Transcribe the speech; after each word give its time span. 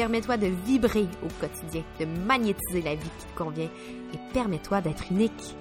Permets-toi 0.00 0.38
de 0.38 0.46
vibrer 0.46 1.06
au 1.22 1.28
quotidien, 1.38 1.84
de 1.98 2.06
magnétiser 2.06 2.80
la 2.80 2.94
vie 2.94 3.10
qui 3.18 3.26
te 3.26 3.36
convient 3.36 3.68
et 4.14 4.32
permets-toi 4.32 4.80
d'être 4.80 5.12
unique. 5.12 5.54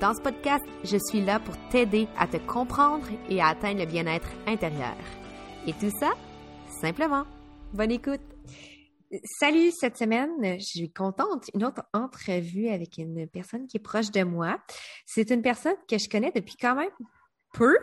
Dans 0.00 0.14
ce 0.14 0.22
podcast, 0.22 0.64
je 0.84 0.96
suis 0.96 1.20
là 1.20 1.40
pour 1.40 1.56
t'aider 1.68 2.06
à 2.16 2.28
te 2.28 2.36
comprendre 2.36 3.04
et 3.28 3.40
à 3.40 3.48
atteindre 3.48 3.80
le 3.80 3.86
bien-être 3.86 4.28
intérieur. 4.46 4.94
Et 5.66 5.72
tout 5.72 5.90
ça, 5.98 6.12
simplement. 6.80 7.24
Bonne 7.72 7.90
écoute! 7.90 8.20
Salut, 9.40 9.72
cette 9.72 9.98
semaine, 9.98 10.30
je 10.40 10.64
suis 10.64 10.92
contente. 10.92 11.50
Une 11.52 11.64
autre 11.64 11.82
entrevue 11.92 12.68
avec 12.68 12.96
une 12.96 13.26
personne 13.26 13.66
qui 13.66 13.78
est 13.78 13.80
proche 13.80 14.12
de 14.12 14.22
moi. 14.22 14.60
C'est 15.04 15.30
une 15.30 15.42
personne 15.42 15.74
que 15.90 15.98
je 15.98 16.08
connais 16.08 16.30
depuis 16.30 16.54
quand 16.60 16.76
même 16.76 16.92
peu, 17.52 17.76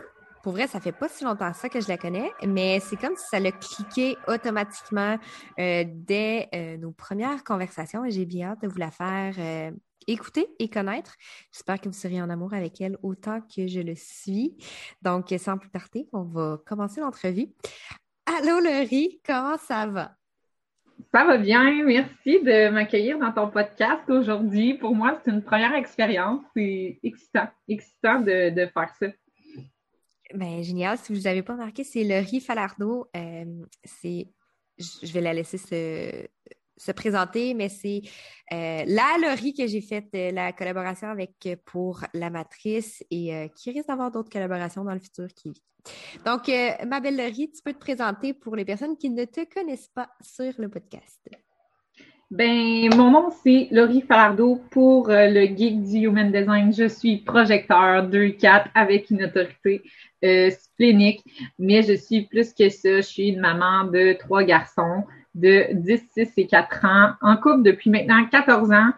pour 0.46 0.54
vrai, 0.54 0.68
ça 0.68 0.80
fait 0.80 0.92
pas 0.92 1.10
si 1.10 1.24
longtemps 1.24 1.52
ça 1.54 1.70
que 1.70 1.82
je 1.82 1.88
la 1.88 1.98
connais, 1.98 2.30
mais 2.46 2.80
c'est 2.80 2.98
comme 2.98 3.16
si 3.16 3.26
ça 3.32 3.40
l'a 3.40 3.52
cliqué 3.52 4.16
automatiquement 4.28 5.18
euh, 5.58 5.84
dès 5.88 6.50
euh, 6.54 6.78
nos 6.78 6.92
premières 6.92 7.44
conversations 7.44 8.04
j'ai 8.10 8.26
bien 8.26 8.50
hâte 8.50 8.62
de 8.62 8.68
vous 8.68 8.78
la 8.78 8.92
faire 8.92 9.34
euh, 9.40 9.72
écouter 10.06 10.46
et 10.60 10.70
connaître. 10.70 11.16
J'espère 11.52 11.82
que 11.82 11.90
vous 11.90 11.96
serez 11.96 12.22
en 12.22 12.30
amour 12.30 12.54
avec 12.54 12.80
elle 12.80 12.96
autant 13.02 13.42
que 13.42 13.66
je 13.66 13.80
le 13.80 13.96
suis. 13.96 14.56
Donc, 15.02 15.34
sans 15.40 15.58
plus 15.58 15.72
tarder, 15.72 16.08
on 16.14 16.22
va 16.22 16.60
commencer 16.64 17.02
l'entrevue. 17.02 17.48
Allô 18.28 18.60
Laurie, 18.60 19.20
comment 19.26 19.58
ça 19.58 19.88
va? 19.88 20.12
Ça 21.12 21.26
va 21.26 21.40
bien, 21.40 21.84
merci 21.84 22.40
de 22.44 22.70
m'accueillir 22.70 23.18
dans 23.18 23.32
ton 23.32 23.50
podcast 23.50 24.08
aujourd'hui. 24.10 24.76
Pour 24.76 24.94
moi, 24.94 25.20
c'est 25.26 25.32
une 25.32 25.42
première 25.42 25.74
expérience. 25.74 26.42
C'est 26.56 27.00
excitant, 27.02 27.48
excitant 27.68 28.20
de 28.20 28.70
faire 28.72 28.94
ça. 29.00 29.08
Ben, 30.36 30.62
génial. 30.62 30.98
Si 30.98 31.14
vous 31.14 31.22
n'avez 31.22 31.44
pas 31.44 31.54
remarqué, 31.54 31.84
c'est 31.84 32.04
Laurie 32.04 32.42
Falardeau. 32.42 33.08
Euh, 33.16 33.46
c'est, 33.84 34.28
je 34.78 35.12
vais 35.14 35.22
la 35.22 35.34
laisser 35.34 35.58
se, 35.58 36.28
se 36.76 36.92
présenter, 36.92 37.54
mais 37.54 37.70
c'est 37.70 38.02
euh, 38.52 38.84
la 38.86 39.18
Laurie 39.22 39.54
que 39.54 39.66
j'ai 39.66 39.80
fait 39.80 40.08
euh, 40.14 40.32
la 40.32 40.52
collaboration 40.52 41.08
avec 41.08 41.48
pour 41.64 42.04
la 42.14 42.30
matrice 42.30 43.02
et 43.10 43.50
qui 43.56 43.72
risque 43.72 43.88
d'avoir 43.88 44.12
d'autres 44.12 44.30
collaborations 44.30 44.84
dans 44.84 44.94
le 44.94 45.00
futur 45.00 45.28
qui 45.34 45.54
Donc, 46.26 46.50
ma 46.86 47.00
belle 47.00 47.16
Laurie, 47.16 47.50
tu 47.52 47.62
peux 47.64 47.74
te 47.74 47.80
présenter 47.80 48.34
pour 48.34 48.58
les 48.58 48.66
personnes 48.66 48.98
qui 48.98 49.10
ne 49.10 49.24
te 49.24 49.46
connaissent 49.46 49.90
pas 49.90 50.10
sur 50.22 50.52
le 50.58 50.68
podcast. 50.68 51.30
Ben, 52.32 52.90
mon 52.96 53.12
nom, 53.12 53.30
c'est 53.44 53.68
Laurie 53.72 54.02
Falardeau 54.02 54.60
pour 54.72 55.08
le 55.10 55.46
Geek 55.46 55.84
du 55.84 56.00
Human 56.00 56.32
Design. 56.32 56.74
Je 56.74 56.88
suis 56.88 57.18
projecteur 57.18 58.10
2-4 58.10 58.66
avec 58.74 59.10
une 59.12 59.24
autorité 59.24 59.84
euh, 60.24 60.50
mais 61.60 61.84
je 61.84 61.94
suis 61.94 62.24
plus 62.24 62.54
que 62.54 62.70
ça. 62.70 62.98
Je 62.98 63.02
suis 63.02 63.30
une 63.30 63.40
maman 63.40 63.86
de 63.86 64.14
trois 64.14 64.44
garçons 64.44 65.04
de 65.36 65.68
10, 65.74 66.02
6 66.14 66.34
et 66.38 66.48
4 66.48 66.86
ans, 66.86 67.10
en 67.22 67.38
couple 67.38 67.64
depuis 67.64 67.90
maintenant 67.90 68.26
14 68.26 68.72
ans. 68.72 68.92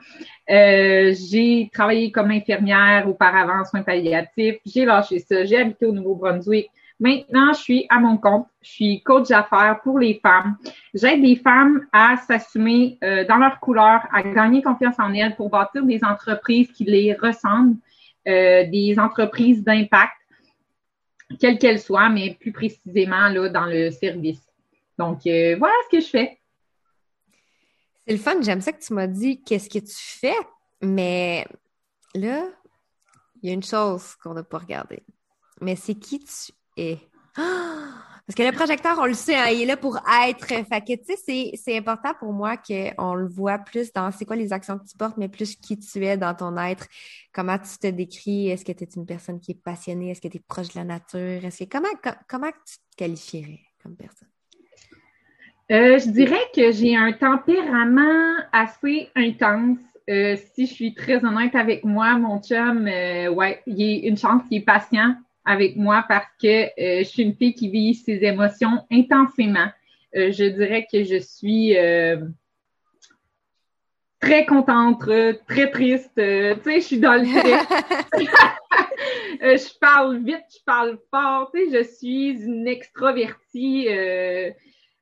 Euh, 0.49 1.13
j'ai 1.13 1.69
travaillé 1.73 2.11
comme 2.11 2.31
infirmière 2.31 3.07
auparavant 3.07 3.61
en 3.61 3.65
soins 3.65 3.83
palliatifs. 3.83 4.57
J'ai 4.65 4.85
lâché 4.85 5.19
ça. 5.19 5.45
J'ai 5.45 5.57
habité 5.57 5.85
au 5.85 5.91
Nouveau-Brunswick. 5.91 6.69
Maintenant, 6.99 7.53
je 7.53 7.59
suis 7.59 7.85
à 7.89 7.99
mon 7.99 8.17
compte. 8.17 8.47
Je 8.61 8.69
suis 8.71 9.03
coach 9.03 9.27
d'affaires 9.27 9.79
pour 9.83 9.99
les 9.99 10.19
femmes. 10.19 10.57
J'aide 10.93 11.21
les 11.21 11.35
femmes 11.35 11.85
à 11.91 12.17
s'assumer 12.17 12.97
euh, 13.03 13.23
dans 13.25 13.37
leur 13.37 13.59
couleur, 13.59 14.01
à 14.11 14.23
gagner 14.23 14.63
confiance 14.63 14.95
en 14.97 15.13
elles 15.13 15.35
pour 15.35 15.49
bâtir 15.49 15.83
des 15.83 16.03
entreprises 16.03 16.71
qui 16.71 16.85
les 16.85 17.13
ressemblent, 17.13 17.77
euh, 18.27 18.63
des 18.65 18.95
entreprises 18.97 19.63
d'impact 19.63 20.13
quelle 21.39 21.57
qu'elle 21.59 21.79
soit, 21.79 22.09
mais 22.09 22.35
plus 22.39 22.51
précisément 22.51 23.27
là, 23.27 23.49
dans 23.49 23.65
le 23.65 23.91
service. 23.91 24.41
Donc, 24.97 25.27
euh, 25.27 25.55
voilà 25.57 25.73
ce 25.85 25.97
que 25.97 26.01
je 26.01 26.09
fais. 26.09 26.39
C'est 28.05 28.13
le 28.13 28.19
fun. 28.19 28.41
J'aime 28.41 28.61
ça 28.61 28.71
que 28.71 28.81
tu 28.81 28.93
m'as 28.93 29.07
dit 29.07 29.43
qu'est-ce 29.43 29.69
que 29.69 29.79
tu 29.79 29.95
fais, 29.95 30.35
mais 30.81 31.45
là, 32.15 32.45
il 33.41 33.49
y 33.49 33.51
a 33.51 33.53
une 33.53 33.63
chose 33.63 34.15
qu'on 34.15 34.33
n'a 34.33 34.43
pas 34.43 34.59
regardée. 34.59 35.03
Mais 35.61 35.75
c'est 35.75 35.95
qui 35.95 36.19
tu 36.19 36.53
Parce 38.27 38.35
que 38.35 38.43
le 38.43 38.51
projecteur, 38.51 38.97
on 38.99 39.05
le 39.05 39.13
sait, 39.13 39.37
hein, 39.37 39.47
il 39.53 39.61
est 39.61 39.65
là 39.65 39.77
pour 39.77 40.01
être. 40.27 40.47
Fait 40.47 40.83
tu 40.83 41.15
sais, 41.15 41.51
c'est 41.55 41.77
important 41.77 42.13
pour 42.19 42.33
moi 42.33 42.57
qu'on 42.57 43.13
le 43.13 43.25
voit 43.25 43.57
plus 43.57 43.93
dans 43.93 44.11
c'est 44.11 44.25
quoi 44.25 44.35
les 44.35 44.51
actions 44.51 44.77
que 44.77 44.85
tu 44.85 44.97
portes, 44.97 45.15
mais 45.15 45.29
plus 45.29 45.55
qui 45.55 45.79
tu 45.79 46.05
es 46.05 46.17
dans 46.17 46.33
ton 46.33 46.57
être, 46.57 46.87
comment 47.31 47.57
tu 47.57 47.77
te 47.77 47.87
décris, 47.87 48.49
est-ce 48.49 48.65
que 48.65 48.73
tu 48.73 48.83
es 48.83 48.89
une 48.97 49.05
personne 49.05 49.39
qui 49.39 49.51
est 49.51 49.63
passionnée, 49.63 50.11
est-ce 50.11 50.19
que 50.19 50.27
tu 50.27 50.37
es 50.37 50.43
proche 50.45 50.67
de 50.73 50.79
la 50.79 50.83
nature, 50.83 51.45
est-ce 51.45 51.63
que 51.63 51.69
comment, 51.69 51.87
comment 52.27 52.51
tu 52.65 52.75
te 52.75 52.97
qualifierais 52.97 53.61
comme 53.81 53.95
personne? 53.95 54.27
Euh, 55.71 55.97
je 55.97 56.09
dirais 56.09 56.43
que 56.53 56.73
j'ai 56.73 56.97
un 56.97 57.13
tempérament 57.13 58.35
assez 58.51 59.09
intense. 59.15 59.79
Euh, 60.09 60.35
si 60.53 60.65
je 60.65 60.73
suis 60.73 60.93
très 60.93 61.23
honnête 61.23 61.55
avec 61.55 61.85
moi, 61.85 62.17
mon 62.17 62.41
chum, 62.41 62.87
euh, 62.87 63.29
ouais, 63.29 63.61
il 63.67 63.81
y 63.81 64.05
a 64.05 64.09
une 64.09 64.17
chance 64.17 64.43
qu'il 64.49 64.57
est 64.57 64.65
patient 64.65 65.15
avec 65.47 65.77
moi 65.77 66.05
parce 66.07 66.27
que 66.41 66.65
euh, 66.65 66.99
je 66.99 67.03
suis 67.03 67.23
une 67.23 67.33
fille 67.33 67.53
qui 67.53 67.69
vit 67.69 67.95
ses 67.95 68.23
émotions 68.23 68.85
intensément. 68.91 69.69
Euh, 70.15 70.31
je 70.31 70.43
dirais 70.43 70.85
que 70.91 71.03
je 71.05 71.15
suis 71.15 71.75
euh, 71.77 72.17
très 74.19 74.45
contente, 74.45 75.09
très 75.47 75.71
triste. 75.71 76.11
tu 76.15 76.21
sais, 76.21 76.59
je 76.65 76.85
suis 76.85 76.99
dans 76.99 77.13
le 77.13 77.23
je 79.41 79.79
parle 79.79 80.17
vite, 80.17 80.43
je 80.51 80.63
parle 80.65 80.99
fort. 81.09 81.49
Tu 81.53 81.71
sais, 81.71 81.77
je 81.77 81.83
suis 81.95 82.43
une 82.43 82.67
extrovertie 82.67 83.87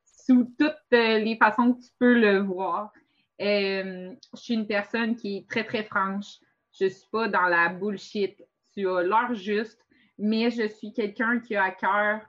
sous 0.04 0.48
toutes 0.56 0.76
les 0.92 1.36
façons 1.40 1.72
que 1.72 1.82
tu 1.82 1.90
peux 1.98 2.14
le 2.14 2.38
voir. 2.38 2.92
je 3.40 4.14
suis 4.34 4.54
une 4.54 4.68
personne 4.68 5.16
qui 5.16 5.38
est 5.38 5.48
très, 5.48 5.64
très 5.64 5.82
franche. 5.82 6.36
Je 6.78 6.86
suis 6.86 7.08
pas 7.10 7.26
dans 7.26 7.48
la 7.48 7.68
bullshit. 7.68 8.36
Tu 8.74 8.88
as 8.88 9.02
l'heure 9.02 9.34
juste 9.34 9.80
mais 10.18 10.50
je 10.50 10.68
suis 10.68 10.92
quelqu'un 10.92 11.40
qui 11.40 11.56
a 11.56 11.64
à 11.64 11.70
cœur 11.70 12.20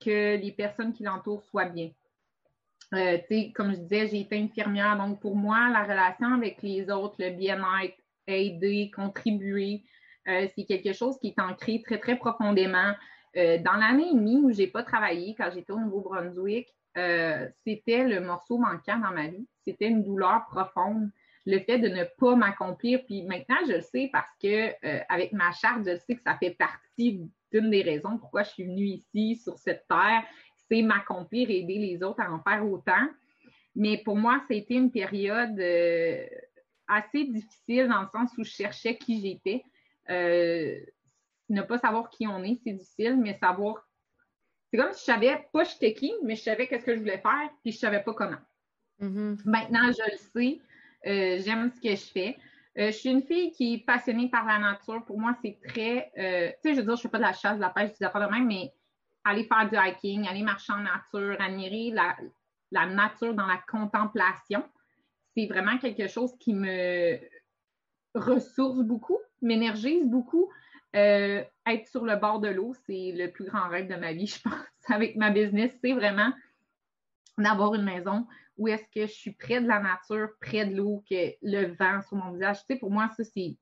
que 0.00 0.36
les 0.36 0.52
personnes 0.52 0.92
qui 0.92 1.04
l'entourent 1.04 1.44
soient 1.44 1.68
bien. 1.68 1.90
Euh, 2.94 3.18
comme 3.54 3.72
je 3.72 3.80
disais, 3.80 4.08
j'ai 4.08 4.20
été 4.20 4.38
infirmière, 4.38 4.96
donc 4.96 5.20
pour 5.20 5.36
moi, 5.36 5.68
la 5.70 5.82
relation 5.82 6.32
avec 6.34 6.62
les 6.62 6.90
autres, 6.90 7.16
le 7.18 7.30
bien-être, 7.30 7.96
aider, 8.26 8.90
contribuer, 8.94 9.82
euh, 10.28 10.46
c'est 10.54 10.64
quelque 10.64 10.92
chose 10.92 11.18
qui 11.18 11.28
est 11.28 11.40
ancré 11.40 11.82
très, 11.84 11.98
très 11.98 12.16
profondément. 12.16 12.92
Euh, 13.36 13.58
dans 13.58 13.74
l'année 13.74 14.08
et 14.08 14.14
demie 14.14 14.40
où 14.42 14.50
je 14.52 14.58
n'ai 14.58 14.66
pas 14.66 14.82
travaillé, 14.82 15.34
quand 15.36 15.50
j'étais 15.52 15.72
au 15.72 15.80
Nouveau-Brunswick, 15.80 16.68
c'était 17.64 18.02
le 18.02 18.20
morceau 18.20 18.58
manquant 18.58 18.98
dans 18.98 19.12
ma 19.12 19.28
vie. 19.28 19.46
C'était 19.64 19.86
une 19.86 20.02
douleur 20.02 20.46
profonde 20.50 21.10
le 21.48 21.60
fait 21.60 21.78
de 21.78 21.88
ne 21.88 22.04
pas 22.18 22.36
m'accomplir. 22.36 23.02
Puis 23.06 23.22
maintenant, 23.22 23.56
je 23.66 23.72
le 23.72 23.80
sais 23.80 24.10
parce 24.12 24.30
que 24.40 24.68
euh, 24.86 25.00
avec 25.08 25.32
ma 25.32 25.50
charte, 25.52 25.80
je 25.86 25.96
sais 25.96 26.14
que 26.14 26.22
ça 26.22 26.36
fait 26.36 26.50
partie 26.50 27.22
d'une 27.50 27.70
des 27.70 27.80
raisons 27.80 28.18
pourquoi 28.18 28.42
je 28.42 28.50
suis 28.50 28.64
venue 28.64 28.84
ici 28.84 29.36
sur 29.36 29.56
cette 29.56 29.86
terre, 29.88 30.24
c'est 30.68 30.82
m'accomplir 30.82 31.48
et 31.48 31.60
aider 31.60 31.78
les 31.78 32.02
autres 32.02 32.20
à 32.20 32.30
en 32.30 32.42
faire 32.42 32.66
autant. 32.70 33.08
Mais 33.74 33.96
pour 34.04 34.16
moi, 34.16 34.42
ça 34.46 34.52
a 34.52 34.56
été 34.58 34.74
une 34.74 34.90
période 34.90 35.58
euh, 35.58 36.26
assez 36.86 37.24
difficile 37.24 37.88
dans 37.88 38.02
le 38.02 38.08
sens 38.08 38.30
où 38.36 38.44
je 38.44 38.50
cherchais 38.50 38.98
qui 38.98 39.22
j'étais. 39.22 39.64
Euh, 40.10 40.78
ne 41.48 41.62
pas 41.62 41.78
savoir 41.78 42.10
qui 42.10 42.26
on 42.26 42.42
est, 42.42 42.60
c'est 42.62 42.74
difficile, 42.74 43.16
mais 43.16 43.38
savoir. 43.38 43.88
C'est 44.70 44.76
comme 44.76 44.92
si 44.92 45.00
je 45.00 45.04
savais 45.04 45.48
pas 45.50 45.64
j'étais 45.64 45.94
qui, 45.94 46.12
mais 46.24 46.36
je 46.36 46.42
savais 46.42 46.66
qu'est-ce 46.66 46.84
que 46.84 46.94
je 46.94 47.00
voulais 47.00 47.22
faire, 47.22 47.48
puis 47.62 47.72
je 47.72 47.78
savais 47.78 48.02
pas 48.02 48.12
comment. 48.12 48.36
Mm-hmm. 49.00 49.40
Maintenant, 49.46 49.90
je 49.92 50.10
le 50.10 50.18
sais. 50.18 50.60
Euh, 51.06 51.38
j'aime 51.44 51.70
ce 51.70 51.80
que 51.80 51.90
je 51.90 52.10
fais. 52.12 52.36
Euh, 52.78 52.86
je 52.86 52.96
suis 52.96 53.10
une 53.10 53.22
fille 53.22 53.50
qui 53.52 53.74
est 53.74 53.78
passionnée 53.78 54.28
par 54.28 54.46
la 54.46 54.58
nature. 54.58 55.04
Pour 55.04 55.18
moi, 55.18 55.36
c'est 55.42 55.58
très. 55.66 56.12
Euh, 56.18 56.50
tu 56.62 56.70
sais, 56.70 56.74
je 56.74 56.80
veux 56.80 56.86
dire, 56.86 56.96
je 56.96 57.00
ne 57.00 57.02
fais 57.02 57.08
pas 57.08 57.18
de 57.18 57.22
la 57.22 57.32
chasse, 57.32 57.56
de 57.56 57.60
la 57.60 57.70
pêche, 57.70 57.90
des 57.98 58.04
affaires 58.04 58.26
de 58.26 58.32
même, 58.32 58.46
mais 58.46 58.72
aller 59.24 59.44
faire 59.44 59.68
du 59.68 59.76
hiking, 59.76 60.26
aller 60.26 60.42
marcher 60.42 60.72
en 60.72 60.80
nature, 60.80 61.36
admirer 61.40 61.90
la, 61.92 62.16
la 62.70 62.86
nature 62.86 63.34
dans 63.34 63.46
la 63.46 63.60
contemplation, 63.68 64.64
c'est 65.36 65.46
vraiment 65.46 65.76
quelque 65.78 66.08
chose 66.08 66.32
qui 66.38 66.54
me 66.54 67.18
ressource 68.14 68.78
beaucoup, 68.80 69.18
m'énergise 69.42 70.04
beaucoup. 70.06 70.50
être 70.94 71.86
sur 71.90 72.04
le 72.04 72.16
bord 72.16 72.40
de 72.40 72.48
l'eau, 72.48 72.74
c'est 72.86 73.12
le 73.12 73.30
plus 73.30 73.44
grand 73.44 73.68
rêve 73.68 73.88
de 73.88 73.96
ma 73.96 74.12
vie, 74.12 74.26
je 74.34 74.40
pense, 74.40 74.54
avec 74.88 75.16
ma 75.16 75.30
business. 75.30 75.72
C'est 75.82 75.92
vraiment 75.92 76.32
d'avoir 77.36 77.74
une 77.74 77.84
maison 77.84 78.26
où 78.58 78.68
est-ce 78.68 78.84
que 78.94 79.06
je 79.06 79.12
suis 79.12 79.32
près 79.32 79.60
de 79.60 79.68
la 79.68 79.80
nature, 79.80 80.28
près 80.40 80.66
de 80.66 80.76
l'eau, 80.76 81.02
que 81.08 81.32
le 81.42 81.74
vent 81.74 82.02
sur 82.02 82.16
mon 82.16 82.32
visage. 82.32 82.58
Tu 82.58 82.74
sais, 82.74 82.76
pour 82.76 82.90
moi, 82.90 83.08
ça, 83.16 83.24
c'est, 83.24 83.56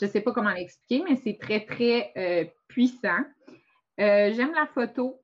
je 0.00 0.06
sais 0.06 0.20
pas 0.20 0.32
comment 0.32 0.50
l'expliquer, 0.50 1.04
mais 1.08 1.16
c'est 1.16 1.38
très, 1.38 1.64
très 1.64 2.12
euh, 2.16 2.44
puissant. 2.68 3.20
Euh, 4.00 4.32
j'aime 4.32 4.52
la 4.52 4.66
photo. 4.66 5.22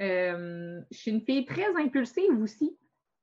Euh, 0.00 0.80
je 0.90 0.96
suis 0.96 1.10
une 1.10 1.20
fille 1.20 1.44
très 1.44 1.68
impulsive 1.76 2.40
aussi. 2.40 2.76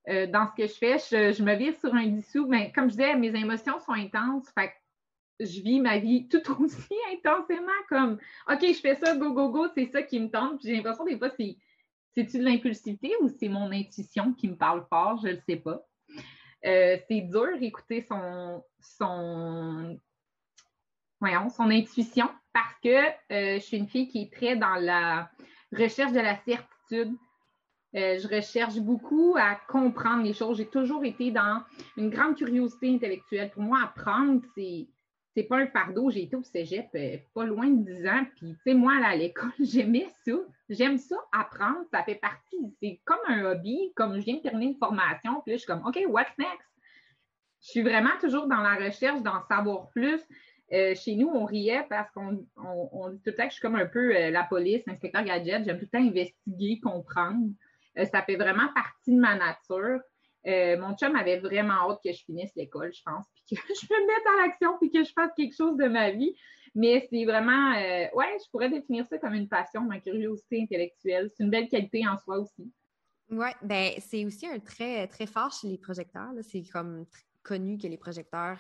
dans 0.08 0.48
ce 0.48 0.62
que 0.62 0.68
je 0.68 0.74
fais, 0.74 0.98
je, 1.34 1.44
me 1.44 1.56
vire 1.56 1.76
sur 1.80 1.94
un 1.94 2.06
dissous. 2.08 2.48
Mais 2.48 2.72
comme 2.72 2.86
je 2.86 2.92
disais, 2.98 3.16
mes 3.16 3.36
émotions 3.36 3.80
sont 3.80 3.94
intenses. 3.94 4.48
Fait 4.54 4.72
je 5.40 5.62
vis 5.62 5.82
ma 5.82 5.98
vie 5.98 6.28
tout 6.30 6.64
aussi 6.64 6.94
intensément 7.14 7.72
comme 7.90 8.18
OK, 8.50 8.62
je 8.62 8.80
fais 8.80 8.96
ça, 8.96 9.18
go, 9.18 9.34
go, 9.34 9.50
go, 9.50 9.68
c'est 9.76 9.88
ça 9.88 10.04
qui 10.04 10.20
me 10.20 10.30
tente. 10.30 10.62
J'ai 10.64 10.76
l'impression 10.76 11.04
des 11.04 11.18
fois, 11.18 11.30
c'est 11.38 11.58
c'est-tu 12.16 12.40
de 12.40 12.44
l'impulsivité 12.44 13.14
ou 13.22 13.30
c'est 13.30 13.50
mon 13.50 13.72
intuition 13.72 14.34
qui 14.34 14.48
me 14.48 14.56
parle 14.56 14.86
fort? 14.90 15.20
Je 15.22 15.28
ne 15.28 15.34
le 15.34 15.42
sais 15.48 15.58
pas. 15.58 15.86
Euh, 16.66 16.98
c'est 17.08 17.22
dur 17.22 17.60
d'écouter 17.60 18.06
son, 18.08 18.64
son, 18.80 20.00
son 21.22 21.70
intuition 21.70 22.30
parce 22.54 22.74
que 22.82 23.06
euh, 23.32 23.56
je 23.56 23.60
suis 23.60 23.78
une 23.78 23.88
fille 23.88 24.08
qui 24.08 24.24
est 24.24 24.34
très 24.34 24.56
dans 24.56 24.76
la 24.76 25.30
recherche 25.72 26.14
de 26.14 26.20
la 26.20 26.38
certitude. 26.38 27.16
Euh, 27.96 28.18
je 28.20 28.28
recherche 28.28 28.78
beaucoup 28.78 29.36
à 29.38 29.56
comprendre 29.56 30.24
les 30.24 30.34
choses. 30.34 30.58
J'ai 30.58 30.68
toujours 30.68 31.06
été 31.06 31.32
dans 31.32 31.64
une 31.98 32.10
grande 32.10 32.36
curiosité 32.36 32.94
intellectuelle. 32.94 33.52
Pour 33.52 33.64
moi, 33.64 33.80
apprendre, 33.84 34.42
c'est 34.56 34.88
c'est 35.36 35.44
pas 35.44 35.58
un 35.58 35.68
fardeau. 35.68 36.10
J'ai 36.10 36.24
été 36.24 36.36
au 36.36 36.44
cégep 36.44 36.88
euh, 36.96 37.18
pas 37.34 37.44
loin 37.44 37.68
de 37.68 37.84
10 37.84 38.08
ans. 38.08 38.26
Puis, 38.38 38.54
tu 38.54 38.58
sais, 38.64 38.74
moi, 38.74 38.94
à 39.04 39.16
l'école, 39.16 39.52
j'aimais 39.60 40.08
ça. 40.26 40.34
J'aime 40.70 40.98
ça, 40.98 41.18
apprendre. 41.32 41.86
Ça 41.92 42.04
fait 42.04 42.16
partie. 42.16 42.74
C'est 42.82 43.02
comme 43.04 43.20
un 43.28 43.44
hobby. 43.44 43.92
Comme 43.96 44.16
je 44.16 44.26
viens 44.26 44.38
de 44.38 44.42
terminer 44.42 44.72
une 44.72 44.78
formation. 44.78 45.42
Puis 45.42 45.52
là, 45.52 45.58
je 45.58 45.58
suis 45.58 45.68
comme, 45.68 45.86
OK, 45.86 46.00
what's 46.08 46.32
next? 46.38 46.70
Je 47.62 47.70
suis 47.70 47.82
vraiment 47.82 48.12
toujours 48.22 48.48
dans 48.48 48.62
la 48.62 48.76
recherche 48.76 49.22
d'en 49.22 49.42
savoir 49.50 49.90
plus. 49.90 50.22
Euh, 50.72 50.96
chez 50.96 51.16
nous, 51.16 51.28
on 51.28 51.46
riait 51.46 51.86
parce 51.90 52.10
qu'on 52.12 52.46
on, 52.56 53.10
dit 53.10 53.18
tout 53.18 53.30
le 53.30 53.36
temps 53.36 53.44
que 53.44 53.50
je 53.50 53.56
suis 53.56 53.62
comme 53.62 53.76
un 53.76 53.86
peu 53.86 54.16
euh, 54.16 54.32
la 54.32 54.44
police, 54.44 54.84
l'inspecteur 54.88 55.24
gadget. 55.24 55.66
J'aime 55.66 55.78
tout 55.78 55.88
le 55.92 56.00
temps 56.00 56.08
investiguer, 56.08 56.80
comprendre. 56.80 57.50
ça 58.12 58.22
fait 58.22 58.36
vraiment 58.36 58.68
partie 58.74 59.12
de 59.12 59.20
ma 59.20 59.36
nature. 59.36 60.00
Euh, 60.48 60.78
mon 60.78 60.96
chum 60.96 61.16
avait 61.16 61.40
vraiment 61.40 61.90
hâte 61.90 62.00
que 62.04 62.12
je 62.12 62.24
finisse 62.24 62.52
l'école, 62.56 62.94
je 62.94 63.02
pense, 63.04 63.26
puis 63.48 63.56
que 63.56 63.62
je 63.68 63.86
me 63.94 64.08
mette 64.08 64.28
en 64.28 64.50
action, 64.50 64.78
puis 64.80 64.92
que 64.92 65.04
je 65.04 65.12
fasse 65.12 65.32
quelque 65.36 65.56
chose 65.56 65.76
de 65.78 65.88
ma 65.88 66.12
vie. 66.12 66.36
Mais 66.76 67.08
c'est 67.10 67.26
vraiment, 67.26 67.74
euh, 67.74 68.08
ouais, 68.14 68.38
je 68.44 68.50
pourrais 68.52 68.70
définir 68.70 69.06
ça 69.08 69.18
comme 69.18 69.34
une 69.34 69.48
passion, 69.48 69.82
ma 69.82 70.00
curiosité 70.00 70.62
intellectuelle. 70.62 71.32
C'est 71.36 71.44
une 71.44 71.50
belle 71.50 71.70
qualité 71.70 72.06
en 72.08 72.18
soi 72.18 72.38
aussi. 72.40 72.72
Oui, 73.30 73.48
ben 73.64 73.94
c'est 74.00 74.26
aussi 74.26 74.46
un 74.46 74.60
trait 74.60 75.08
très 75.08 75.26
fort 75.26 75.52
chez 75.52 75.68
les 75.68 75.78
projecteurs. 75.78 76.32
C'est 76.42 76.64
comme 76.66 77.06
connu 77.42 77.78
que 77.78 77.88
les 77.88 77.98
projecteurs, 77.98 78.60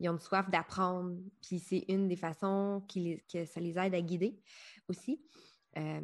ils 0.00 0.08
ont 0.08 0.14
une 0.14 0.18
soif 0.18 0.48
d'apprendre, 0.50 1.16
puis 1.40 1.60
c'est 1.60 1.84
une 1.88 2.08
des 2.08 2.16
façons 2.16 2.82
qui 2.88 3.22
que 3.32 3.44
ça 3.44 3.60
les 3.60 3.78
aide 3.78 3.94
à 3.94 4.00
guider 4.00 4.40
aussi. 4.88 5.20
Euh, 5.76 6.00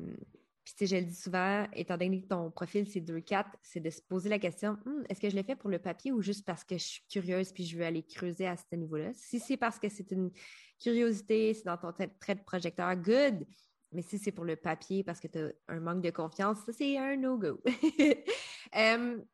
puis, 0.68 0.74
tu 0.76 0.86
sais, 0.86 0.96
je 0.96 1.00
le 1.00 1.08
dis 1.08 1.14
souvent, 1.14 1.66
étant 1.72 1.96
donné 1.96 2.20
que 2.20 2.26
ton 2.26 2.50
profil, 2.50 2.86
c'est 2.86 3.00
2-4, 3.00 3.46
c'est 3.62 3.80
de 3.80 3.88
se 3.88 4.02
poser 4.02 4.28
la 4.28 4.38
question 4.38 4.76
hum, 4.84 5.02
est-ce 5.08 5.18
que 5.18 5.30
je 5.30 5.34
l'ai 5.34 5.42
fait 5.42 5.56
pour 5.56 5.70
le 5.70 5.78
papier 5.78 6.12
ou 6.12 6.20
juste 6.20 6.44
parce 6.44 6.62
que 6.62 6.76
je 6.76 6.82
suis 6.82 7.02
curieuse 7.08 7.52
puis 7.52 7.64
je 7.64 7.78
veux 7.78 7.84
aller 7.86 8.02
creuser 8.02 8.46
à 8.46 8.54
ce 8.54 8.76
niveau-là? 8.76 9.12
Si 9.14 9.40
c'est 9.40 9.56
parce 9.56 9.78
que 9.78 9.88
c'est 9.88 10.10
une 10.10 10.30
curiosité, 10.78 11.54
c'est 11.54 11.64
dans 11.64 11.78
ton 11.78 11.90
trait 11.92 12.34
de 12.34 12.42
projecteur, 12.42 12.94
good. 12.96 13.46
Mais 13.92 14.02
si 14.02 14.18
c'est 14.18 14.30
pour 14.30 14.44
le 14.44 14.56
papier 14.56 15.02
parce 15.02 15.20
que 15.20 15.28
tu 15.28 15.38
as 15.38 15.52
un 15.68 15.80
manque 15.80 16.02
de 16.02 16.10
confiance, 16.10 16.58
ça, 16.66 16.72
c'est 16.74 16.98
un 16.98 17.16
no-go. 17.16 17.62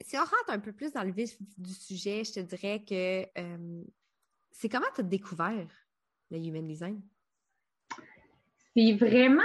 Si 0.00 0.16
on 0.16 0.20
rentre 0.20 0.50
un 0.50 0.58
peu 0.58 0.72
plus 0.72 0.92
dans 0.92 1.04
le 1.04 1.12
vif 1.12 1.36
du 1.56 1.72
sujet, 1.72 2.24
je 2.24 2.32
te 2.32 2.40
dirais 2.40 2.84
que 2.84 3.24
c'est 4.50 4.68
comment 4.68 4.86
tu 4.94 5.00
as 5.00 5.04
découvert 5.04 5.68
le 6.30 6.38
human 6.38 6.66
design? 6.66 7.00
C'est 8.76 8.92
vraiment 8.94 9.42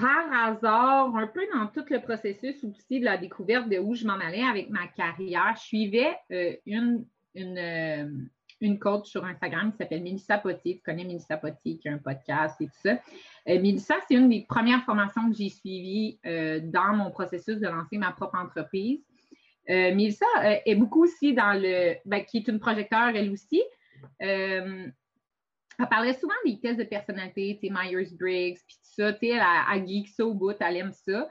par 0.00 0.32
hasard, 0.32 1.14
un 1.14 1.26
peu 1.26 1.42
dans 1.52 1.66
tout 1.66 1.84
le 1.90 2.00
processus 2.00 2.64
aussi 2.64 3.00
de 3.00 3.04
la 3.04 3.18
découverte 3.18 3.68
de 3.68 3.78
où 3.78 3.94
je 3.94 4.06
m'en 4.06 4.14
allais 4.14 4.42
avec 4.42 4.70
ma 4.70 4.86
carrière, 4.88 5.54
je 5.56 5.62
suivais 5.62 6.16
euh, 6.32 6.54
une, 6.66 7.04
euh, 7.36 8.10
une 8.60 8.78
coach 8.78 9.08
sur 9.08 9.24
Instagram 9.24 9.72
qui 9.72 9.78
s'appelle 9.78 10.02
Melissa 10.02 10.38
Potier. 10.38 10.76
Tu 10.76 10.82
connais 10.82 11.04
Melissa 11.04 11.36
Potier 11.36 11.78
qui 11.78 11.88
a 11.88 11.92
un 11.92 11.98
podcast 11.98 12.60
et 12.60 12.66
tout 12.66 12.80
ça. 12.82 12.92
Euh, 13.48 13.60
Melissa, 13.60 13.96
c'est 14.08 14.14
une 14.14 14.30
des 14.30 14.46
premières 14.48 14.84
formations 14.84 15.30
que 15.30 15.36
j'ai 15.36 15.50
suivies 15.50 16.18
dans 16.24 16.94
mon 16.94 17.10
processus 17.10 17.58
de 17.58 17.68
lancer 17.68 17.98
ma 17.98 18.12
propre 18.12 18.38
entreprise. 18.38 19.00
Melissa 19.68 20.26
est 20.66 20.74
beaucoup 20.74 21.04
aussi 21.04 21.32
dans 21.32 21.52
le, 21.52 21.94
ben, 22.04 22.24
qui 22.24 22.38
est 22.38 22.48
une 22.48 22.58
projecteur 22.58 23.10
elle 23.14 23.30
aussi 23.30 23.62
elle 25.80 25.88
parlait 25.88 26.14
souvent 26.14 26.34
des 26.44 26.58
tests 26.60 26.78
de 26.78 26.84
personnalité, 26.84 27.58
Myers-Briggs, 27.62 28.58
puis 28.66 28.76
tout 28.76 29.02
ça, 29.02 29.12
tu 29.12 29.28
sais, 29.28 29.38
elle, 29.72 29.88
geek 29.88 30.08
ça 30.08 30.24
au 30.24 30.34
bout, 30.34 30.54
elle 30.60 30.76
aime 30.76 30.92
ça. 30.92 31.28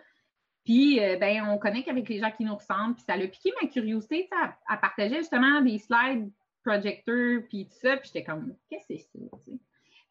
Puis, 0.65 0.99
euh, 0.99 1.17
ben, 1.17 1.43
on 1.49 1.57
connecte 1.57 1.87
avec 1.87 2.09
les 2.09 2.19
gens 2.19 2.31
qui 2.31 2.43
nous 2.43 2.55
ressemblent, 2.55 2.95
puis 2.95 3.03
ça 3.07 3.13
a 3.13 3.19
piqué 3.19 3.51
ma 3.61 3.67
curiosité, 3.67 4.29
tu 4.29 4.37
sais, 4.37 4.93
elle, 4.97 5.13
justement 5.15 5.61
des 5.61 5.77
slides 5.77 6.31
projecteurs, 6.63 7.41
puis 7.47 7.67
tout 7.67 7.77
ça, 7.81 7.97
puis 7.97 8.11
j'étais 8.13 8.23
comme, 8.23 8.55
qu'est-ce 8.69 8.87
que 8.87 8.99
c'est 8.99 9.19
ça? 9.19 9.51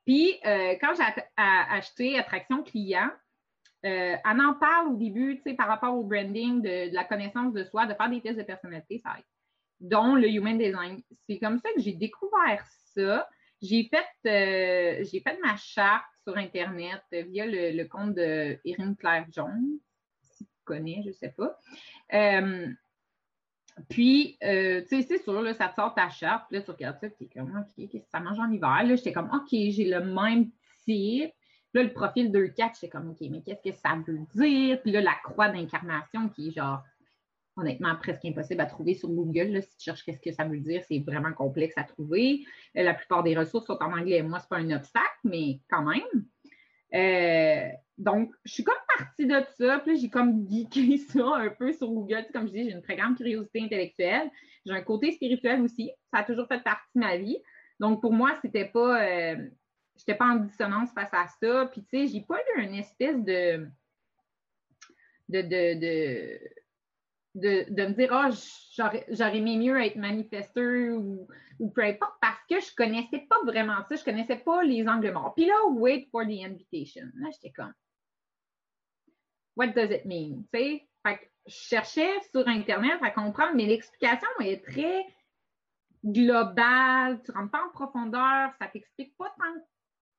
Puis, 0.05 0.35
euh, 0.47 0.75
quand 0.81 0.95
j'ai 0.95 1.23
acheté 1.37 2.19
Attraction 2.19 2.63
Client, 2.63 3.11
euh, 3.85 4.17
elle 4.25 4.41
en 4.41 4.55
parle 4.55 4.89
au 4.89 4.97
début, 4.97 5.37
tu 5.37 5.43
sais, 5.43 5.55
par 5.55 5.69
rapport 5.69 5.97
au 5.97 6.03
branding, 6.03 6.61
de, 6.63 6.91
de, 6.91 6.95
la 6.95 7.05
connaissance 7.05 7.53
de 7.53 7.63
soi, 7.65 7.87
de 7.87 7.95
faire 7.95 8.11
des 8.11 8.21
tests 8.21 8.39
de 8.39 8.43
personnalité, 8.43 8.99
ça 8.99 9.15
aide, 9.19 9.25
dont 9.81 10.15
le 10.15 10.29
Human 10.29 10.59
Design. 10.59 11.01
C'est 11.29 11.39
comme 11.39 11.59
ça 11.59 11.69
que 11.75 11.81
j'ai 11.81 11.93
découvert 11.93 12.65
ça. 12.95 13.29
J'ai 13.61 13.91
fait, 13.91 15.03
euh, 15.05 15.37
ma 15.43 15.57
charte 15.57 16.05
sur 16.23 16.37
Internet 16.37 17.03
via 17.11 17.45
le, 17.47 17.85
compte 17.85 18.15
de 18.15 18.59
Claire 18.95 19.27
Jones, 19.31 19.79
si 20.23 20.45
tu 20.45 20.53
connais, 20.65 21.01
je 21.03 21.09
ne 21.09 21.13
sais 21.13 21.35
pas. 21.37 21.59
Euh, 22.15 22.69
puis, 23.89 24.37
euh, 24.43 24.83
tu 24.83 24.89
sais, 24.89 25.03
c'est 25.03 25.23
sûr, 25.23 25.41
là, 25.41 25.55
ça 25.55 25.69
te 25.69 25.75
sort 25.75 25.95
ta 25.95 26.09
charte, 26.09 26.51
là, 26.51 26.63
tu 26.63 26.71
regardes 26.71 26.99
ça, 27.01 27.09
tu 27.11 27.25
es 27.25 27.27
comme, 27.27 27.57
OK, 27.57 27.89
qu'est-ce 27.89 28.05
que 28.05 28.11
ça 28.11 28.21
mange 28.21 28.39
en 28.39 28.51
hiver? 28.51 28.83
Là, 28.85 28.97
j'étais 28.97 29.13
comme, 29.13 29.31
OK, 29.33 29.49
j'ai 29.51 29.85
le 29.85 30.01
même 30.01 30.51
type. 30.85 31.33
Là, 31.75 31.83
le 31.83 31.93
profil 31.93 32.31
2-4, 32.33 32.75
j'étais 32.75 32.89
comme, 32.89 33.11
OK, 33.11 33.19
mais 33.31 33.43
qu'est-ce 33.43 33.71
que 33.71 33.77
ça 33.77 33.97
veut 34.07 34.21
dire? 34.35 34.81
Puis 34.83 34.91
là, 34.93 35.01
la 35.01 35.15
croix 35.23 35.49
d'incarnation 35.49 36.29
qui 36.29 36.49
est 36.49 36.53
genre 36.53 36.83
honnêtement 37.59 37.95
presque 37.97 38.25
impossible 38.25 38.61
à 38.61 38.67
trouver 38.67 38.95
sur 38.95 39.09
Google. 39.09 39.63
si 39.63 39.77
tu 39.77 39.85
cherches 39.85 40.05
qu'est-ce 40.05 40.21
que 40.21 40.33
ça 40.33 40.45
veut 40.45 40.61
dire, 40.61 40.83
c'est 40.89 41.01
vraiment 41.01 41.33
complexe 41.33 41.75
à 41.77 41.85
trouver. 41.85 42.45
Euh, 42.77 42.83
la 42.83 42.95
plupart 42.95 43.23
des 43.23 43.37
ressources 43.37 43.67
sont 43.67 43.79
en 43.81 43.93
anglais. 43.93 44.23
Moi, 44.23 44.39
c'est 44.39 44.49
pas 44.49 44.59
un 44.59 44.71
obstacle, 44.71 45.19
mais 45.25 45.61
quand 45.69 45.83
même. 45.83 46.25
Euh, 46.95 47.69
donc, 47.99 48.33
je 48.45 48.53
suis 48.53 48.65
comme 48.65 48.77
partie 48.97 49.27
de 49.27 49.43
ça, 49.59 49.81
puis 49.81 49.99
j'ai 49.99 50.09
comme 50.09 50.49
geeké 50.49 50.97
ça 51.13 51.37
un 51.37 51.51
peu 51.51 51.73
sur 51.73 51.89
Google. 51.89 52.27
Comme 52.33 52.47
je 52.47 52.53
dis, 52.53 52.65
j'ai 52.65 52.73
une 52.73 52.83
très 52.83 52.97
grande 52.97 53.17
curiosité 53.17 53.61
intellectuelle. 53.63 54.31
J'ai 54.65 54.73
un 54.73 54.83
côté 54.83 55.13
spirituel 55.13 55.61
aussi. 55.63 55.91
Ça 56.13 56.21
a 56.21 56.25
toujours 56.25 56.47
fait 56.47 56.63
partie 56.63 56.89
de 56.95 57.01
ma 57.01 57.17
vie. 57.17 57.39
Donc, 57.81 58.01
pour 58.01 58.13
moi, 58.13 58.35
c'était 58.43 58.67
pas, 58.67 59.03
euh, 59.03 59.37
j'étais 59.97 60.15
pas 60.15 60.27
en 60.27 60.37
dissonance 60.37 60.91
face 60.93 61.13
à 61.13 61.27
ça. 61.41 61.67
Puis, 61.67 61.85
tu 61.85 61.89
sais, 61.91 62.07
j'ai 62.07 62.23
pas 62.23 62.39
eu 62.39 62.63
une 62.63 62.75
espèce 62.75 63.23
de, 63.23 63.69
de, 65.29 65.43
de 65.43 66.39
de, 67.35 67.87
me 67.87 67.93
dire, 67.93 68.11
oh, 68.13 68.35
j'aurais 69.11 69.37
aimé 69.37 69.57
mieux 69.57 69.81
être 69.81 69.97
manifesteur 69.97 70.97
ou, 70.97 71.29
peu 71.75 71.83
importe, 71.83 72.15
parce 72.21 72.41
que 72.49 72.61
je 72.61 72.75
connaissais 72.75 73.27
pas 73.29 73.43
vraiment 73.45 73.85
ça, 73.89 73.97
je 73.97 74.05
connaissais 74.05 74.39
pas 74.39 74.63
les 74.63 74.87
angles 74.89 75.13
morts. 75.13 75.35
Puis 75.35 75.47
là, 75.47 75.55
wait 75.73 76.09
for 76.11 76.23
the 76.23 76.45
invitation. 76.45 77.11
Là, 77.17 77.29
j'étais 77.33 77.53
comme, 77.53 77.73
what 79.57 79.69
does 79.69 79.93
it 79.93 80.05
mean? 80.05 80.45
Tu 80.53 80.61
sais, 80.61 80.89
je 81.47 81.55
cherchais 81.55 82.21
sur 82.31 82.47
Internet 82.47 82.99
à 83.03 83.11
comprendre, 83.11 83.55
mais 83.55 83.67
l'explication 83.67 84.29
est 84.41 84.65
très 84.65 85.05
globale, 86.05 87.21
tu 87.25 87.33
rentres 87.33 87.51
pas 87.51 87.65
en 87.65 87.71
profondeur, 87.71 88.53
ça 88.61 88.69
t'explique 88.69 89.17
pas 89.17 89.35
tant 89.39 89.63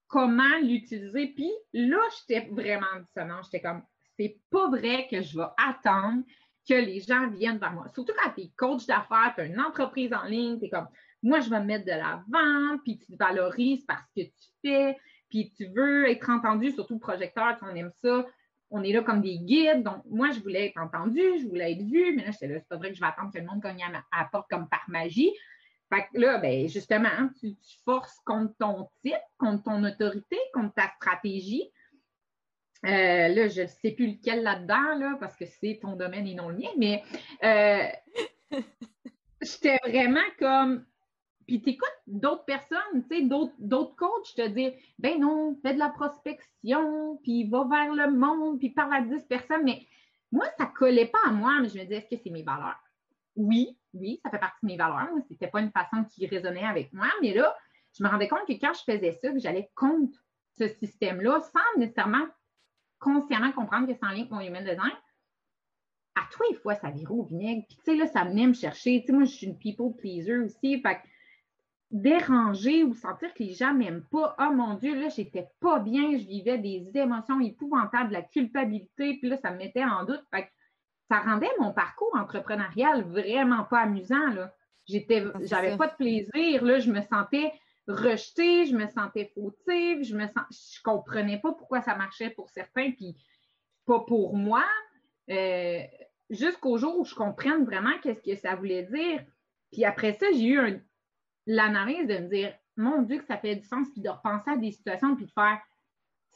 comment 0.07 0.57
l'utiliser. 0.61 1.27
Puis 1.27 1.51
là, 1.73 1.99
j'étais 2.17 2.47
vraiment 2.49 2.99
dissonante. 3.05 3.45
J'étais 3.45 3.61
comme, 3.61 3.83
c'est 4.17 4.39
pas 4.49 4.69
vrai 4.69 5.07
que 5.09 5.21
je 5.21 5.37
vais 5.37 5.47
attendre 5.57 6.23
que 6.69 6.75
les 6.75 6.99
gens 6.99 7.27
viennent 7.29 7.57
vers 7.57 7.73
moi. 7.73 7.87
Surtout 7.93 8.13
quand 8.21 8.29
tu 8.31 8.41
es 8.41 8.51
coach 8.55 8.85
d'affaires, 8.85 9.33
tu 9.33 9.41
as 9.41 9.45
une 9.45 9.59
entreprise 9.59 10.13
en 10.13 10.23
ligne, 10.25 10.59
tu 10.59 10.65
es 10.65 10.69
comme, 10.69 10.87
moi, 11.23 11.39
je 11.39 11.49
vais 11.49 11.59
me 11.59 11.65
mettre 11.65 11.85
de 11.85 11.91
l'avant, 11.91 12.77
puis 12.83 12.99
tu 12.99 13.13
te 13.13 13.17
valorises 13.17 13.83
parce 13.85 14.07
que 14.15 14.21
tu 14.21 14.47
fais, 14.61 14.95
puis 15.29 15.51
tu 15.57 15.65
veux 15.67 16.07
être 16.09 16.29
entendu, 16.29 16.71
surtout 16.71 16.99
projecteur, 16.99 17.57
on 17.61 17.75
aime 17.75 17.91
ça. 18.03 18.25
On 18.71 18.83
est 18.83 18.93
là 18.93 19.01
comme 19.01 19.21
des 19.21 19.39
guides. 19.39 19.81
Donc, 19.81 20.03
moi, 20.05 20.29
je 20.29 20.39
voulais 20.41 20.67
être 20.67 20.79
entendu, 20.79 21.19
je 21.41 21.47
voulais 21.47 21.71
être 21.71 21.81
vue, 21.81 22.15
mais 22.15 22.23
là, 22.23 22.29
là, 22.29 22.59
c'est 22.59 22.67
pas 22.69 22.77
vrai 22.77 22.89
que 22.89 22.95
je 22.95 23.01
vais 23.01 23.07
attendre 23.07 23.33
que 23.33 23.39
le 23.39 23.45
monde 23.45 23.63
cogne 23.63 23.83
à 23.83 23.89
ma 23.89 24.25
porte 24.25 24.47
comme 24.47 24.69
par 24.69 24.83
magie. 24.87 25.33
Fait 25.91 26.03
que 26.03 26.19
là, 26.19 26.37
ben, 26.37 26.67
justement, 26.69 27.29
tu, 27.39 27.55
tu 27.55 27.77
forces 27.83 28.19
contre 28.23 28.53
ton 28.59 28.87
titre, 29.01 29.17
contre 29.39 29.63
ton 29.63 29.83
autorité, 29.83 30.37
contre 30.53 30.75
ta 30.75 30.87
stratégie. 30.97 31.71
Euh, 32.85 33.27
là, 33.27 33.47
je 33.49 33.61
ne 33.63 33.67
sais 33.67 33.91
plus 33.91 34.07
lequel 34.07 34.43
là-dedans, 34.43 34.95
là, 34.97 35.17
parce 35.19 35.35
que 35.35 35.45
c'est 35.45 35.79
ton 35.81 35.95
domaine 35.95 36.25
et 36.27 36.35
non 36.35 36.49
le 36.49 36.55
mien, 36.55 36.69
mais 36.77 37.03
euh, 37.43 38.57
j'étais 39.41 39.77
vraiment 39.83 40.25
comme. 40.37 40.85
Puis 41.45 41.61
t'écoutes 41.63 41.89
d'autres 42.05 42.45
personnes, 42.45 43.03
tu 43.09 43.21
sais, 43.21 43.21
d'autres 43.23 43.95
coachs 43.95 44.35
te 44.35 44.47
dire 44.47 44.71
Ben 44.99 45.19
non, 45.19 45.57
fais 45.63 45.73
de 45.73 45.79
la 45.79 45.89
prospection, 45.89 47.17
puis 47.23 47.49
va 47.49 47.65
vers 47.69 47.93
le 47.93 48.11
monde, 48.15 48.59
puis 48.59 48.69
parle 48.69 48.93
à 48.93 49.01
10 49.01 49.23
personnes. 49.23 49.63
Mais 49.63 49.81
moi, 50.31 50.45
ça 50.57 50.65
ne 50.65 50.71
collait 50.71 51.07
pas 51.07 51.19
à 51.25 51.31
moi, 51.31 51.53
mais 51.59 51.69
je 51.69 51.77
me 51.77 51.83
disais, 51.83 51.97
est-ce 51.97 52.15
que 52.15 52.21
c'est 52.23 52.29
mes 52.29 52.43
valeurs? 52.43 52.79
Oui, 53.35 53.77
oui, 53.93 54.19
ça 54.23 54.29
fait 54.29 54.37
partie 54.37 54.63
de 54.63 54.67
mes 54.67 54.77
valeurs. 54.77 55.09
Ce 55.27 55.33
n'était 55.33 55.47
pas 55.47 55.61
une 55.61 55.71
façon 55.71 56.03
qui 56.03 56.27
résonnait 56.27 56.65
avec 56.65 56.93
moi, 56.93 57.07
mais 57.21 57.33
là, 57.33 57.55
je 57.97 58.03
me 58.03 58.09
rendais 58.09 58.27
compte 58.27 58.45
que 58.47 58.53
quand 58.53 58.73
je 58.73 58.83
faisais 58.83 59.13
ça, 59.13 59.31
que 59.31 59.39
j'allais 59.39 59.71
contre 59.75 60.19
ce 60.57 60.67
système-là, 60.67 61.39
sans 61.41 61.79
nécessairement 61.79 62.27
consciemment 62.99 63.51
comprendre 63.51 63.87
que 63.87 63.93
c'est 63.93 64.05
en 64.05 64.09
lien 64.09 64.19
avec 64.19 64.31
mon 64.31 64.41
human 64.41 64.63
design, 64.63 64.93
à 66.15 66.21
toi, 66.31 66.45
une 66.51 66.57
fois, 66.57 66.75
ça 66.75 66.89
virait 66.89 67.13
au 67.13 67.23
vinaigre. 67.23 67.63
Puis, 67.67 67.77
tu 67.77 67.83
sais, 67.83 67.95
là, 67.95 68.07
ça 68.07 68.23
venait 68.23 68.47
me 68.47 68.53
chercher. 68.53 69.01
Tu 69.01 69.07
sais, 69.07 69.13
moi, 69.13 69.23
je 69.23 69.31
suis 69.31 69.47
une 69.47 69.57
people 69.57 69.95
pleaser 69.97 70.37
aussi. 70.37 70.81
Fait 70.81 70.95
que 70.95 71.07
déranger 71.91 72.83
ou 72.83 72.93
sentir 72.93 73.33
que 73.33 73.43
les 73.43 73.53
gens 73.53 73.73
m'aiment 73.73 74.05
pas, 74.11 74.35
oh 74.39 74.53
mon 74.53 74.75
Dieu, 74.75 74.99
là, 74.99 75.09
j'étais 75.09 75.47
pas 75.59 75.79
bien, 75.79 76.17
je 76.17 76.25
vivais 76.25 76.57
des 76.57 76.87
émotions 76.93 77.39
épouvantables, 77.39 78.09
de 78.09 78.13
la 78.13 78.21
culpabilité, 78.21 79.17
puis 79.19 79.29
là, 79.29 79.37
ça 79.37 79.51
me 79.51 79.57
mettait 79.57 79.83
en 79.83 80.05
doute. 80.05 80.23
Fait 80.31 80.43
que 80.43 80.49
ça 81.09 81.19
rendait 81.21 81.49
mon 81.59 81.73
parcours 81.73 82.15
entrepreneurial 82.15 83.03
vraiment 83.03 83.63
pas 83.63 83.79
amusant, 83.79 84.27
là. 84.29 84.53
J'étais, 84.85 85.23
ah, 85.33 85.39
j'avais 85.41 85.77
pas 85.77 85.87
de 85.87 85.95
plaisir, 85.95 86.63
là, 86.63 86.79
je 86.79 86.91
me 86.91 87.01
sentais 87.01 87.51
rejetée, 87.89 88.65
je 88.65 88.75
me 88.75 88.87
sentais 88.87 89.31
fautive, 89.33 90.03
je 90.03 90.15
me 90.15 90.27
sens, 90.27 90.75
je 90.75 90.81
comprenais 90.83 91.39
pas 91.39 91.53
pourquoi 91.53 91.81
ça 91.81 91.95
marchait 91.95 92.29
pour 92.29 92.49
certains, 92.49 92.91
puis 92.91 93.17
pas 93.85 93.99
pour 94.01 94.35
moi. 94.35 94.63
Euh, 95.29 95.81
jusqu'au 96.29 96.77
jour 96.77 96.99
où 96.99 97.05
je 97.05 97.15
comprenne 97.15 97.65
vraiment 97.65 97.97
qu'est-ce 98.01 98.21
que 98.21 98.35
ça 98.35 98.55
voulait 98.55 98.83
dire. 98.83 99.23
Puis 99.71 99.85
après 99.85 100.13
ça, 100.13 100.27
j'ai 100.31 100.47
eu 100.47 100.83
l'analyse 101.45 102.07
de 102.07 102.17
me 102.19 102.27
dire, 102.27 102.53
mon 102.77 103.01
Dieu, 103.01 103.19
que 103.19 103.25
ça 103.25 103.37
fait 103.37 103.55
du 103.55 103.65
sens, 103.65 103.87
puis 103.91 104.01
de 104.01 104.09
repenser 104.09 104.51
à 104.51 104.57
des 104.57 104.71
situations, 104.71 105.15
puis 105.15 105.25
de 105.25 105.31
faire, 105.31 105.59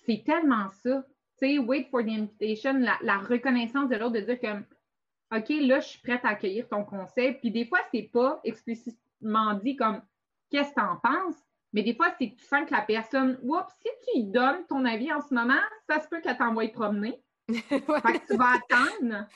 c'est 0.05 0.23
tellement 0.25 0.67
ça. 0.69 1.05
Tu 1.39 1.47
sais, 1.47 1.57
wait 1.57 1.87
for 1.89 2.01
the 2.01 2.09
invitation, 2.09 2.73
la, 3.01 3.17
reconnaissance 3.17 3.89
de 3.89 3.95
l'autre, 3.95 4.13
de 4.13 4.21
dire 4.21 4.39
comme, 4.39 4.65
OK, 5.35 5.49
là, 5.49 5.79
je 5.79 5.87
suis 5.87 6.01
prête 6.01 6.23
à 6.25 6.29
accueillir 6.29 6.67
ton 6.67 6.83
conseil. 6.83 7.33
Puis 7.33 7.51
des 7.51 7.65
fois, 7.65 7.79
c'est 7.91 8.09
pas 8.11 8.39
explicitement 8.43 9.53
dit 9.55 9.75
comme, 9.75 10.01
qu'est-ce 10.49 10.69
que 10.69 10.79
tu 10.79 10.85
en 10.85 10.97
penses? 10.97 11.37
Mais 11.73 11.81
des 11.81 11.95
fois, 11.95 12.13
c'est 12.17 12.31
que 12.31 12.35
tu 12.35 12.45
sens 12.45 12.65
que 12.67 12.73
la 12.73 12.81
personne, 12.81 13.39
oups, 13.41 13.73
si 13.81 13.89
tu 14.05 14.19
lui 14.19 14.25
donnes 14.25 14.65
ton 14.67 14.85
avis 14.85 15.11
en 15.11 15.21
ce 15.21 15.33
moment, 15.33 15.59
ça 15.89 15.99
se 15.99 16.07
peut 16.07 16.21
qu'elle 16.21 16.37
t'envoie 16.37 16.67
promener. 16.67 17.21
Fait 17.49 17.81
que 17.81 18.27
tu 18.27 18.37
vas 18.37 18.53
attendre. 18.53 19.27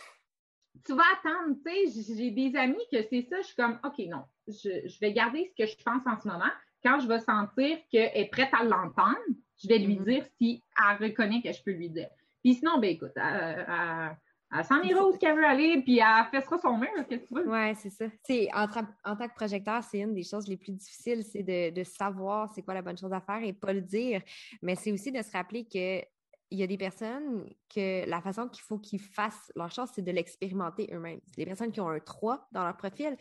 Tu 0.85 0.93
vas 0.93 1.03
attendre, 1.19 1.55
tu 1.65 1.91
sais, 1.91 2.15
j'ai 2.15 2.31
des 2.31 2.55
amis 2.55 2.83
que 2.91 3.01
c'est 3.09 3.23
ça, 3.23 3.41
je 3.41 3.47
suis 3.47 3.55
comme, 3.55 3.79
OK, 3.83 3.97
non, 4.07 4.23
je, 4.47 4.99
vais 4.99 5.11
garder 5.11 5.45
ce 5.45 5.63
que 5.63 5.69
je 5.69 5.83
pense 5.83 6.05
en 6.05 6.19
ce 6.21 6.27
moment. 6.27 6.51
Quand 6.83 6.99
je 6.99 7.07
vais 7.07 7.19
sentir 7.19 7.79
qu'elle 7.91 8.11
est 8.13 8.29
prête 8.31 8.53
à 8.53 8.63
l'entendre, 8.63 9.17
je 9.61 9.67
vais 9.67 9.79
lui 9.79 9.97
mm-hmm. 9.97 10.05
dire 10.05 10.25
si 10.37 10.63
elle 10.77 11.07
reconnaît 11.07 11.41
que 11.41 11.51
je 11.51 11.61
peux 11.63 11.71
lui 11.71 11.89
dire. 11.89 12.09
Puis 12.43 12.53
sinon, 12.53 12.77
ben 12.77 12.91
écoute, 12.91 13.11
elle, 13.15 13.65
elle 13.67 14.17
s'en 14.63 14.81
ira 14.81 15.05
où 15.05 15.17
qu'elle 15.17 15.35
veut 15.35 15.45
aller, 15.45 15.81
puis 15.81 15.99
elle 15.99 16.25
fessera 16.31 16.57
son 16.57 16.77
mur, 16.77 16.89
qu'est-ce 17.09 17.23
que 17.23 17.27
tu 17.27 17.33
veux? 17.33 17.49
Oui, 17.49 17.75
c'est 17.75 17.89
ça. 17.89 18.05
En, 18.53 18.67
tant 19.15 19.27
que 19.27 19.35
projecteur, 19.35 19.83
c'est 19.83 19.99
une 19.99 20.13
des 20.13 20.23
choses 20.23 20.47
les 20.47 20.57
plus 20.57 20.71
difficiles, 20.71 21.23
c'est 21.23 21.43
de, 21.43 21.71
de 21.71 21.83
savoir 21.83 22.49
c'est 22.53 22.61
quoi 22.61 22.73
la 22.73 22.81
bonne 22.81 22.97
chose 22.97 23.13
à 23.13 23.21
faire 23.21 23.43
et 23.43 23.53
pas 23.53 23.73
le 23.73 23.81
dire. 23.81 24.21
Mais 24.61 24.75
c'est 24.75 24.91
aussi 24.91 25.11
de 25.11 25.21
se 25.21 25.31
rappeler 25.31 25.65
que 25.65 26.01
il 26.49 26.59
y 26.59 26.63
a 26.63 26.67
des 26.67 26.77
personnes 26.77 27.49
que 27.73 28.09
la 28.09 28.21
façon 28.21 28.47
qu'il 28.47 28.63
faut 28.63 28.79
qu'ils 28.79 29.01
fassent 29.01 29.51
leur 29.55 29.71
chose, 29.71 29.89
c'est 29.93 30.01
de 30.01 30.11
l'expérimenter 30.11 30.89
eux-mêmes. 30.93 31.19
Les 31.35 31.45
personnes 31.45 31.71
qui 31.71 31.81
ont 31.81 31.89
un 31.89 31.99
3 31.99 32.47
dans 32.51 32.63
leur 32.63 32.77
profil 32.77 33.17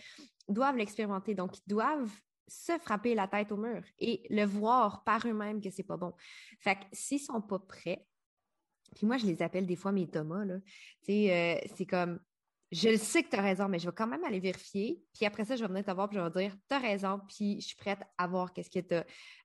doivent 0.48 0.76
l'expérimenter. 0.76 1.34
Donc, 1.34 1.58
ils 1.58 1.68
doivent 1.68 2.10
se 2.46 2.78
frapper 2.78 3.14
la 3.14 3.26
tête 3.26 3.50
au 3.50 3.56
mur 3.56 3.82
et 3.98 4.22
le 4.30 4.44
voir 4.44 5.02
par 5.02 5.26
eux-mêmes 5.26 5.60
que 5.60 5.70
c'est 5.70 5.82
pas 5.82 5.96
bon. 5.96 6.12
Fait 6.60 6.76
que 6.76 6.84
s'ils 6.92 7.20
sont 7.20 7.40
pas 7.40 7.58
prêts, 7.58 8.06
puis 8.96 9.06
moi, 9.06 9.18
je 9.18 9.26
les 9.26 9.42
appelle 9.42 9.66
des 9.66 9.76
fois 9.76 9.92
mes 9.92 10.08
Thomas, 10.08 10.44
là. 10.46 10.54
Euh, 10.54 11.58
c'est 11.76 11.84
comme, 11.84 12.18
je 12.72 12.88
le 12.88 12.96
sais 12.96 13.22
que 13.22 13.28
tu 13.28 13.36
as 13.36 13.42
raison, 13.42 13.68
mais 13.68 13.78
je 13.78 13.86
vais 13.86 13.94
quand 13.94 14.06
même 14.06 14.24
aller 14.24 14.40
vérifier. 14.40 15.04
Puis 15.14 15.26
après 15.26 15.44
ça, 15.44 15.54
je 15.54 15.62
vais 15.62 15.68
venir 15.68 15.84
te 15.84 15.90
voir 15.90 16.08
puis 16.08 16.16
je 16.16 16.22
vais 16.22 16.30
dire, 16.30 16.56
tu 16.66 16.74
as 16.74 16.78
raison, 16.78 17.20
puis 17.28 17.60
je 17.60 17.66
suis 17.66 17.76
prête 17.76 18.00
à 18.16 18.26
voir 18.26 18.54
qu'est-ce 18.54 18.70
que 18.70 18.80
tu 18.80 18.94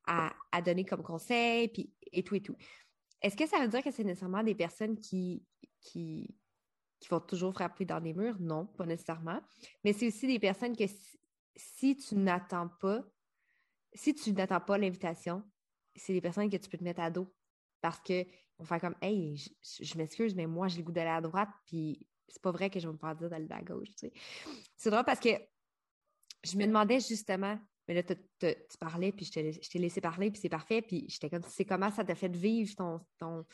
as 0.07 0.33
à, 0.51 0.61
donner 0.61 0.85
comme 0.85 1.03
conseil, 1.03 1.67
puis 1.67 1.91
et 2.13 2.23
tout 2.23 2.35
et 2.35 2.41
tout. 2.41 2.55
Est-ce 3.21 3.35
que 3.35 3.45
ça 3.45 3.59
veut 3.59 3.67
dire 3.67 3.83
que 3.83 3.91
c'est 3.91 4.05
nécessairement 4.05 4.41
des 4.41 4.55
personnes 4.55 4.97
qui, 4.97 5.43
qui, 5.81 6.33
qui 7.01 7.09
vont 7.09 7.19
toujours 7.19 7.53
frapper 7.53 7.83
dans 7.83 7.99
les 7.99 8.13
murs? 8.13 8.39
Non, 8.39 8.65
pas 8.65 8.85
nécessairement. 8.85 9.41
Mais 9.83 9.91
c'est 9.91 10.07
aussi 10.07 10.27
des 10.27 10.39
personnes 10.39 10.77
que 10.77 10.85
si, 11.57 11.97
tu 11.97 12.15
n'attends 12.15 12.69
pas, 12.79 13.03
si 13.93 14.15
tu 14.15 14.31
n'attends 14.31 14.61
pas 14.61 14.77
l'invitation, 14.77 15.43
c'est 15.93 16.13
des 16.13 16.21
personnes 16.21 16.49
que 16.49 16.55
tu 16.55 16.69
peux 16.69 16.77
te 16.77 16.85
mettre 16.85 17.01
à 17.01 17.11
dos. 17.11 17.27
Parce 17.81 17.99
que 17.99 18.25
on 18.59 18.65
fait 18.65 18.79
comme 18.79 18.95
Hey, 19.01 19.35
je, 19.63 19.97
m'excuse, 19.97 20.35
mais 20.35 20.45
moi, 20.45 20.67
j'ai 20.67 20.77
le 20.77 20.83
goût 20.83 20.91
d'aller 20.91 21.09
à 21.09 21.21
droite, 21.21 21.49
puis 21.65 22.05
c'est 22.27 22.41
pas 22.41 22.51
vrai 22.51 22.69
que 22.69 22.79
je 22.79 22.87
vais 22.87 22.93
me 22.93 22.97
faire 22.97 23.15
dire 23.15 23.29
d'aller 23.29 23.47
à 23.49 23.61
gauche. 23.61 23.89
C'est 24.75 24.89
drôle 24.89 25.03
parce 25.03 25.19
que 25.19 25.29
je 26.43 26.57
me 26.57 26.65
demandais 26.65 26.99
justement, 26.99 27.59
mais 27.87 27.95
là, 27.95 28.03
tu 28.03 28.77
parlais, 28.79 29.11
puis 29.11 29.25
je 29.25 29.69
t'ai 29.69 29.79
laissé 29.79 29.99
parler, 29.99 30.31
puis 30.31 30.39
c'est 30.39 30.49
parfait, 30.49 30.81
puis 30.81 31.05
j'étais 31.09 31.29
comme 31.29 31.43
c'est 31.47 31.65
comment 31.65 31.91
ça 31.91 32.05
t'a 32.05 32.15
fait 32.15 32.33
vivre 32.33 32.75
ton, 32.75 33.01
ton, 33.17 33.45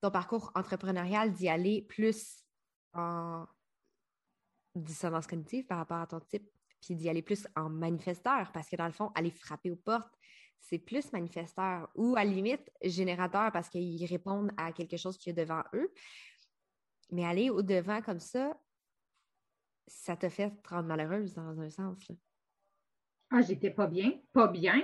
ton 0.00 0.10
parcours 0.10 0.50
entrepreneurial 0.54 1.32
d'y 1.32 1.48
aller 1.48 1.82
plus 1.82 2.44
en 2.92 3.46
dissonance 4.74 5.26
cognitive 5.26 5.66
par 5.66 5.78
rapport 5.78 5.98
à 5.98 6.06
ton 6.06 6.20
type, 6.20 6.48
puis 6.80 6.94
d'y 6.94 7.08
aller 7.08 7.22
plus 7.22 7.46
en 7.56 7.70
manifesteur, 7.70 8.50
parce 8.52 8.68
que 8.68 8.76
dans 8.76 8.86
le 8.86 8.92
fond, 8.92 9.12
aller 9.14 9.30
frapper 9.30 9.70
aux 9.70 9.76
portes, 9.76 10.18
c'est 10.60 10.78
plus 10.78 11.12
manifesteur 11.12 11.90
ou 11.94 12.16
à 12.16 12.24
limite 12.24 12.70
générateur 12.82 13.52
parce 13.52 13.68
qu'ils 13.68 14.04
répondent 14.06 14.50
à 14.56 14.72
quelque 14.72 14.96
chose 14.96 15.18
qui 15.18 15.30
est 15.30 15.34
devant 15.34 15.62
eux. 15.74 15.92
Mais 17.10 17.24
aller 17.24 17.50
au-devant 17.50 18.00
comme 18.00 18.20
ça, 18.20 18.56
ça 19.86 20.16
te 20.16 20.28
fait 20.28 20.50
te 20.62 20.68
rendre 20.68 20.88
malheureuse 20.88 21.34
dans 21.34 21.60
un 21.60 21.68
sens. 21.68 21.98
Ah, 23.30 23.42
j'étais 23.42 23.70
pas 23.70 23.86
bien, 23.86 24.12
pas 24.32 24.48
bien. 24.48 24.80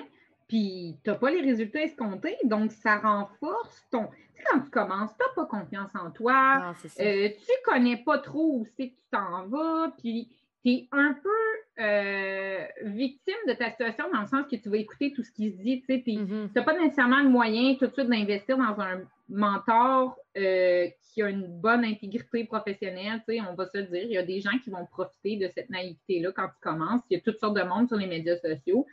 Puis, 0.48 0.98
tu 1.04 1.10
n'as 1.10 1.16
pas 1.16 1.30
les 1.30 1.42
résultats 1.42 1.82
escomptés, 1.82 2.36
donc 2.44 2.72
ça 2.72 2.98
renforce 2.98 3.86
ton. 3.90 4.08
Tu 4.08 4.42
sais, 4.42 4.42
quand 4.50 4.60
tu 4.60 4.70
commences, 4.70 5.12
tu 5.16 5.24
n'as 5.24 5.34
pas 5.34 5.46
confiance 5.46 5.90
en 5.94 6.10
toi, 6.10 6.74
euh, 6.98 7.28
tu 7.28 7.52
connais 7.64 7.98
pas 7.98 8.18
trop 8.18 8.58
où 8.58 8.66
c'est 8.76 8.90
que 8.90 8.96
tu 8.96 9.06
t'en 9.12 9.46
vas, 9.46 9.92
puis 9.98 10.34
tu 10.64 10.70
es 10.70 10.88
un 10.92 11.14
peu 11.14 11.82
euh, 11.82 12.66
victime 12.82 13.34
de 13.48 13.54
ta 13.54 13.70
situation 13.70 14.10
dans 14.12 14.20
le 14.20 14.26
sens 14.26 14.46
que 14.50 14.56
tu 14.56 14.68
vas 14.68 14.76
écouter 14.76 15.12
tout 15.12 15.22
ce 15.22 15.32
qui 15.32 15.50
se 15.50 15.56
dit. 15.56 15.82
Tu 15.86 15.92
n'as 15.94 16.22
mm-hmm. 16.22 16.64
pas 16.64 16.78
nécessairement 16.78 17.22
le 17.22 17.30
moyen 17.30 17.74
tout 17.76 17.86
de 17.86 17.92
suite 17.92 18.08
d'investir 18.08 18.58
dans 18.58 18.78
un 18.80 19.02
mentor 19.28 20.18
euh, 20.36 20.88
qui 21.00 21.22
a 21.22 21.30
une 21.30 21.46
bonne 21.46 21.84
intégrité 21.84 22.44
professionnelle. 22.44 23.22
Tu 23.26 23.36
sais, 23.36 23.40
on 23.40 23.54
va 23.54 23.66
se 23.66 23.78
le 23.78 23.84
dire, 23.84 24.02
il 24.02 24.12
y 24.12 24.18
a 24.18 24.22
des 24.22 24.40
gens 24.40 24.58
qui 24.62 24.70
vont 24.70 24.84
profiter 24.86 25.36
de 25.36 25.48
cette 25.54 25.70
naïveté-là 25.70 26.32
quand 26.32 26.48
tu 26.48 26.60
commences. 26.60 27.00
Il 27.08 27.14
y 27.14 27.16
a 27.16 27.22
toutes 27.22 27.38
sortes 27.38 27.56
de 27.56 27.62
monde 27.62 27.88
sur 27.88 27.96
les 27.96 28.06
médias 28.06 28.36
sociaux. 28.36 28.86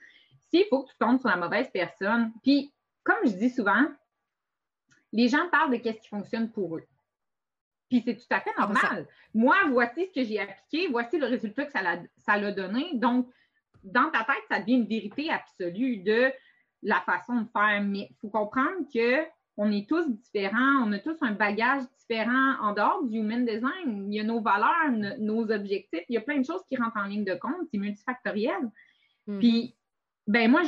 S'il 0.49 0.65
faut 0.69 0.83
que 0.83 0.91
tu 0.91 0.97
tombes 0.97 1.19
sur 1.19 1.29
la 1.29 1.35
mauvaise 1.35 1.69
personne, 1.73 2.31
puis 2.41 2.71
comme 3.03 3.25
je 3.25 3.31
dis 3.31 3.49
souvent, 3.49 3.85
les 5.11 5.27
gens 5.27 5.49
parlent 5.51 5.71
de 5.71 5.77
ce 5.77 5.89
qui 5.91 6.07
fonctionne 6.07 6.49
pour 6.51 6.77
eux. 6.77 6.83
Puis 7.89 8.03
c'est 8.05 8.15
tout 8.15 8.25
à 8.29 8.41
fait 8.41 8.55
normal. 8.57 9.07
Moi, 9.33 9.55
voici 9.69 10.07
ce 10.07 10.19
que 10.19 10.27
j'ai 10.27 10.39
appliqué, 10.39 10.87
voici 10.89 11.17
le 11.17 11.25
résultat 11.25 11.65
que 11.65 11.71
ça 11.71 12.37
l'a 12.37 12.51
donné. 12.51 12.91
Donc, 12.95 13.27
dans 13.83 14.09
ta 14.11 14.19
tête, 14.19 14.43
ça 14.49 14.59
devient 14.59 14.75
une 14.75 14.87
vérité 14.87 15.29
absolue 15.29 15.97
de 15.97 16.31
la 16.83 17.01
façon 17.01 17.41
de 17.41 17.47
faire. 17.47 17.81
Mais 17.83 18.09
il 18.09 18.15
faut 18.19 18.29
comprendre 18.29 18.85
que 18.93 19.25
on 19.59 19.71
est 19.71 19.89
tous 19.89 20.07
différents, 20.07 20.83
on 20.85 20.91
a 20.91 20.99
tous 20.99 21.17
un 21.21 21.31
bagage 21.31 21.83
différent 21.99 22.59
en 22.61 22.73
dehors 22.73 23.03
du 23.05 23.17
human 23.17 23.43
design. 23.43 24.11
Il 24.11 24.15
y 24.15 24.19
a 24.19 24.23
nos 24.23 24.39
valeurs, 24.39 25.17
nos 25.19 25.51
objectifs, 25.51 26.03
il 26.09 26.13
y 26.13 26.17
a 26.17 26.21
plein 26.21 26.37
de 26.37 26.45
choses 26.45 26.63
qui 26.67 26.77
rentrent 26.77 26.97
en 26.97 27.05
ligne 27.05 27.25
de 27.25 27.33
compte, 27.33 27.67
c'est 27.71 27.79
multifactoriel. 27.79 28.69
Mm-hmm. 29.27 29.39
Puis, 29.39 29.75
ben 30.27 30.51
moi, 30.51 30.61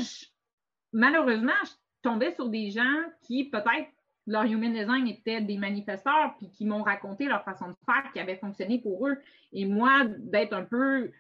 malheureusement, 0.92 1.52
je 1.66 1.72
tombais 2.02 2.34
sur 2.34 2.50
des 2.50 2.72
gens 2.72 3.04
qui 3.22 3.50
peut-être 3.50 3.90
leur 4.30 4.46
human 4.46 4.72
design 4.72 5.08
était 5.08 5.42
des 5.42 5.58
manifesteurs, 5.58 6.36
puis 6.38 6.52
qui 6.52 6.64
m'ont 6.64 6.84
raconté 6.84 7.26
leur 7.26 7.44
façon 7.44 7.70
de 7.70 7.76
faire 7.84 8.12
qui 8.14 8.20
avait 8.20 8.36
fonctionné 8.36 8.80
pour 8.80 9.08
eux. 9.08 9.18
Et 9.52 9.66
moi, 9.66 10.06
d'être 10.06 10.54
un 10.54 10.64
peu 10.64 11.12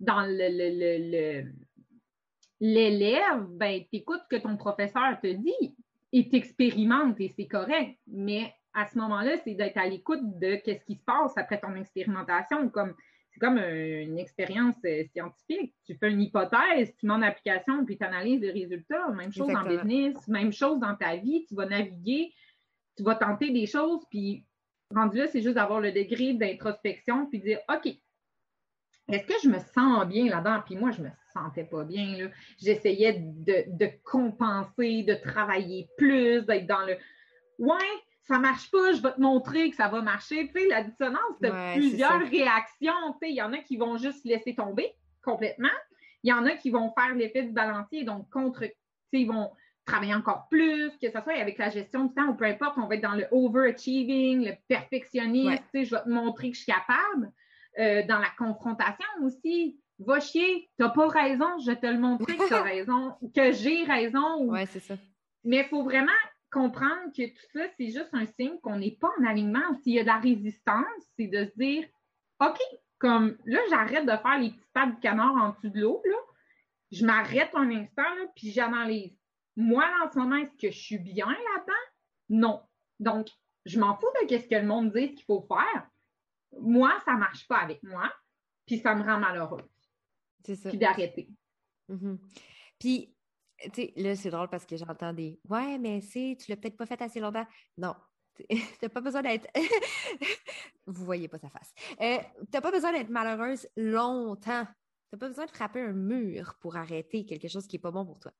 dans 0.00 0.22
le, 0.22 1.44
l'élève, 2.60 3.44
ben, 3.50 3.82
t'écoutes 3.92 4.22
ce 4.22 4.36
que 4.36 4.42
ton 4.42 4.56
professeur 4.56 5.20
te 5.22 5.26
dit 5.26 5.76
et 6.12 6.30
t'expérimentes 6.30 7.20
et 7.20 7.28
c'est 7.28 7.46
correct. 7.46 7.98
Mais 8.06 8.50
à 8.72 8.86
ce 8.86 8.96
moment-là, 8.98 9.36
c'est 9.44 9.54
d'être 9.54 9.76
à 9.76 9.86
l'écoute 9.86 10.22
de 10.22 10.56
qu'est-ce 10.56 10.86
qui 10.86 10.94
se 10.94 11.04
passe 11.04 11.36
après 11.36 11.60
ton 11.60 11.74
expérimentation. 11.74 12.70
Comme, 12.70 12.94
c'est 13.30 13.40
comme 13.40 13.58
une 13.58 14.18
expérience 14.18 14.76
euh, 14.86 15.04
scientifique. 15.12 15.74
Tu 15.84 15.96
fais 15.96 16.10
une 16.10 16.22
hypothèse, 16.22 16.94
tu 16.98 17.06
mets 17.06 17.12
en 17.12 17.22
application, 17.22 17.84
puis 17.84 17.98
tu 17.98 18.04
analyses 18.04 18.40
les 18.40 18.52
résultats. 18.52 19.08
Même 19.10 19.32
chose 19.32 19.54
en 19.54 19.68
business, 19.68 20.26
même 20.28 20.52
chose 20.52 20.80
dans 20.80 20.94
ta 20.96 21.16
vie. 21.16 21.44
Tu 21.46 21.54
vas 21.54 21.66
naviguer 21.66 22.32
tu 22.96 23.02
vas 23.02 23.14
tenter 23.14 23.50
des 23.50 23.66
choses, 23.66 24.02
puis 24.10 24.46
rendu 24.94 25.18
là, 25.18 25.26
c'est 25.26 25.42
juste 25.42 25.54
d'avoir 25.54 25.80
le 25.80 25.92
degré 25.92 26.34
d'introspection, 26.34 27.26
puis 27.26 27.40
dire, 27.40 27.58
OK, 27.68 27.94
est-ce 29.08 29.26
que 29.26 29.34
je 29.42 29.48
me 29.48 29.58
sens 29.58 30.06
bien 30.06 30.26
là-dedans? 30.26 30.62
Puis 30.64 30.76
moi, 30.76 30.90
je 30.90 31.02
me 31.02 31.10
sentais 31.32 31.64
pas 31.64 31.84
bien. 31.84 32.16
Là. 32.16 32.30
J'essayais 32.58 33.18
de, 33.20 33.90
compenser, 34.02 35.02
de 35.02 35.14
travailler 35.14 35.88
plus, 35.98 36.42
d'être 36.42 36.66
dans 36.66 36.84
le 36.86 36.96
Ouais, 37.58 37.76
ça 38.22 38.38
marche 38.38 38.70
pas, 38.70 38.92
je 38.92 39.02
vais 39.02 39.12
te 39.12 39.20
montrer 39.20 39.70
que 39.70 39.76
ça 39.76 39.88
va 39.88 40.00
marcher. 40.00 40.48
Tu 40.48 40.60
sais, 40.60 40.68
la 40.68 40.82
dissonance 40.82 41.40
de 41.40 41.74
plusieurs 41.74 42.26
réactions. 42.28 43.12
Tu 43.12 43.18
sais, 43.26 43.30
il 43.30 43.36
y 43.36 43.42
en 43.42 43.52
a 43.52 43.58
qui 43.58 43.76
vont 43.76 43.96
juste 43.96 44.24
laisser 44.24 44.54
tomber 44.54 44.92
complètement. 45.22 45.68
Il 46.22 46.30
y 46.30 46.32
en 46.32 46.46
a 46.46 46.52
qui 46.52 46.70
vont 46.70 46.92
faire 46.98 47.14
l'effet 47.14 47.42
du 47.42 47.52
balancier, 47.52 48.04
donc 48.04 48.30
contre, 48.30 48.62
tu 48.62 48.68
sais, 48.68 49.20
ils 49.20 49.26
vont 49.26 49.50
travailler 49.84 50.14
encore 50.14 50.48
plus, 50.48 50.90
que 51.00 51.10
ce 51.10 51.20
soit 51.20 51.38
avec 51.38 51.58
la 51.58 51.70
gestion 51.70 52.04
du 52.04 52.14
temps 52.14 52.28
ou 52.28 52.34
peu 52.34 52.44
importe, 52.44 52.78
on 52.78 52.86
va 52.86 52.94
être 52.94 53.02
dans 53.02 53.14
le 53.14 53.26
overachieving, 53.30 54.44
le 54.44 54.52
perfectionnisme, 54.68 55.62
tu 55.72 55.80
sais, 55.80 55.84
je 55.84 55.94
vais 55.94 56.02
te 56.02 56.08
montrer 56.08 56.50
que 56.50 56.56
je 56.56 56.62
suis 56.62 56.72
capable. 56.72 57.32
Euh, 57.78 58.06
dans 58.06 58.18
la 58.18 58.30
confrontation 58.38 59.06
aussi, 59.22 59.80
va 59.98 60.20
chier, 60.20 60.70
t'as 60.78 60.90
pas 60.90 61.08
raison, 61.08 61.58
je 61.58 61.70
vais 61.70 61.76
te 61.76 61.86
le 61.86 61.98
montrer 61.98 62.36
que 62.36 62.48
t'as 62.48 62.62
raison, 62.62 63.14
que 63.34 63.52
j'ai 63.52 63.84
raison. 63.84 64.44
Ouais, 64.44 64.66
c'est 64.66 64.80
ça. 64.80 64.94
Mais 65.44 65.58
il 65.58 65.64
faut 65.64 65.82
vraiment 65.82 66.12
comprendre 66.50 67.12
que 67.16 67.26
tout 67.26 67.46
ça, 67.52 67.64
c'est 67.76 67.88
juste 67.88 68.10
un 68.12 68.26
signe 68.26 68.58
qu'on 68.62 68.76
n'est 68.76 68.96
pas 69.00 69.10
en 69.18 69.24
alignement. 69.24 69.74
S'il 69.82 69.94
y 69.94 69.98
a 69.98 70.02
de 70.02 70.08
la 70.08 70.18
résistance, 70.18 70.84
c'est 71.18 71.26
de 71.26 71.44
se 71.44 71.52
dire, 71.56 71.84
OK, 72.40 72.58
comme 72.98 73.36
là, 73.44 73.58
j'arrête 73.70 74.06
de 74.06 74.16
faire 74.16 74.38
les 74.38 74.50
petits 74.50 74.70
pas 74.72 74.86
de 74.86 75.00
canard 75.00 75.34
en 75.34 75.50
dessous 75.50 75.70
de 75.70 75.80
l'eau, 75.80 76.02
là. 76.04 76.16
Je 76.92 77.04
m'arrête 77.04 77.50
un 77.54 77.70
instant, 77.70 78.02
là, 78.02 78.26
puis 78.36 78.52
j'analyse. 78.52 79.18
Moi, 79.56 79.84
en 80.02 80.10
ce 80.10 80.18
moment, 80.18 80.36
est-ce 80.36 80.56
que 80.56 80.70
je 80.72 80.78
suis 80.78 80.98
bien 80.98 81.26
là-dedans? 81.26 81.72
Non. 82.28 82.62
Donc, 82.98 83.28
je 83.64 83.78
m'en 83.78 83.96
fous 83.96 84.06
de 84.28 84.38
ce 84.38 84.46
que 84.46 84.54
le 84.54 84.66
monde 84.66 84.92
dit 84.92 85.14
qu'il 85.14 85.24
faut 85.24 85.42
faire. 85.42 85.88
Moi, 86.60 86.92
ça 87.04 87.14
ne 87.14 87.18
marche 87.18 87.46
pas 87.48 87.58
avec 87.58 87.82
moi, 87.82 88.12
puis 88.66 88.78
ça 88.78 88.94
me 88.94 89.02
rend 89.02 89.18
malheureuse. 89.18 89.62
C'est 90.44 90.56
ça. 90.56 90.68
Puis 90.68 90.78
d'arrêter. 90.78 91.28
Mm-hmm. 91.88 92.18
Puis, 92.78 93.14
tu 93.62 93.70
sais, 93.74 93.92
là, 93.96 94.16
c'est 94.16 94.30
drôle 94.30 94.48
parce 94.48 94.66
que 94.66 94.76
j'entends 94.76 95.12
des 95.12 95.40
Ouais, 95.48 95.78
mais 95.78 96.00
c'est, 96.00 96.36
tu 96.38 96.50
l'as 96.50 96.56
peut-être 96.56 96.76
pas 96.76 96.86
fait 96.86 97.00
assez 97.00 97.20
longtemps. 97.20 97.46
Non. 97.78 97.94
T'as 98.80 98.88
pas 98.88 99.00
besoin 99.00 99.22
d'être. 99.22 99.48
Vous 100.86 101.04
voyez 101.04 101.28
pas 101.28 101.38
sa 101.38 101.48
face. 101.48 101.72
Euh, 102.00 102.18
t'as 102.50 102.60
pas 102.60 102.70
besoin 102.70 102.92
d'être 102.92 103.08
malheureuse 103.08 103.66
longtemps. 103.76 104.66
T'as 105.10 105.18
pas 105.18 105.28
besoin 105.28 105.46
de 105.46 105.50
frapper 105.50 105.80
un 105.80 105.92
mur 105.92 106.56
pour 106.60 106.76
arrêter 106.76 107.24
quelque 107.24 107.48
chose 107.48 107.66
qui 107.66 107.76
est 107.76 107.78
pas 107.80 107.92
bon 107.92 108.04
pour 108.04 108.18
toi. 108.18 108.32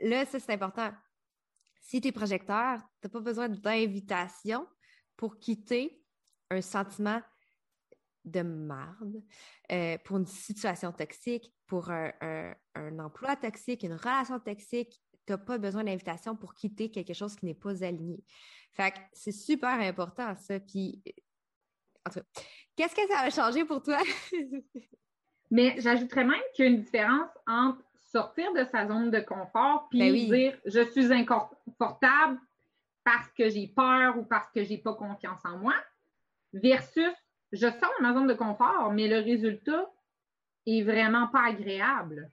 Là, 0.00 0.26
ça, 0.26 0.38
c'est 0.38 0.52
important. 0.52 0.90
Si 1.80 2.00
tu 2.00 2.08
es 2.08 2.12
projecteur, 2.12 2.80
t'as 3.00 3.08
pas 3.08 3.20
besoin 3.20 3.48
d'invitation 3.48 4.66
pour 5.16 5.38
quitter 5.38 6.02
un 6.50 6.60
sentiment 6.60 7.20
de 8.24 8.42
marde, 8.42 9.22
euh, 9.72 9.96
pour 10.04 10.18
une 10.18 10.26
situation 10.26 10.92
toxique, 10.92 11.52
pour 11.66 11.90
un, 11.90 12.54
emploi 12.98 13.36
toxique, 13.36 13.82
une 13.82 13.94
relation 13.94 14.38
toxique, 14.38 15.00
tu 15.26 15.32
n'as 15.32 15.38
pas 15.38 15.58
besoin 15.58 15.84
d'invitation 15.84 16.36
pour 16.36 16.54
quitter 16.54 16.90
quelque 16.90 17.14
chose 17.14 17.36
qui 17.36 17.46
n'est 17.46 17.54
pas 17.54 17.84
aligné. 17.84 18.22
Fait 18.72 18.92
que 18.92 18.98
c'est 19.12 19.32
super 19.32 19.80
important, 19.80 20.34
ça. 20.36 20.60
Puis, 20.60 21.02
en 22.06 22.10
tout 22.10 22.20
cas, 22.20 22.42
qu'est-ce 22.76 22.94
que 22.94 23.06
ça 23.08 23.20
a 23.20 23.30
changé 23.30 23.64
pour 23.64 23.82
toi? 23.82 23.98
Mais 25.50 25.80
j'ajouterais 25.80 26.24
même 26.24 26.40
qu'il 26.54 26.64
y 26.64 26.68
a 26.68 26.70
une 26.70 26.82
différence 26.82 27.30
entre 27.46 27.82
sortir 28.10 28.52
de 28.54 28.64
sa 28.64 28.86
zone 28.86 29.10
de 29.10 29.20
confort 29.20 29.88
puis 29.90 29.98
ben 29.98 30.12
dire 30.12 30.58
je 30.64 30.80
suis 30.90 31.12
inconfortable 31.12 32.38
parce 33.04 33.28
que 33.32 33.48
j'ai 33.48 33.66
peur 33.68 34.18
ou 34.18 34.24
parce 34.24 34.50
que 34.50 34.64
j'ai 34.64 34.78
pas 34.78 34.94
confiance 34.94 35.40
en 35.44 35.58
moi 35.58 35.74
versus 36.52 37.14
je 37.52 37.66
sors 37.66 37.92
de 37.98 38.02
ma 38.02 38.12
zone 38.12 38.26
de 38.26 38.34
confort, 38.34 38.92
mais 38.92 39.08
le 39.08 39.20
résultat 39.20 39.90
est 40.66 40.82
vraiment 40.82 41.28
pas 41.28 41.46
agréable. 41.46 42.30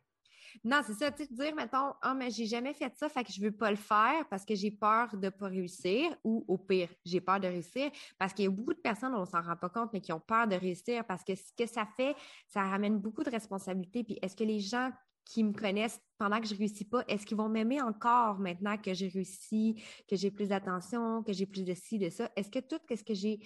Non, 0.63 0.82
c'est 0.86 0.94
ça, 0.94 1.12
tu 1.12 1.24
sais, 1.24 1.34
dire, 1.34 1.53
mettons, 1.53 1.94
ah, 2.01 2.13
mais 2.13 2.32
j'ai 2.32 2.46
jamais 2.46 2.74
fait 2.74 2.94
ça, 2.96 3.09
fait 3.09 3.24
que 3.24 3.31
je 3.31 3.42
veux 3.42 3.51
pas 3.51 3.70
le 3.70 3.75
faire 3.75 4.25
parce 4.29 4.46
que 4.46 4.55
j'ai 4.55 4.72
peur 4.72 5.16
de 5.16 5.29
pas 5.29 5.48
réussir, 5.48 6.16
ou 6.24 6.44
au 6.48 6.57
pire, 6.57 6.90
j'ai 7.05 7.22
peur 7.22 7.40
de 7.40 7.48
réussir, 7.48 7.92
parce 8.18 8.33
qu'il 8.33 8.46
y 8.46 8.48
a 8.48 8.51
beaucoup 8.51 8.74
de 8.74 8.79
personnes, 8.79 9.14
on 9.14 9.25
s'en 9.25 9.42
rend 9.42 9.55
pas 9.55 9.70
compte, 9.70 9.92
mais 9.94 10.01
qui 10.01 10.14
ont 10.14 10.20
peur 10.20 10.48
de 10.48 10.55
réussir 10.55 11.05
parce 11.05 11.24
que 11.24 11.35
ce 11.35 11.53
que 11.57 11.68
ça 11.68 11.85
fait, 11.85 12.16
ça 12.48 12.64
ramène 12.64 12.98
beaucoup 12.98 13.24
de 13.24 13.29
responsabilités. 13.29 14.03
Puis 14.03 14.18
est-ce 14.22 14.35
que 14.35 14.44
les 14.44 14.59
gens 14.59 14.92
qui 15.25 15.44
me 15.44 15.53
connaissent 15.53 16.00
pendant 16.18 16.40
que 16.40 16.48
je 16.48 16.55
réussis 16.55 16.85
pas, 16.85 17.03
est-ce 17.07 17.25
qu'ils 17.25 17.38
vont 17.38 17.50
m'aimer 17.50 17.81
encore 17.81 18.40
maintenant 18.40 18.77
que 18.77 18.94
j'ai 18.94 19.07
réussi, 19.07 19.83
que 20.07 20.16
j'ai 20.16 20.31
plus 20.31 20.50
d'attention, 20.50 21.24
que 21.24 21.33
j'ai 21.33 21.46
plus 21.46 21.66
de 21.66 21.74
ci, 21.74 22.00
de 22.00 22.09
ça? 22.09 22.31
Est-ce 22.35 22.50
que 22.50 22.59
tout 22.59 22.79
ce 22.90 23.03
que 23.03 23.14
j'ai 23.14 23.40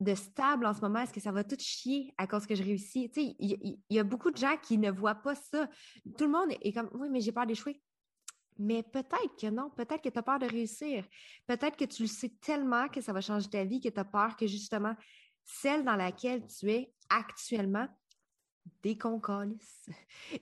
de 0.00 0.14
stable 0.14 0.66
en 0.66 0.74
ce 0.74 0.80
moment, 0.80 1.00
est-ce 1.00 1.12
que 1.12 1.20
ça 1.20 1.32
va 1.32 1.42
tout 1.42 1.56
chier 1.58 2.12
à 2.18 2.26
cause 2.26 2.46
que 2.46 2.54
je 2.54 2.62
réussis? 2.62 3.10
Tu 3.10 3.22
sais, 3.22 3.36
il 3.38 3.78
y, 3.88 3.98
a 3.98 4.04
beaucoup 4.04 4.30
de 4.30 4.36
gens 4.36 4.56
qui 4.60 4.76
ne 4.76 4.90
voient 4.90 5.14
pas 5.14 5.34
ça. 5.34 5.68
Tout 6.18 6.24
le 6.24 6.30
monde 6.30 6.50
est 6.60 6.72
comme, 6.72 6.90
oui, 6.94 7.08
mais 7.10 7.20
j'ai 7.20 7.32
peur 7.32 7.46
d'échouer. 7.46 7.80
Mais 8.58 8.82
peut-être 8.82 9.36
que 9.40 9.48
non, 9.48 9.70
peut-être 9.70 10.02
que 10.02 10.08
tu 10.08 10.18
as 10.18 10.22
peur 10.22 10.38
de 10.38 10.46
réussir. 10.46 11.06
Peut-être 11.46 11.76
que 11.76 11.84
tu 11.84 12.02
le 12.02 12.08
sais 12.08 12.34
tellement 12.40 12.88
que 12.88 13.00
ça 13.00 13.12
va 13.12 13.20
changer 13.20 13.48
ta 13.48 13.64
vie, 13.64 13.80
que 13.80 13.88
tu 13.88 14.00
as 14.00 14.04
peur 14.04 14.36
que 14.36 14.46
justement, 14.46 14.94
celle 15.44 15.84
dans 15.84 15.96
laquelle 15.96 16.46
tu 16.46 16.70
es 16.70 16.92
actuellement 17.08 17.86
déconcolisse 18.82 19.88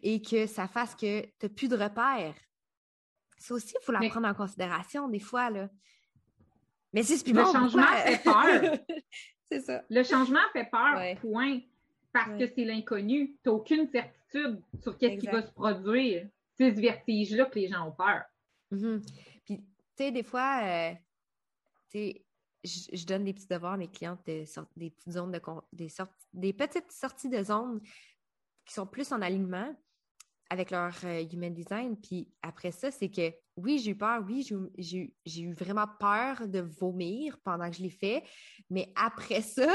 et 0.03 0.21
que 0.21 0.47
ça 0.47 0.69
fasse 0.69 0.95
que 0.95 1.23
tu 1.23 1.31
n'as 1.43 1.49
plus 1.49 1.69
de 1.69 1.77
repères. 1.77 2.35
Ça 3.39 3.55
aussi, 3.55 3.75
il 3.81 3.85
faut 3.85 3.93
la 3.93 4.09
prendre 4.09 4.29
en 4.29 4.35
considération 4.35 5.09
des 5.09 5.21
fois. 5.21 5.51
Là. 5.51 5.69
Mais 6.93 7.03
c'est 7.03 7.27
Le 7.27 7.45
changement 7.45 7.87
fait 7.87 8.23
peur. 8.23 8.79
c'est 9.45 9.61
ça. 9.61 9.83
Le 9.91 10.03
changement 10.03 10.41
fait 10.53 10.69
peur, 10.71 11.21
point. 11.21 11.61
Parce 12.13 12.39
que 12.39 12.47
c'est 12.47 12.65
l'inconnu. 12.65 13.37
Tu 13.43 13.49
n'as 13.49 13.53
aucune 13.53 13.89
certitude 13.89 14.63
sur 14.81 14.97
qu'est-ce 14.97 15.21
qui 15.21 15.27
va 15.27 15.43
se 15.43 15.51
produire. 15.51 16.29
C'est 16.57 16.73
ce 16.73 16.81
vertige-là 16.81 17.47
que 17.47 17.59
les 17.59 17.69
gens 17.69 17.89
ont 17.89 17.93
peur. 17.93 18.23
Mm-hmm. 18.71 19.03
Puis, 19.45 19.59
tu 19.59 19.65
sais, 19.97 20.13
des 20.13 20.23
fois, 20.23 20.61
euh, 20.63 20.93
tu 21.91 21.99
sais, 21.99 22.25
je, 22.65 23.05
donne 23.05 23.25
des 23.25 23.35
petits 23.35 23.49
devoirs 23.49 23.73
à 23.73 23.77
mes 23.77 23.89
clientes, 23.89 24.21
des, 24.25 24.45
des 24.77 24.91
petites 24.91 25.13
zones 25.13 25.33
de 25.33 25.41
des, 25.73 25.89
des 26.33 26.53
petites 26.53 26.93
sorties 26.93 27.29
de 27.29 27.43
zones 27.43 27.81
qui 28.65 28.75
sont 28.75 28.87
plus 28.87 29.13
en 29.13 29.23
alignement 29.23 29.75
avec 30.51 30.71
leur 30.71 30.93
euh, 31.05 31.25
human 31.33 31.53
design. 31.53 31.97
Puis 32.01 32.29
après 32.43 32.71
ça, 32.71 32.91
c'est 32.91 33.11
que 33.11 33.33
oui, 33.57 33.79
j'ai 33.79 33.93
eu 33.93 33.97
peur, 33.97 34.23
oui, 34.27 34.47
j'ai 34.79 35.41
eu 35.41 35.53
vraiment 35.53 35.87
peur 35.99 36.49
de 36.49 36.61
vomir 36.61 37.39
pendant 37.45 37.71
que 37.71 37.77
je 37.77 37.83
l'ai 37.83 37.91
fait, 37.91 38.25
mais 38.71 38.93
après 38.97 39.43
ça, 39.43 39.73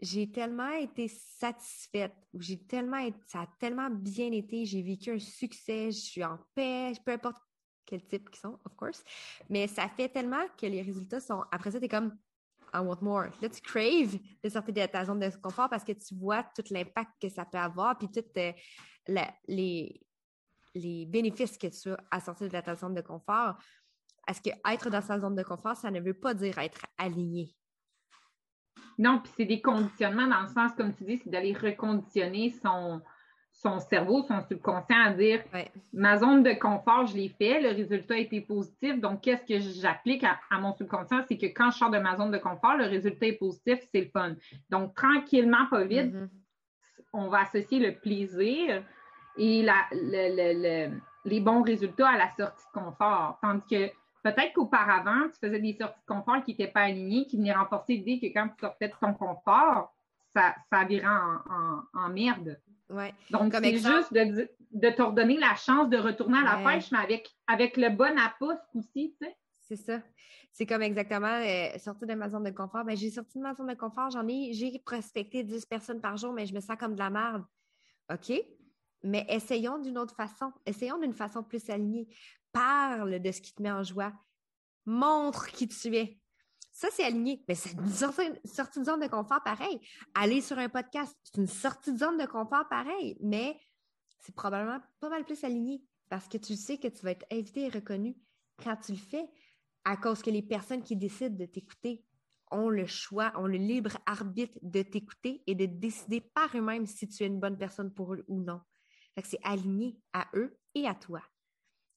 j'ai 0.00 0.30
tellement 0.30 0.70
été 0.70 1.08
satisfaite, 1.08 2.14
j'ai 2.38 2.64
tellement 2.66 3.08
ça 3.26 3.42
a 3.42 3.48
tellement 3.58 3.90
bien 3.90 4.30
été, 4.32 4.64
j'ai 4.64 4.82
vécu 4.82 5.10
un 5.10 5.18
succès, 5.18 5.90
je 5.90 5.98
suis 5.98 6.24
en 6.24 6.38
paix, 6.54 6.92
peu 7.04 7.12
importe 7.12 7.38
quel 7.84 8.06
type 8.06 8.30
qu'ils 8.30 8.40
sont, 8.40 8.58
of 8.64 8.76
course, 8.76 9.02
mais 9.48 9.66
ça 9.66 9.88
fait 9.88 10.08
tellement 10.08 10.46
que 10.56 10.66
les 10.66 10.82
résultats 10.82 11.20
sont, 11.20 11.42
après 11.50 11.70
ça, 11.70 11.78
tu 11.78 11.86
es 11.86 11.88
comme, 11.88 12.16
I 12.74 12.80
want 12.80 12.98
more. 13.00 13.28
Là, 13.40 13.48
tu 13.48 13.60
craves 13.60 14.18
de 14.42 14.48
sortir 14.48 14.74
de 14.74 14.86
ta 14.86 15.04
zone 15.04 15.20
de 15.20 15.30
confort 15.42 15.68
parce 15.68 15.84
que 15.84 15.92
tu 15.92 16.14
vois 16.14 16.42
tout 16.42 16.64
l'impact 16.70 17.10
que 17.20 17.28
ça 17.28 17.44
peut 17.44 17.58
avoir, 17.58 17.96
puis 17.98 18.08
tous 18.08 18.22
euh, 18.36 18.52
les, 19.46 20.00
les 20.74 21.06
bénéfices 21.06 21.56
que 21.56 21.68
tu 21.68 21.90
as 21.90 21.98
à 22.10 22.20
sortir 22.20 22.48
de 22.48 22.60
ta 22.60 22.74
zone 22.74 22.94
de 22.94 23.00
confort. 23.00 23.56
Est-ce 24.26 24.42
que 24.42 24.50
être 24.70 24.90
dans 24.90 25.00
sa 25.00 25.18
zone 25.18 25.34
de 25.34 25.42
confort, 25.42 25.76
ça 25.76 25.90
ne 25.90 26.00
veut 26.00 26.14
pas 26.14 26.34
dire 26.34 26.58
être 26.58 26.84
aligné? 26.98 27.54
Non, 28.98 29.20
puis 29.22 29.32
c'est 29.36 29.44
des 29.44 29.62
conditionnements 29.62 30.26
dans 30.26 30.42
le 30.42 30.48
sens, 30.48 30.72
comme 30.76 30.94
tu 30.94 31.04
dis, 31.04 31.18
c'est 31.18 31.30
d'aller 31.30 31.52
reconditionner 31.52 32.50
son, 32.50 33.00
son 33.60 33.80
cerveau, 33.80 34.22
son 34.22 34.40
subconscient 34.46 35.04
à 35.04 35.10
dire 35.10 35.42
ma 35.92 36.16
zone 36.16 36.44
de 36.44 36.52
confort, 36.52 37.06
je 37.06 37.16
l'ai 37.16 37.28
fait, 37.28 37.60
le 37.60 37.70
résultat 37.70 38.14
a 38.14 38.18
été 38.18 38.40
positif. 38.40 39.00
Donc, 39.00 39.22
qu'est-ce 39.22 39.44
que 39.44 39.58
j'applique 39.58 40.24
à, 40.24 40.60
mon 40.60 40.72
subconscient? 40.74 41.24
C'est 41.26 41.36
que 41.36 41.46
quand 41.46 41.70
je 41.72 41.78
sors 41.78 41.90
de 41.90 41.98
ma 41.98 42.16
zone 42.16 42.30
de 42.30 42.38
confort, 42.38 42.76
le 42.76 42.84
résultat 42.84 43.26
est 43.26 43.32
positif, 43.32 43.80
c'est 43.92 44.02
le 44.02 44.10
fun. 44.10 44.34
Donc, 44.70 44.94
tranquillement, 44.94 45.66
pas 45.70 45.82
vite, 45.84 46.14
mm-hmm. 46.14 46.28
on 47.12 47.28
va 47.28 47.40
associer 47.40 47.80
le 47.80 47.94
plaisir 47.96 48.84
et 49.36 49.62
la, 49.62 49.88
les 51.24 51.40
bons 51.40 51.62
résultats 51.62 52.10
à 52.10 52.16
la 52.16 52.30
sortie 52.36 52.64
de 52.64 52.80
confort. 52.80 53.38
Tandis 53.42 53.66
que 53.68 53.86
peut-être 54.22 54.52
qu'auparavant, 54.54 55.28
tu 55.32 55.38
faisais 55.40 55.58
des 55.58 55.76
sorties 55.76 56.00
de 56.00 56.14
confort 56.14 56.44
qui 56.44 56.52
n'étaient 56.52 56.72
pas 56.72 56.82
alignées, 56.82 57.26
qui 57.26 57.36
venaient 57.36 57.54
renforcer 57.54 57.94
l'idée 57.94 58.20
que 58.20 58.32
quand 58.32 58.48
tu 58.48 58.60
sortais 58.60 58.86
de 58.86 58.94
ton 59.00 59.14
confort, 59.14 59.92
ça, 60.32 60.54
ça 60.70 60.84
virait 60.84 61.06
en, 61.08 61.82
en 62.00 62.08
merde. 62.10 62.56
Ouais. 62.90 63.14
Donc, 63.30 63.54
c'est 63.54 63.72
juste 63.72 64.12
de, 64.12 65.02
redonner 65.02 65.36
la 65.36 65.54
chance 65.54 65.88
de 65.88 65.98
retourner 65.98 66.38
à 66.38 66.56
la 66.56 66.64
pêche, 66.64 66.90
mais 66.90 66.98
avec, 66.98 67.30
avec 67.46 67.76
le 67.76 67.90
bon 67.90 68.18
appât 68.18 68.62
aussi, 68.74 69.14
tu 69.20 69.26
sais. 69.26 69.36
C'est 69.60 69.76
ça. 69.76 70.02
C'est 70.52 70.64
comme 70.64 70.82
exactement 70.82 71.40
euh, 71.42 71.78
sortir 71.78 72.08
de 72.08 72.14
ma 72.14 72.28
zone 72.28 72.44
de 72.44 72.50
confort. 72.50 72.84
Ben, 72.84 72.96
j'ai 72.96 73.10
sorti 73.10 73.38
de 73.38 73.42
ma 73.42 73.54
zone 73.54 73.68
de 73.68 73.74
confort, 73.74 74.10
j'en 74.10 74.26
ai, 74.26 74.52
j'ai 74.54 74.78
prospecté 74.78 75.44
10 75.44 75.66
personnes 75.66 76.00
par 76.00 76.16
jour, 76.16 76.32
mais 76.32 76.46
je 76.46 76.54
me 76.54 76.60
sens 76.60 76.76
comme 76.78 76.94
de 76.94 76.98
la 76.98 77.10
merde. 77.10 77.44
OK? 78.10 78.32
Mais 79.04 79.26
essayons 79.28 79.78
d'une 79.78 79.98
autre 79.98 80.16
façon. 80.16 80.52
Essayons 80.66 80.98
d'une 80.98 81.12
façon 81.12 81.42
plus 81.42 81.68
alignée. 81.70 82.08
Parle 82.50 83.20
de 83.20 83.30
ce 83.30 83.40
qui 83.40 83.54
te 83.54 83.62
met 83.62 83.70
en 83.70 83.82
joie. 83.82 84.12
Montre 84.86 85.48
qui 85.48 85.68
tu 85.68 85.94
es. 85.94 86.18
Ça, 86.78 86.86
c'est 86.92 87.02
aligné. 87.02 87.42
Mais 87.48 87.56
c'est 87.56 87.72
une 87.72 87.88
sortie 88.44 88.78
de 88.78 88.84
zone 88.84 89.00
de 89.00 89.08
confort 89.08 89.42
pareil. 89.42 89.80
Aller 90.14 90.40
sur 90.40 90.58
un 90.58 90.68
podcast, 90.68 91.12
c'est 91.24 91.40
une 91.40 91.48
sortie 91.48 91.92
de 91.92 91.98
zone 91.98 92.18
de 92.18 92.24
confort 92.24 92.68
pareil, 92.68 93.16
mais 93.20 93.60
c'est 94.20 94.32
probablement 94.32 94.78
pas 95.00 95.08
mal 95.08 95.24
plus 95.24 95.42
aligné 95.42 95.82
parce 96.08 96.28
que 96.28 96.38
tu 96.38 96.54
sais 96.54 96.78
que 96.78 96.86
tu 96.86 97.02
vas 97.02 97.10
être 97.10 97.26
invité 97.32 97.62
et 97.62 97.68
reconnu 97.68 98.14
quand 98.62 98.76
tu 98.76 98.92
le 98.92 98.98
fais 98.98 99.26
à 99.84 99.96
cause 99.96 100.22
que 100.22 100.30
les 100.30 100.40
personnes 100.40 100.84
qui 100.84 100.94
décident 100.94 101.34
de 101.34 101.46
t'écouter 101.46 102.04
ont 102.52 102.70
le 102.70 102.86
choix, 102.86 103.32
ont 103.34 103.48
le 103.48 103.58
libre 103.58 103.98
arbitre 104.06 104.56
de 104.62 104.82
t'écouter 104.82 105.42
et 105.48 105.56
de 105.56 105.66
décider 105.66 106.20
par 106.20 106.54
eux-mêmes 106.54 106.86
si 106.86 107.08
tu 107.08 107.24
es 107.24 107.26
une 107.26 107.40
bonne 107.40 107.58
personne 107.58 107.92
pour 107.92 108.14
eux 108.14 108.24
ou 108.28 108.40
non. 108.40 108.60
C'est 109.24 109.40
aligné 109.42 109.98
à 110.12 110.28
eux 110.34 110.56
et 110.76 110.86
à 110.86 110.94
toi. 110.94 111.24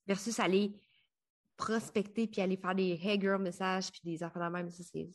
Versus 0.07 0.39
aller 0.39 0.81
prospecter 1.61 2.27
puis 2.27 2.41
aller 2.41 2.57
faire 2.57 2.73
des 2.73 2.99
hey 3.03 3.21
girl 3.21 3.39
messages 3.41 3.91
puis 3.91 4.01
des 4.03 4.23
affaires 4.23 4.49
de 4.49 4.51
même. 4.51 4.69
Ça, 4.69 4.83
c'est. 4.83 5.09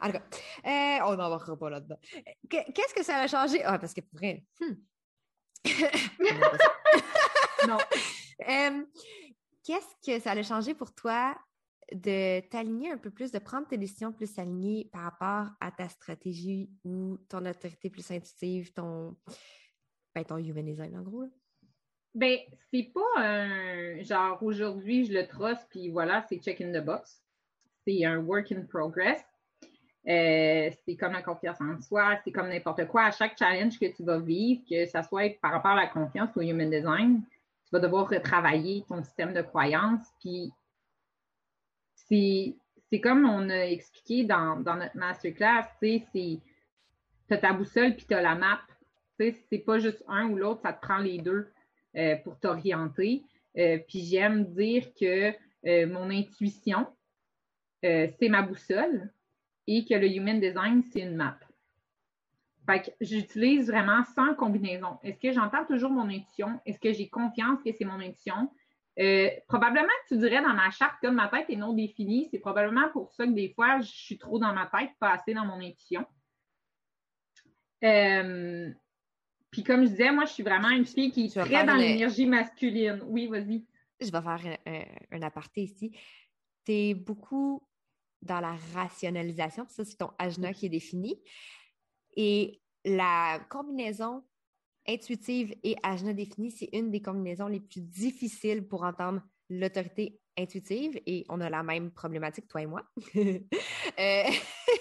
En 0.00 0.06
tout 0.06 0.12
cas, 0.12 0.22
euh, 0.66 0.98
on 1.06 1.16
n'en 1.16 1.30
va 1.30 1.38
pas 1.56 1.70
là-dedans. 1.70 1.98
Qu'est-ce 2.48 2.92
que 2.92 3.04
ça 3.04 3.18
a 3.18 3.28
changé? 3.28 3.62
Ah, 3.64 3.78
parce 3.78 3.94
que 3.94 4.00
pour 4.00 4.18
vrai. 4.18 4.44
Hmm. 4.60 4.74
non. 7.68 7.78
Euh, 8.48 8.84
qu'est-ce 9.64 9.94
que 10.04 10.18
ça 10.20 10.32
a 10.32 10.42
changé 10.42 10.74
pour 10.74 10.92
toi 10.92 11.38
de 11.92 12.40
t'aligner 12.48 12.90
un 12.90 12.98
peu 12.98 13.10
plus, 13.10 13.30
de 13.30 13.38
prendre 13.38 13.68
tes 13.68 13.78
décisions 13.78 14.12
plus 14.12 14.36
alignées 14.38 14.90
par 14.92 15.02
rapport 15.02 15.54
à 15.60 15.70
ta 15.70 15.88
stratégie 15.88 16.68
ou 16.84 17.16
ton 17.28 17.46
autorité 17.46 17.88
plus 17.88 18.10
intuitive, 18.10 18.72
ton, 18.72 19.16
ben, 20.12 20.24
ton 20.24 20.38
human 20.38 20.64
design 20.64 20.98
en 20.98 21.02
gros? 21.02 21.30
Ben, 22.16 22.38
c'est 22.70 22.90
pas 22.94 23.20
un 23.22 24.02
genre 24.02 24.42
aujourd'hui 24.42 25.04
je 25.04 25.12
le 25.12 25.26
trosse 25.26 25.62
puis 25.68 25.90
voilà, 25.90 26.24
c'est 26.26 26.38
check 26.38 26.62
in 26.62 26.72
the 26.72 26.82
box. 26.82 27.22
C'est 27.84 28.06
un 28.06 28.16
work 28.20 28.50
in 28.52 28.62
progress. 28.62 29.22
Euh, 30.08 30.70
c'est 30.84 30.96
comme 30.96 31.12
la 31.12 31.20
confiance 31.20 31.60
en 31.60 31.78
soi, 31.82 32.18
c'est 32.24 32.32
comme 32.32 32.48
n'importe 32.48 32.86
quoi. 32.86 33.04
À 33.04 33.10
chaque 33.10 33.36
challenge 33.38 33.78
que 33.78 33.94
tu 33.94 34.02
vas 34.02 34.18
vivre, 34.18 34.62
que 34.66 34.86
ça 34.86 35.02
soit 35.02 35.38
par 35.42 35.52
rapport 35.52 35.72
à 35.72 35.76
la 35.76 35.88
confiance 35.88 36.30
ou 36.36 36.38
au 36.38 36.42
human 36.42 36.70
design, 36.70 37.20
tu 37.20 37.70
vas 37.70 37.80
devoir 37.80 38.08
retravailler 38.08 38.82
ton 38.88 39.02
système 39.02 39.34
de 39.34 39.42
croyances. 39.42 40.06
Puis 40.20 40.54
c'est 41.94 43.00
comme 43.02 43.28
on 43.28 43.50
a 43.50 43.66
expliqué 43.66 44.24
dans, 44.24 44.58
dans 44.60 44.76
notre 44.76 44.96
masterclass, 44.96 45.66
tu 45.82 45.98
sais, 45.98 46.06
c'est 46.14 46.38
t'as 47.28 47.36
ta 47.36 47.52
boussole 47.52 47.94
puis 47.94 48.06
t'as 48.08 48.22
la 48.22 48.36
map. 48.36 48.60
Tu 49.20 49.32
sais, 49.32 49.36
c'est 49.50 49.58
pas 49.58 49.78
juste 49.78 50.02
un 50.08 50.30
ou 50.30 50.36
l'autre, 50.36 50.62
ça 50.62 50.72
te 50.72 50.80
prend 50.80 50.98
les 50.98 51.18
deux. 51.18 51.52
Euh, 51.96 52.16
pour 52.16 52.38
t'orienter. 52.38 53.24
Euh, 53.56 53.78
puis 53.88 54.04
j'aime 54.04 54.44
dire 54.52 54.92
que 55.00 55.32
euh, 55.66 55.86
mon 55.86 56.10
intuition, 56.10 56.86
c'est 57.82 58.28
ma 58.28 58.42
boussole 58.42 59.12
et 59.68 59.84
que 59.84 59.94
le 59.94 60.08
human 60.08 60.40
design, 60.40 60.82
c'est 60.82 61.00
une 61.00 61.14
map. 61.14 61.38
Fait 62.66 62.82
que 62.82 62.90
j'utilise 63.00 63.68
vraiment 63.68 64.02
sans 64.16 64.34
combinaison. 64.34 64.98
Est-ce 65.04 65.20
que 65.20 65.32
j'entends 65.32 65.64
toujours 65.64 65.90
mon 65.90 66.10
intuition? 66.10 66.60
Est-ce 66.66 66.80
que 66.80 66.92
j'ai 66.92 67.08
confiance 67.08 67.62
que 67.62 67.72
c'est 67.72 67.84
mon 67.84 68.00
intuition? 68.00 68.50
probablement 69.46 69.92
que 70.08 70.14
tu 70.14 70.18
dirais 70.18 70.42
dans 70.42 70.54
ma 70.54 70.70
charte, 70.70 70.96
comme 71.02 71.16
ma 71.16 71.28
tête 71.28 71.50
est 71.50 71.56
non 71.56 71.74
définie, 71.74 72.28
c'est 72.30 72.38
probablement 72.38 72.88
pour 72.88 73.12
ça 73.12 73.26
que 73.26 73.32
des 73.32 73.50
fois, 73.50 73.78
je 73.80 73.90
suis 73.90 74.16
trop 74.16 74.38
dans 74.38 74.54
ma 74.54 74.66
tête, 74.66 74.90
pas 74.98 75.12
assez 75.12 75.34
dans 75.34 75.44
mon 75.44 75.60
intuition. 75.60 76.04
Euh, 77.84 78.70
puis 79.56 79.64
comme 79.64 79.84
je 79.84 79.88
disais, 79.88 80.12
moi, 80.12 80.26
je 80.26 80.32
suis 80.32 80.42
vraiment 80.42 80.68
une 80.68 80.84
fille 80.84 81.10
qui 81.10 81.24
est 81.24 81.34
très 81.34 81.64
dans 81.64 81.76
l'énergie 81.76 82.26
masculine. 82.26 83.00
Oui, 83.06 83.26
vas-y. 83.26 83.64
Je 83.98 84.10
vais 84.10 84.20
faire 84.20 84.58
un, 85.12 85.22
aparté 85.22 85.62
ici. 85.62 85.96
Tu 86.66 86.72
es 86.72 86.94
beaucoup 86.94 87.66
dans 88.20 88.40
la 88.40 88.54
rationalisation. 88.74 89.64
Ça, 89.70 89.82
c'est 89.86 89.96
ton 89.96 90.10
ajna 90.18 90.52
qui 90.52 90.66
est 90.66 90.68
défini. 90.68 91.18
Et 92.18 92.60
la 92.84 93.40
combinaison 93.48 94.24
intuitive 94.86 95.56
et 95.62 95.76
ajna 95.82 96.12
défini, 96.12 96.50
c'est 96.50 96.68
une 96.74 96.90
des 96.90 97.00
combinaisons 97.00 97.46
les 97.46 97.60
plus 97.60 97.80
difficiles 97.80 98.68
pour 98.68 98.82
entendre 98.82 99.22
l'autorité 99.48 100.20
intuitive 100.36 101.00
et 101.06 101.24
on 101.30 101.40
a 101.40 101.48
la 101.48 101.62
même 101.62 101.90
problématique, 101.92 102.46
toi 102.46 102.60
et 102.60 102.66
moi. 102.66 102.82
Euh, 103.98 104.24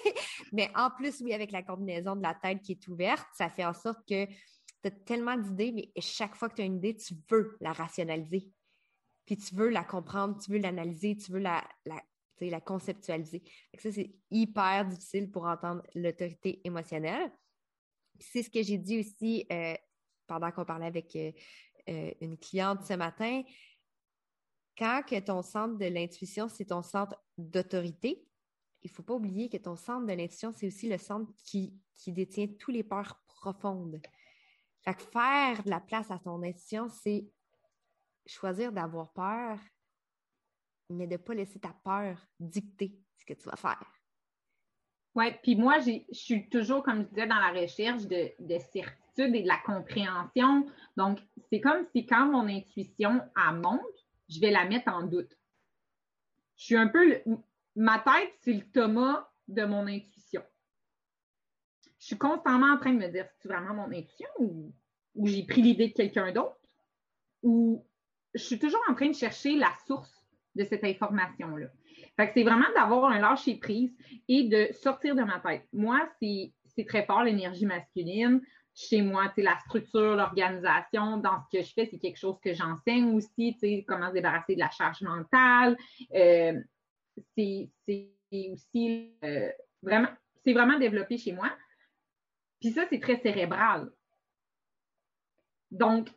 mais 0.52 0.70
en 0.76 0.90
plus, 0.90 1.22
oui, 1.22 1.32
avec 1.32 1.54
la 1.54 1.64
combinaison 1.64 2.18
de 2.18 2.22
la 2.22 2.34
tête 2.34 2.62
qui 2.62 2.74
est 2.74 2.88
ouverte, 2.90 3.26
ça 3.34 3.48
fait 3.48 3.64
en 3.64 3.74
sorte 3.74 4.06
que 4.06 4.28
tu 4.90 5.04
tellement 5.06 5.38
d'idées, 5.38 5.72
mais 5.72 6.02
chaque 6.02 6.36
fois 6.36 6.50
que 6.50 6.56
tu 6.56 6.62
as 6.62 6.66
une 6.66 6.78
idée, 6.78 6.96
tu 6.96 7.14
veux 7.30 7.58
la 7.62 7.74
rationaliser. 7.74 8.50
Puis 9.26 9.38
tu 9.38 9.56
veux 9.56 9.70
la 9.70 9.84
comprendre, 9.84 10.38
tu 10.42 10.52
veux 10.52 10.60
l'analyser, 10.60 11.18
tu 11.18 11.32
veux 11.32 11.40
la, 11.40 11.68
la, 11.86 12.02
la 12.42 12.62
conceptualiser. 12.62 13.44
ça, 13.78 13.92
c'est 13.92 14.14
hyper 14.30 14.86
difficile 14.86 15.32
pour 15.32 15.46
entendre 15.46 15.82
l'autorité 15.96 16.62
émotionnelle. 16.64 17.32
C'est 18.20 18.44
ce 18.44 18.50
que 18.50 18.62
j'ai 18.62 18.78
dit 18.78 19.00
aussi 19.00 19.46
euh, 19.52 19.76
pendant 20.28 20.52
qu'on 20.52 20.66
parlait 20.66 20.86
avec 20.86 21.16
euh, 21.16 21.32
euh, 21.90 22.12
une 22.22 22.38
cliente 22.38 22.84
ce 22.84 22.94
matin. 22.94 23.42
Quand 24.78 25.04
que 25.08 25.20
ton 25.20 25.42
centre 25.42 25.78
de 25.78 25.86
l'intuition, 25.86 26.48
c'est 26.48 26.66
ton 26.66 26.82
centre 26.82 27.16
d'autorité, 27.38 28.28
il 28.84 28.92
ne 28.92 28.94
faut 28.94 29.04
pas 29.04 29.16
oublier 29.16 29.50
que 29.50 29.58
ton 29.58 29.76
centre 29.76 30.06
de 30.06 30.14
l'intuition, 30.14 30.52
c'est 30.52 30.68
aussi 30.68 30.88
le 30.88 30.98
centre 30.98 31.32
qui, 31.44 31.74
qui 31.96 32.12
détient 32.12 32.48
tous 32.60 32.72
les 32.72 32.84
peurs 32.84 33.20
profondes. 33.26 34.00
Fait 34.86 34.94
que 34.94 35.02
faire 35.02 35.64
de 35.64 35.70
la 35.70 35.80
place 35.80 36.12
à 36.12 36.20
ton 36.20 36.42
intuition, 36.44 36.88
c'est 36.90 37.28
choisir 38.28 38.72
d'avoir 38.72 39.12
peur, 39.14 39.58
mais 40.90 41.08
de 41.08 41.14
ne 41.14 41.18
pas 41.18 41.34
laisser 41.34 41.60
ta 41.60 41.76
peur 41.84 42.18
dicter 42.40 43.00
ce 43.18 43.26
que 43.26 43.34
tu 43.34 43.50
vas 43.50 43.56
faire. 43.56 43.92
Oui, 45.16 45.32
puis 45.42 45.56
moi, 45.56 45.80
je 45.80 46.02
suis 46.12 46.50
toujours, 46.50 46.84
comme 46.84 47.04
je 47.04 47.08
disais, 47.08 47.28
dans 47.28 47.40
la 47.40 47.52
recherche 47.52 48.04
de, 48.04 48.58
certitude 48.60 49.34
et 49.34 49.44
de 49.44 49.48
la 49.48 49.58
compréhension. 49.66 50.68
Donc, 50.98 51.20
c'est 51.50 51.62
comme 51.62 51.86
si 51.92 52.06
quand 52.06 52.28
mon 52.28 52.48
intuition 52.48 53.22
monte, 53.54 54.06
je 54.30 54.40
vais 54.40 54.52
la 54.52 54.66
mettre 54.66 54.92
en 54.92 55.04
doute. 55.04 55.36
Je 56.58 56.66
suis 56.66 56.78
un 56.78 56.88
peu. 56.88 57.22
ma 57.76 58.00
tête, 58.00 58.34
c'est 58.42 58.54
le 58.54 58.70
Thomas 58.72 59.28
de 59.48 59.64
mon 59.64 59.88
intuition 59.88 60.15
je 62.06 62.10
suis 62.10 62.18
constamment 62.20 62.72
en 62.72 62.78
train 62.78 62.94
de 62.94 63.00
me 63.00 63.08
dire, 63.08 63.26
c'est 63.40 63.48
vraiment 63.50 63.74
mon 63.74 63.92
intuition 63.92 64.28
ou, 64.38 64.72
j'ai 65.24 65.44
pris 65.44 65.64
l'idée 65.64 65.88
de 65.88 65.94
quelqu'un 65.94 66.32
d'autre? 66.32 66.60
Ou 67.42 67.84
je 68.36 68.44
suis 68.44 68.60
toujours 68.60 68.82
en 68.88 68.94
train 68.94 69.08
de 69.08 69.16
chercher 69.16 69.56
la 69.56 69.72
source 69.88 70.14
de 70.54 70.64
cette 70.66 70.84
information-là. 70.84 71.66
Fait 72.16 72.28
que 72.28 72.34
c'est 72.36 72.44
vraiment 72.44 72.68
d'avoir 72.76 73.06
un 73.06 73.18
lâcher 73.18 73.56
prise 73.56 73.92
et 74.28 74.44
de 74.44 74.72
sortir 74.74 75.16
de 75.16 75.24
ma 75.24 75.40
tête. 75.40 75.68
Moi, 75.74 76.08
c'est, 76.22 76.54
très 76.86 77.08
fort 77.08 77.24
l'énergie 77.24 77.66
masculine. 77.66 78.40
Chez 78.76 79.02
moi, 79.02 79.32
c'est 79.34 79.42
la 79.42 79.58
structure, 79.62 80.16
l'organisation. 80.16 81.18
Dans 81.18 81.42
ce 81.42 81.58
que 81.58 81.64
je 81.64 81.74
fais, 81.74 81.88
c'est 81.90 81.98
quelque 81.98 82.20
chose 82.20 82.38
que 82.40 82.54
j'enseigne 82.54 83.16
aussi, 83.16 83.58
comment 83.88 84.10
se 84.10 84.14
débarrasser 84.14 84.54
de 84.54 84.60
la 84.60 84.70
charge 84.70 85.02
mentale. 85.02 85.76
Euh, 86.14 86.54
c'est, 87.36 87.72
aussi 88.52 89.12
euh, 89.24 89.50
vraiment, 89.82 90.10
c'est 90.44 90.54
vraiment 90.54 90.78
développé 90.78 91.18
chez 91.18 91.32
moi. 91.32 91.50
Puis 92.60 92.72
ça, 92.72 92.86
c'est 92.90 93.00
très 93.00 93.18
cérébral. 93.18 93.92
Donc, 95.72 96.10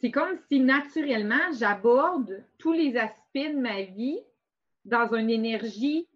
c'est 0.00 0.10
comme 0.10 0.38
si 0.48 0.60
naturellement, 0.60 1.52
j'aborde 1.58 2.44
tous 2.58 2.72
les 2.72 2.96
aspects 2.96 3.34
de 3.34 3.58
ma 3.58 3.82
vie 3.82 4.20
dans 4.84 5.12
une 5.14 5.30
énergie 5.30 6.08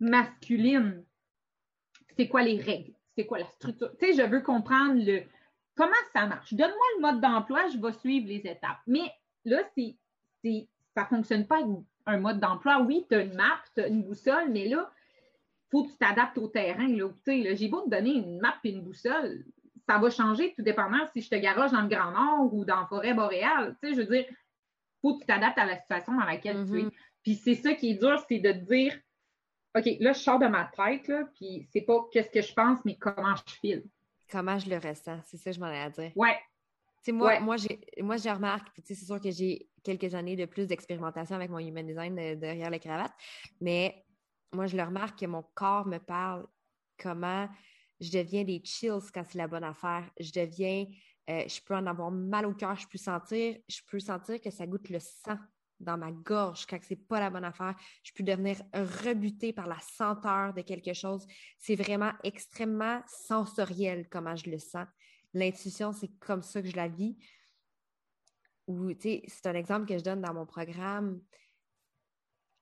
masculine. 0.00 1.04
C'est 2.16 2.28
quoi 2.28 2.42
les 2.42 2.60
règles? 2.60 2.94
C'est 3.16 3.26
quoi 3.26 3.38
la 3.38 3.46
structure? 3.46 3.90
Tu 3.98 4.06
sais, 4.06 4.12
je 4.14 4.28
veux 4.28 4.40
comprendre 4.40 5.02
le 5.04 5.22
comment 5.76 5.92
ça 6.12 6.26
marche? 6.26 6.52
Donne-moi 6.54 6.86
le 6.96 7.02
mode 7.02 7.20
d'emploi, 7.20 7.68
je 7.68 7.78
vais 7.78 7.92
suivre 7.92 8.26
les 8.26 8.46
étapes. 8.46 8.80
Mais 8.86 9.12
là, 9.44 9.62
c'est, 9.76 9.96
ça 10.94 11.04
fonctionne 11.06 11.46
pas 11.46 11.58
avec 11.58 11.76
un 12.06 12.18
mode 12.18 12.40
d'emploi. 12.40 12.80
Oui, 12.80 13.06
tu 13.08 13.14
as 13.14 13.22
une 13.22 13.34
map, 13.34 13.62
tu 13.74 13.82
as 13.82 13.86
une 13.86 14.02
boussole, 14.02 14.50
mais 14.50 14.68
là, 14.68 14.90
faut 15.70 15.84
que 15.84 15.90
tu 15.90 15.98
t'adaptes 15.98 16.38
au 16.38 16.48
terrain. 16.48 16.88
Là, 16.88 17.08
là, 17.26 17.54
j'ai 17.54 17.68
beau 17.68 17.82
te 17.82 17.90
donner 17.90 18.14
une 18.14 18.38
map 18.40 18.56
et 18.64 18.70
une 18.70 18.82
boussole, 18.82 19.44
ça 19.88 19.98
va 19.98 20.10
changer 20.10 20.52
tout 20.54 20.62
dépendant 20.62 21.06
si 21.12 21.22
je 21.22 21.30
te 21.30 21.36
garoche 21.36 21.70
dans 21.70 21.82
le 21.82 21.88
Grand 21.88 22.10
Nord 22.10 22.52
ou 22.52 22.64
dans 22.64 22.80
la 22.80 22.86
forêt 22.86 23.14
boréale. 23.14 23.76
Tu 23.80 23.88
sais, 23.88 23.94
je 23.94 24.00
veux 24.00 24.06
dire, 24.06 24.24
faut 25.00 25.14
que 25.14 25.20
tu 25.20 25.26
t'adaptes 25.26 25.58
à 25.58 25.66
la 25.66 25.78
situation 25.78 26.14
dans 26.14 26.24
laquelle 26.24 26.66
tu 26.66 26.80
es. 26.80 26.82
Mm-hmm. 26.84 26.92
Puis 27.22 27.34
c'est 27.36 27.54
ça 27.54 27.74
qui 27.74 27.90
est 27.90 27.94
dur, 27.94 28.22
c'est 28.28 28.38
de 28.38 28.52
te 28.52 28.58
dire, 28.58 28.98
OK, 29.76 29.84
là, 30.00 30.12
je 30.12 30.18
sors 30.18 30.38
de 30.38 30.46
ma 30.46 30.64
tête, 30.76 31.06
là, 31.08 31.24
puis 31.34 31.68
c'est 31.72 31.82
pas 31.82 32.06
qu'est-ce 32.12 32.30
que 32.30 32.42
je 32.42 32.52
pense, 32.52 32.84
mais 32.84 32.96
comment 32.96 33.34
je 33.36 33.54
file. 33.54 33.84
Comment 34.30 34.58
je 34.58 34.70
le 34.70 34.76
ressens, 34.76 35.20
c'est 35.24 35.36
ça 35.36 35.50
que 35.50 35.56
je 35.56 35.60
m'en 35.60 35.70
ai 35.70 35.78
à 35.78 35.90
dire. 35.90 36.12
Ouais. 36.16 36.36
Moi, 37.08 37.38
moi, 37.38 37.56
j'ai, 37.56 37.80
moi, 38.00 38.16
je 38.16 38.28
remarque, 38.28 38.68
c'est 38.82 38.96
sûr 38.96 39.20
que 39.20 39.30
j'ai 39.30 39.68
quelques 39.84 40.12
années 40.14 40.34
de 40.34 40.44
plus 40.44 40.66
d'expérimentation 40.66 41.36
avec 41.36 41.50
mon 41.50 41.58
human 41.58 41.86
design 41.86 42.16
derrière 42.36 42.70
les 42.70 42.80
cravates, 42.80 43.14
mais 43.60 44.04
moi, 44.52 44.66
je 44.66 44.76
le 44.76 44.82
remarque 44.82 45.18
que 45.18 45.26
mon 45.26 45.42
corps 45.54 45.86
me 45.86 45.98
parle 45.98 46.46
comment 46.98 47.48
je 48.00 48.10
deviens 48.10 48.44
des 48.44 48.60
chills 48.64 49.10
quand 49.12 49.24
c'est 49.28 49.38
la 49.38 49.48
bonne 49.48 49.64
affaire. 49.64 50.08
Je 50.20 50.32
deviens, 50.32 50.86
euh, 51.30 51.44
je 51.48 51.60
peux 51.62 51.74
en 51.74 51.86
avoir 51.86 52.10
mal 52.10 52.46
au 52.46 52.54
cœur, 52.54 52.76
je 52.76 52.86
peux 52.86 52.98
sentir, 52.98 53.56
je 53.68 53.80
peux 53.88 54.00
sentir 54.00 54.40
que 54.40 54.50
ça 54.50 54.66
goûte 54.66 54.88
le 54.90 54.98
sang 55.00 55.38
dans 55.78 55.98
ma 55.98 56.10
gorge 56.10 56.66
quand 56.66 56.78
c'est 56.82 56.96
pas 56.96 57.20
la 57.20 57.30
bonne 57.30 57.44
affaire. 57.44 57.74
Je 58.02 58.12
peux 58.12 58.22
devenir 58.24 58.56
rebutée 58.72 59.52
par 59.52 59.66
la 59.66 59.78
senteur 59.80 60.54
de 60.54 60.62
quelque 60.62 60.94
chose. 60.94 61.26
C'est 61.58 61.76
vraiment 61.76 62.12
extrêmement 62.22 63.02
sensoriel 63.06 64.08
comment 64.08 64.36
je 64.36 64.50
le 64.50 64.58
sens. 64.58 64.86
L'intuition, 65.34 65.92
c'est 65.92 66.10
comme 66.18 66.42
ça 66.42 66.62
que 66.62 66.68
je 66.68 66.76
la 66.76 66.88
vis. 66.88 67.16
Ou, 68.66 68.92
c'est 68.98 69.46
un 69.46 69.54
exemple 69.54 69.86
que 69.86 69.98
je 69.98 70.02
donne 70.02 70.22
dans 70.22 70.34
mon 70.34 70.46
programme. 70.46 71.20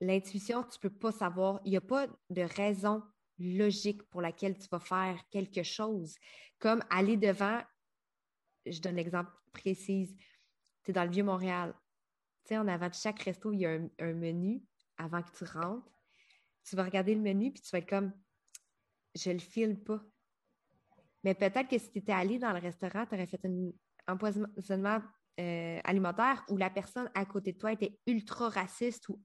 L'intuition, 0.04 0.62
tu 0.64 0.78
peux 0.78 0.90
pas 0.90 1.12
savoir. 1.12 1.60
Il 1.64 1.70
n'y 1.70 1.76
a 1.78 1.80
pas 1.80 2.06
de 2.28 2.42
raison 2.42 3.02
logique 3.38 4.02
pour 4.10 4.20
laquelle 4.20 4.56
tu 4.58 4.68
vas 4.70 4.78
faire 4.78 5.18
quelque 5.30 5.62
chose. 5.62 6.16
Comme 6.58 6.82
aller 6.90 7.16
devant, 7.16 7.62
je 8.66 8.80
donne 8.80 8.96
l'exemple 8.96 9.30
précis, 9.52 10.14
tu 10.82 10.90
es 10.90 10.94
dans 10.94 11.04
le 11.04 11.10
Vieux-Montréal. 11.10 11.74
Tu 12.44 12.48
sais, 12.48 12.58
en 12.58 12.68
avant 12.68 12.88
de 12.88 12.94
chaque 12.94 13.22
resto, 13.22 13.52
il 13.52 13.60
y 13.60 13.66
a 13.66 13.78
un, 13.98 14.12
menu 14.12 14.62
avant 14.98 15.22
que 15.22 15.32
tu 15.32 15.44
rentres. 15.44 15.90
Tu 16.64 16.76
vas 16.76 16.84
regarder 16.84 17.14
le 17.14 17.22
menu, 17.22 17.52
puis 17.52 17.62
tu 17.62 17.70
vas 17.70 17.78
être 17.78 17.88
comme, 17.88 18.12
je 19.14 19.30
le 19.30 19.38
file 19.38 19.82
pas. 19.82 20.02
Mais 21.22 21.34
peut-être 21.34 21.68
que 21.68 21.78
si 21.78 21.90
tu 21.90 21.98
étais 21.98 22.12
allé 22.12 22.38
dans 22.38 22.52
le 22.52 22.58
restaurant, 22.58 23.06
tu 23.06 23.14
aurais 23.14 23.26
fait 23.26 23.40
un 23.46 23.70
empoisonnement 24.06 25.00
euh, 25.40 25.80
alimentaire 25.82 26.44
où 26.50 26.58
la 26.58 26.68
personne 26.68 27.10
à 27.14 27.24
côté 27.24 27.52
de 27.52 27.58
toi 27.58 27.72
était 27.72 27.98
ultra 28.06 28.50
raciste 28.50 29.08
ou 29.08 29.22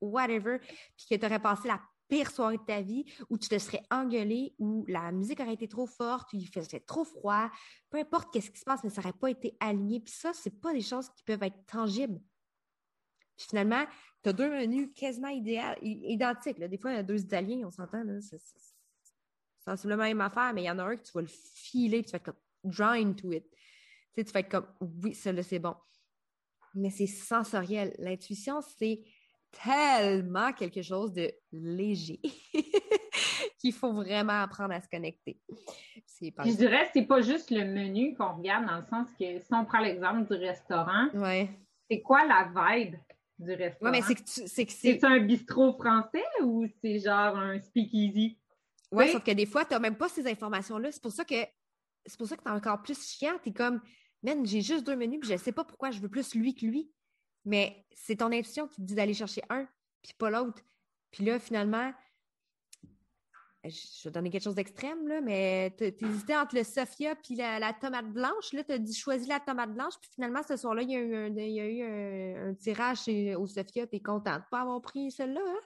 whatever, 0.00 0.58
puis 0.96 1.06
que 1.10 1.14
tu 1.14 1.26
aurais 1.26 1.40
passé 1.40 1.68
la 1.68 1.80
pire 2.08 2.30
soirée 2.30 2.58
de 2.58 2.64
ta 2.64 2.80
vie, 2.80 3.04
où 3.30 3.38
tu 3.38 3.48
te 3.48 3.58
serais 3.58 3.82
engueulé, 3.90 4.54
où 4.58 4.84
la 4.88 5.10
musique 5.12 5.40
aurait 5.40 5.54
été 5.54 5.68
trop 5.68 5.86
forte, 5.86 6.32
où 6.32 6.36
il 6.36 6.48
faisait 6.48 6.80
trop 6.80 7.04
froid, 7.04 7.50
peu 7.90 7.98
importe 7.98 8.32
qu'est-ce 8.32 8.50
qui 8.50 8.58
se 8.58 8.64
passe, 8.64 8.84
mais 8.84 8.90
ça 8.90 9.00
n'aurait 9.00 9.14
pas 9.14 9.30
été 9.30 9.56
aligné. 9.60 10.00
Puis 10.00 10.14
ça, 10.14 10.32
c'est 10.32 10.60
pas 10.60 10.72
des 10.72 10.82
choses 10.82 11.08
qui 11.10 11.22
peuvent 11.24 11.42
être 11.42 11.66
tangibles. 11.66 12.20
Puis 13.36 13.46
finalement, 13.48 13.84
tu 14.22 14.28
as 14.28 14.32
deux 14.32 14.50
menus 14.50 14.90
quasiment 14.94 15.28
identiques. 15.28 16.60
Des 16.60 16.78
fois, 16.78 16.92
il 16.92 16.96
y 16.96 16.98
a 16.98 17.02
deux 17.02 17.20
Italiens, 17.20 17.66
on 17.66 17.70
s'entend. 17.70 18.04
C'est 18.20 18.38
sensiblement 19.64 20.02
la 20.02 20.08
même 20.08 20.20
affaire, 20.20 20.52
mais 20.54 20.62
il 20.62 20.66
y 20.66 20.70
en 20.70 20.78
a 20.78 20.84
un 20.84 20.96
que 20.96 21.02
tu 21.02 21.12
vas 21.12 21.22
le 21.22 21.28
filer, 21.28 22.02
puis 22.02 22.06
tu 22.06 22.12
vas 22.12 22.16
être 22.18 22.24
comme 22.24 22.72
draw 22.72 22.92
into 22.92 23.32
it. 23.32 23.50
Tu, 23.50 23.58
sais, 24.16 24.24
tu 24.24 24.32
vas 24.32 24.40
être 24.40 24.50
comme 24.50 24.66
oui, 24.80 25.14
ça 25.14 25.32
là, 25.32 25.42
c'est 25.42 25.58
bon. 25.58 25.74
Mais 26.74 26.90
c'est 26.90 27.06
sensoriel. 27.06 27.94
L'intuition, 27.98 28.60
c'est 28.60 29.02
tellement 29.62 30.52
quelque 30.52 30.82
chose 30.82 31.12
de 31.12 31.30
léger 31.52 32.20
qu'il 33.58 33.72
faut 33.72 33.92
vraiment 33.92 34.42
apprendre 34.42 34.74
à 34.74 34.80
se 34.80 34.88
connecter. 34.88 35.38
Je 36.20 36.56
dirais 36.56 36.88
c'est 36.92 37.06
pas 37.06 37.20
juste 37.20 37.50
le 37.50 37.64
menu 37.64 38.14
qu'on 38.14 38.36
regarde 38.36 38.66
dans 38.66 38.76
le 38.76 38.84
sens 38.84 39.08
que 39.18 39.40
si 39.40 39.52
on 39.52 39.64
prend 39.64 39.80
l'exemple 39.80 40.32
du 40.32 40.40
restaurant, 40.40 41.08
ouais. 41.14 41.50
c'est 41.90 42.00
quoi 42.00 42.24
la 42.24 42.50
vibe 42.54 42.96
du 43.38 43.52
restaurant? 43.52 43.90
Ouais, 43.90 43.98
mais 43.98 44.02
c'est 44.02 44.14
que 44.14 44.22
c'est 44.24 44.70
c'est 44.70 45.04
un 45.04 45.20
bistrot 45.20 45.72
français 45.74 46.24
ou 46.42 46.66
c'est 46.80 46.98
genre 47.00 47.36
un 47.36 47.60
speakeasy? 47.60 48.38
Oui, 48.92 49.10
sauf 49.10 49.24
que 49.24 49.32
des 49.32 49.46
fois, 49.46 49.64
tu 49.64 49.72
n'as 49.72 49.80
même 49.80 49.96
pas 49.96 50.08
ces 50.08 50.26
informations-là. 50.26 50.92
C'est 50.92 51.02
pour 51.02 51.12
ça 51.12 51.24
que 51.24 51.34
c'est 52.06 52.18
pour 52.18 52.26
ça 52.26 52.36
que 52.36 52.42
tu 52.42 52.48
es 52.48 52.52
encore 52.52 52.82
plus 52.82 53.02
chiant. 53.02 53.34
Tu 53.42 53.50
es 53.50 53.52
comme, 53.52 53.80
man, 54.22 54.46
j'ai 54.46 54.60
juste 54.60 54.86
deux 54.86 54.96
menus, 54.96 55.20
puis 55.20 55.28
je 55.28 55.34
ne 55.34 55.38
sais 55.38 55.52
pas 55.52 55.64
pourquoi 55.64 55.90
je 55.90 56.00
veux 56.00 56.08
plus 56.08 56.34
lui 56.34 56.54
que 56.54 56.66
lui. 56.66 56.90
Mais 57.44 57.84
c'est 57.94 58.16
ton 58.16 58.32
intuition 58.32 58.66
qui 58.68 58.76
te 58.76 58.82
dit 58.82 58.94
d'aller 58.94 59.14
chercher 59.14 59.42
un, 59.50 59.66
puis 60.02 60.14
pas 60.18 60.30
l'autre. 60.30 60.62
Puis 61.10 61.24
là, 61.24 61.38
finalement, 61.38 61.92
je 63.64 64.04
vais 64.04 64.10
donner 64.10 64.30
quelque 64.30 64.42
chose 64.42 64.54
d'extrême, 64.54 65.06
là, 65.08 65.20
mais 65.20 65.74
tu 65.78 65.84
hésité 66.04 66.36
entre 66.36 66.56
le 66.56 66.64
Sophia 66.64 67.14
puis 67.14 67.34
la, 67.36 67.72
tomate 67.72 68.12
blanche. 68.12 68.52
Là, 68.52 68.62
tu 68.64 68.72
as 68.72 68.78
dit 68.78 68.94
choisis 68.94 69.28
la 69.28 69.40
tomate 69.40 69.72
blanche, 69.72 69.94
puis 70.00 70.10
finalement, 70.14 70.42
ce 70.46 70.56
soir-là, 70.56 70.82
il 70.82 70.90
y 70.90 70.96
a 70.96 71.00
eu 71.00 71.82
un, 71.82 72.54
tirage 72.54 73.08
au 73.36 73.46
Sophia, 73.46 73.86
tu 73.86 73.96
es 73.96 74.00
contente 74.00 74.42
de 74.42 74.48
pas 74.50 74.60
avoir 74.60 74.80
pris 74.82 75.10
celle-là. 75.10 75.40
Hein? 75.46 75.60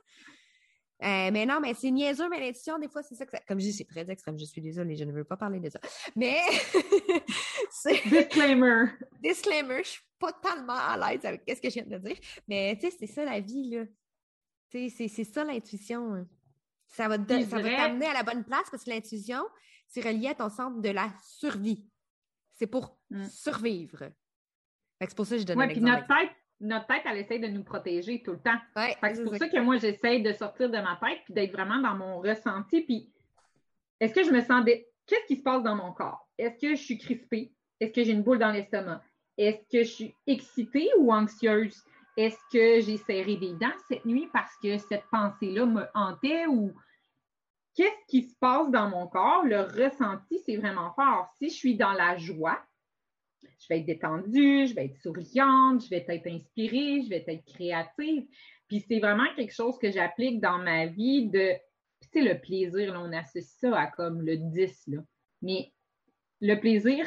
Euh, 1.03 1.31
mais 1.33 1.47
non, 1.47 1.61
mais 1.61 1.75
c'est 1.75 1.91
niaiseux, 1.91 2.29
mais 2.29 2.41
l'intuition, 2.41 2.79
des 2.79 2.89
fois, 2.89 3.03
c'est 3.03 3.15
ça 3.15 3.25
que 3.25 3.31
ça... 3.31 3.39
Comme 3.47 3.61
je 3.61 3.67
dis, 3.67 3.73
c'est 3.73 3.85
très 3.85 4.09
extrême, 4.11 4.39
je 4.39 4.45
suis 4.45 4.61
désolée, 4.61 4.97
je 4.97 5.05
ne 5.05 5.13
veux 5.13 5.25
pas 5.25 5.37
parler 5.37 5.61
de 5.61 5.71
ça. 5.71 5.79
Mais... 6.17 6.41
Disclaimer! 8.07 8.87
Disclaimer, 9.23 9.85
je 9.85 9.91
suis 9.91 10.03
pas 10.19 10.33
tellement 10.33 10.75
à 10.75 10.97
l'aise 10.97 11.25
avec 11.25 11.43
ce 11.47 11.61
que 11.61 11.71
je 11.71 11.75
viens 11.75 11.87
de 11.87 11.99
dire. 11.99 12.17
Mais, 12.49 12.77
tu 12.81 12.91
sais, 12.91 12.97
c'est 12.99 13.07
ça 13.07 13.25
la 13.25 13.39
vie, 13.39 13.71
là. 13.71 13.85
Tu 14.71 14.91
sais, 14.91 15.09
c'est 15.09 15.25
ça 15.25 15.45
l'intuition. 15.45 16.15
Hein. 16.15 16.27
Ça 16.89 17.07
va 17.07 17.19
t'amener 17.19 18.07
à 18.07 18.15
la 18.15 18.23
bonne 18.23 18.45
place 18.45 18.69
parce 18.71 18.85
que 18.85 18.91
l'intuition, 18.91 19.43
c'est 19.87 20.05
relié 20.05 20.29
à 20.29 20.35
ton 20.35 20.49
centre 20.49 20.81
de 20.81 20.91
la 20.91 21.11
survie. 21.23 21.87
C'est 22.53 22.67
pour 22.67 22.99
mm. 23.11 23.25
survivre. 23.27 24.11
C'est 25.01 25.15
pour 25.15 25.27
ça 25.27 25.37
que 25.37 25.43
je 25.43 25.47
donne 25.47 25.59
ouais. 25.59 25.75
Notre 25.77 26.07
tête, 26.07 26.31
notre 26.61 26.87
tête, 26.87 27.03
elle 27.05 27.18
essaie 27.18 27.38
de 27.38 27.47
nous 27.47 27.62
protéger 27.62 28.23
tout 28.23 28.33
le 28.33 28.40
temps. 28.40 28.59
c'est 28.77 29.25
pour 29.25 29.37
ça 29.37 29.49
que 29.49 29.61
moi, 29.61 29.77
j'essaie 29.77 30.21
de 30.21 30.33
sortir 30.33 30.68
de 30.71 30.79
ma 30.79 30.99
tête 31.03 31.21
puis 31.25 31.35
d'être 31.35 31.53
vraiment 31.53 31.79
dans 31.79 31.94
mon 31.94 32.18
ressenti. 32.18 32.83
Puis, 32.83 33.11
est-ce 34.01 34.14
que 34.14 34.25
je 34.25 34.31
me 34.31 34.40
sens. 34.40 34.64
Qu'est-ce 35.07 35.27
qui 35.27 35.37
se 35.37 35.42
passe 35.42 35.62
dans 35.62 35.75
mon 35.75 35.92
corps? 35.92 36.29
Est-ce 36.37 36.59
que 36.59 36.75
je 36.75 36.83
suis 36.83 36.99
crispée? 36.99 37.53
Est-ce 37.81 37.92
que 37.92 38.03
j'ai 38.05 38.12
une 38.12 38.23
boule 38.23 38.38
dans 38.38 38.51
l'estomac? 38.51 39.03
Est-ce 39.38 39.62
que 39.71 39.85
je 39.85 39.90
suis 39.90 40.14
excitée 40.27 40.90
ou 40.99 41.12
anxieuse? 41.12 41.83
Est-ce 42.16 42.38
que 42.53 42.81
j'ai 42.85 42.97
serré 42.99 43.37
des 43.37 43.55
dents 43.55 43.73
cette 43.88 44.05
nuit 44.05 44.29
parce 44.33 44.55
que 44.62 44.77
cette 44.77 45.05
pensée-là 45.11 45.64
me 45.64 45.85
hantait 45.94 46.47
ou 46.47 46.75
qu'est-ce 47.75 48.07
qui 48.09 48.25
se 48.25 48.35
passe 48.38 48.71
dans 48.71 48.90
mon 48.90 49.07
corps? 49.07 49.44
Le 49.44 49.61
ressenti, 49.61 50.40
c'est 50.44 50.57
vraiment 50.57 50.92
fort. 50.94 51.29
Si 51.38 51.49
je 51.49 51.55
suis 51.55 51.77
dans 51.77 51.92
la 51.92 52.16
joie, 52.16 52.61
je 53.59 53.66
vais 53.68 53.81
être 53.81 53.87
détendue, 53.87 54.66
je 54.66 54.75
vais 54.75 54.87
être 54.87 54.97
souriante, 54.97 55.85
je 55.85 55.90
vais 55.90 56.05
être 56.09 56.27
inspirée, 56.27 57.03
je 57.03 57.09
vais 57.09 57.25
être 57.27 57.44
créative. 57.44 58.27
Puis 58.68 58.85
c'est 58.87 59.01
vraiment 59.01 59.27
quelque 59.35 59.55
chose 59.55 59.79
que 59.79 59.90
j'applique 59.90 60.40
dans 60.40 60.59
ma 60.59 60.87
vie 60.87 61.29
de, 61.29 61.55
sais, 62.12 62.23
le 62.23 62.40
plaisir, 62.40 62.92
là, 62.92 63.01
on 63.01 63.12
associe 63.12 63.57
ça 63.61 63.79
à 63.79 63.87
comme 63.88 64.23
le 64.23 64.37
10, 64.37 64.88
là. 64.88 65.01
Mais 65.42 65.73
le 66.40 66.55
plaisir, 66.57 67.07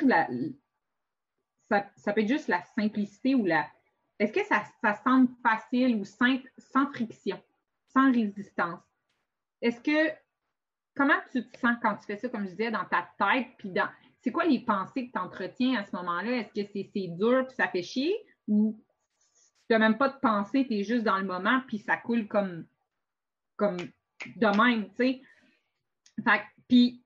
ça, 1.70 1.90
ça, 1.96 2.14
peut 2.14 2.22
être 2.22 2.28
juste 2.28 2.48
la 2.48 2.64
simplicité 2.76 3.36
ou 3.36 3.46
la. 3.46 3.68
Est-ce 4.20 4.34
que 4.34 4.44
ça, 4.46 4.64
ça 4.82 4.96
semble 5.04 5.30
facile 5.42 5.96
ou 5.96 6.06
simple, 6.06 6.50
sans 6.58 6.92
friction, 6.92 7.42
sans 7.88 8.12
résistance? 8.12 8.82
Est-ce 9.62 9.82
que. 9.82 10.14
Comment 10.94 11.20
tu 11.32 11.50
te 11.50 11.58
sens 11.58 11.78
quand 11.82 11.96
tu 11.96 12.06
fais 12.06 12.18
ça, 12.18 12.28
comme 12.28 12.44
je 12.44 12.50
disais, 12.50 12.70
dans 12.70 12.84
ta 12.84 13.10
tête, 13.18 13.48
puis 13.58 13.70
dans 13.70 13.88
c'est 14.22 14.32
quoi 14.32 14.46
les 14.46 14.60
pensées 14.60 15.08
que 15.08 15.12
tu 15.12 15.20
entretiens 15.20 15.80
à 15.80 15.86
ce 15.86 15.96
moment-là? 15.96 16.38
Est-ce 16.38 16.62
que 16.62 16.68
c'est 16.74 17.08
dur 17.08 17.46
puis 17.48 17.56
ça 17.56 17.68
fait 17.68 17.82
chier? 17.84 18.16
Ou 18.48 18.80
tu 19.68 19.74
n'as 19.74 19.80
même 19.80 19.98
pas 19.98 20.10
de 20.10 20.20
pensée, 20.20 20.66
tu 20.68 20.76
es 20.76 20.84
juste 20.84 21.04
dans 21.04 21.18
le 21.18 21.26
moment 21.26 21.62
puis 21.68 21.80
ça 21.80 21.98
coule 21.98 22.28
comme, 22.28 22.66
comme 23.56 23.78
de 23.78 24.58
même, 24.64 24.90
tu 24.90 24.96
sais? 24.98 25.22
Puis 26.68 27.04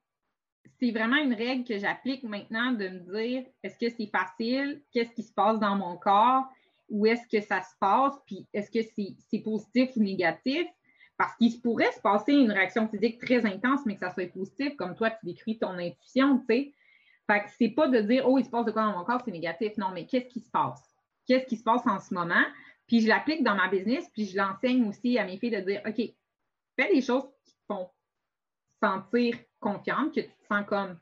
c'est 0.78 0.90
vraiment 0.90 1.16
une 1.16 1.32
règle 1.32 1.64
que 1.64 1.78
j'applique 1.78 2.22
maintenant 2.22 2.72
de 2.72 2.88
me 2.88 2.98
dire 2.98 3.46
est-ce 3.62 3.78
que 3.78 3.88
c'est 3.96 4.10
facile? 4.10 4.82
Qu'est-ce 4.92 5.12
qui 5.12 5.22
se 5.22 5.32
passe 5.32 5.58
dans 5.58 5.76
mon 5.76 5.96
corps? 5.96 6.44
Où 6.88 7.06
est-ce 7.06 7.26
que 7.28 7.40
ça 7.40 7.62
se 7.62 7.74
passe? 7.80 8.14
Puis 8.26 8.46
est-ce 8.52 8.70
que 8.70 8.86
c'est 9.30 9.38
positif 9.38 9.90
ou 9.96 10.02
négatif? 10.02 10.66
Parce 11.16 11.34
qu'il 11.36 11.60
pourrait 11.62 11.92
se 11.92 12.00
passer 12.00 12.34
une 12.34 12.52
réaction 12.52 12.88
physique 12.88 13.18
très 13.18 13.46
intense, 13.46 13.86
mais 13.86 13.94
que 13.94 14.00
ça 14.00 14.12
soit 14.12 14.30
positif, 14.30 14.76
comme 14.76 14.94
toi, 14.94 15.10
tu 15.10 15.24
décris 15.24 15.58
ton 15.58 15.78
intuition, 15.78 16.38
tu 16.40 16.44
sais. 16.46 16.74
Fait 17.26 17.40
que 17.40 17.50
c'est 17.58 17.70
pas 17.70 17.88
de 17.88 18.00
dire, 18.00 18.28
oh, 18.28 18.38
il 18.38 18.44
se 18.44 18.50
passe 18.50 18.64
de 18.66 18.70
quoi 18.70 18.82
dans 18.82 18.98
mon 18.98 19.04
corps, 19.04 19.20
c'est 19.24 19.32
négatif. 19.32 19.76
Non, 19.78 19.90
mais 19.92 20.06
qu'est-ce 20.06 20.28
qui 20.28 20.40
se 20.40 20.50
passe? 20.50 20.82
Qu'est-ce 21.26 21.46
qui 21.46 21.56
se 21.56 21.64
passe 21.64 21.86
en 21.86 21.98
ce 21.98 22.14
moment? 22.14 22.44
Puis 22.86 23.00
je 23.00 23.08
l'applique 23.08 23.42
dans 23.42 23.56
ma 23.56 23.68
business, 23.68 24.08
puis 24.12 24.26
je 24.26 24.36
l'enseigne 24.36 24.86
aussi 24.88 25.18
à 25.18 25.24
mes 25.24 25.38
filles 25.38 25.50
de 25.50 25.60
dire, 25.60 25.82
OK, 25.84 25.96
fais 26.76 26.94
des 26.94 27.00
choses 27.00 27.24
qui 27.44 27.52
te 27.52 27.60
font 27.66 27.90
sentir 28.80 29.36
confiante, 29.58 30.14
que 30.14 30.20
tu 30.20 30.28
te 30.28 30.46
sens 30.46 30.64
comme 30.66 30.96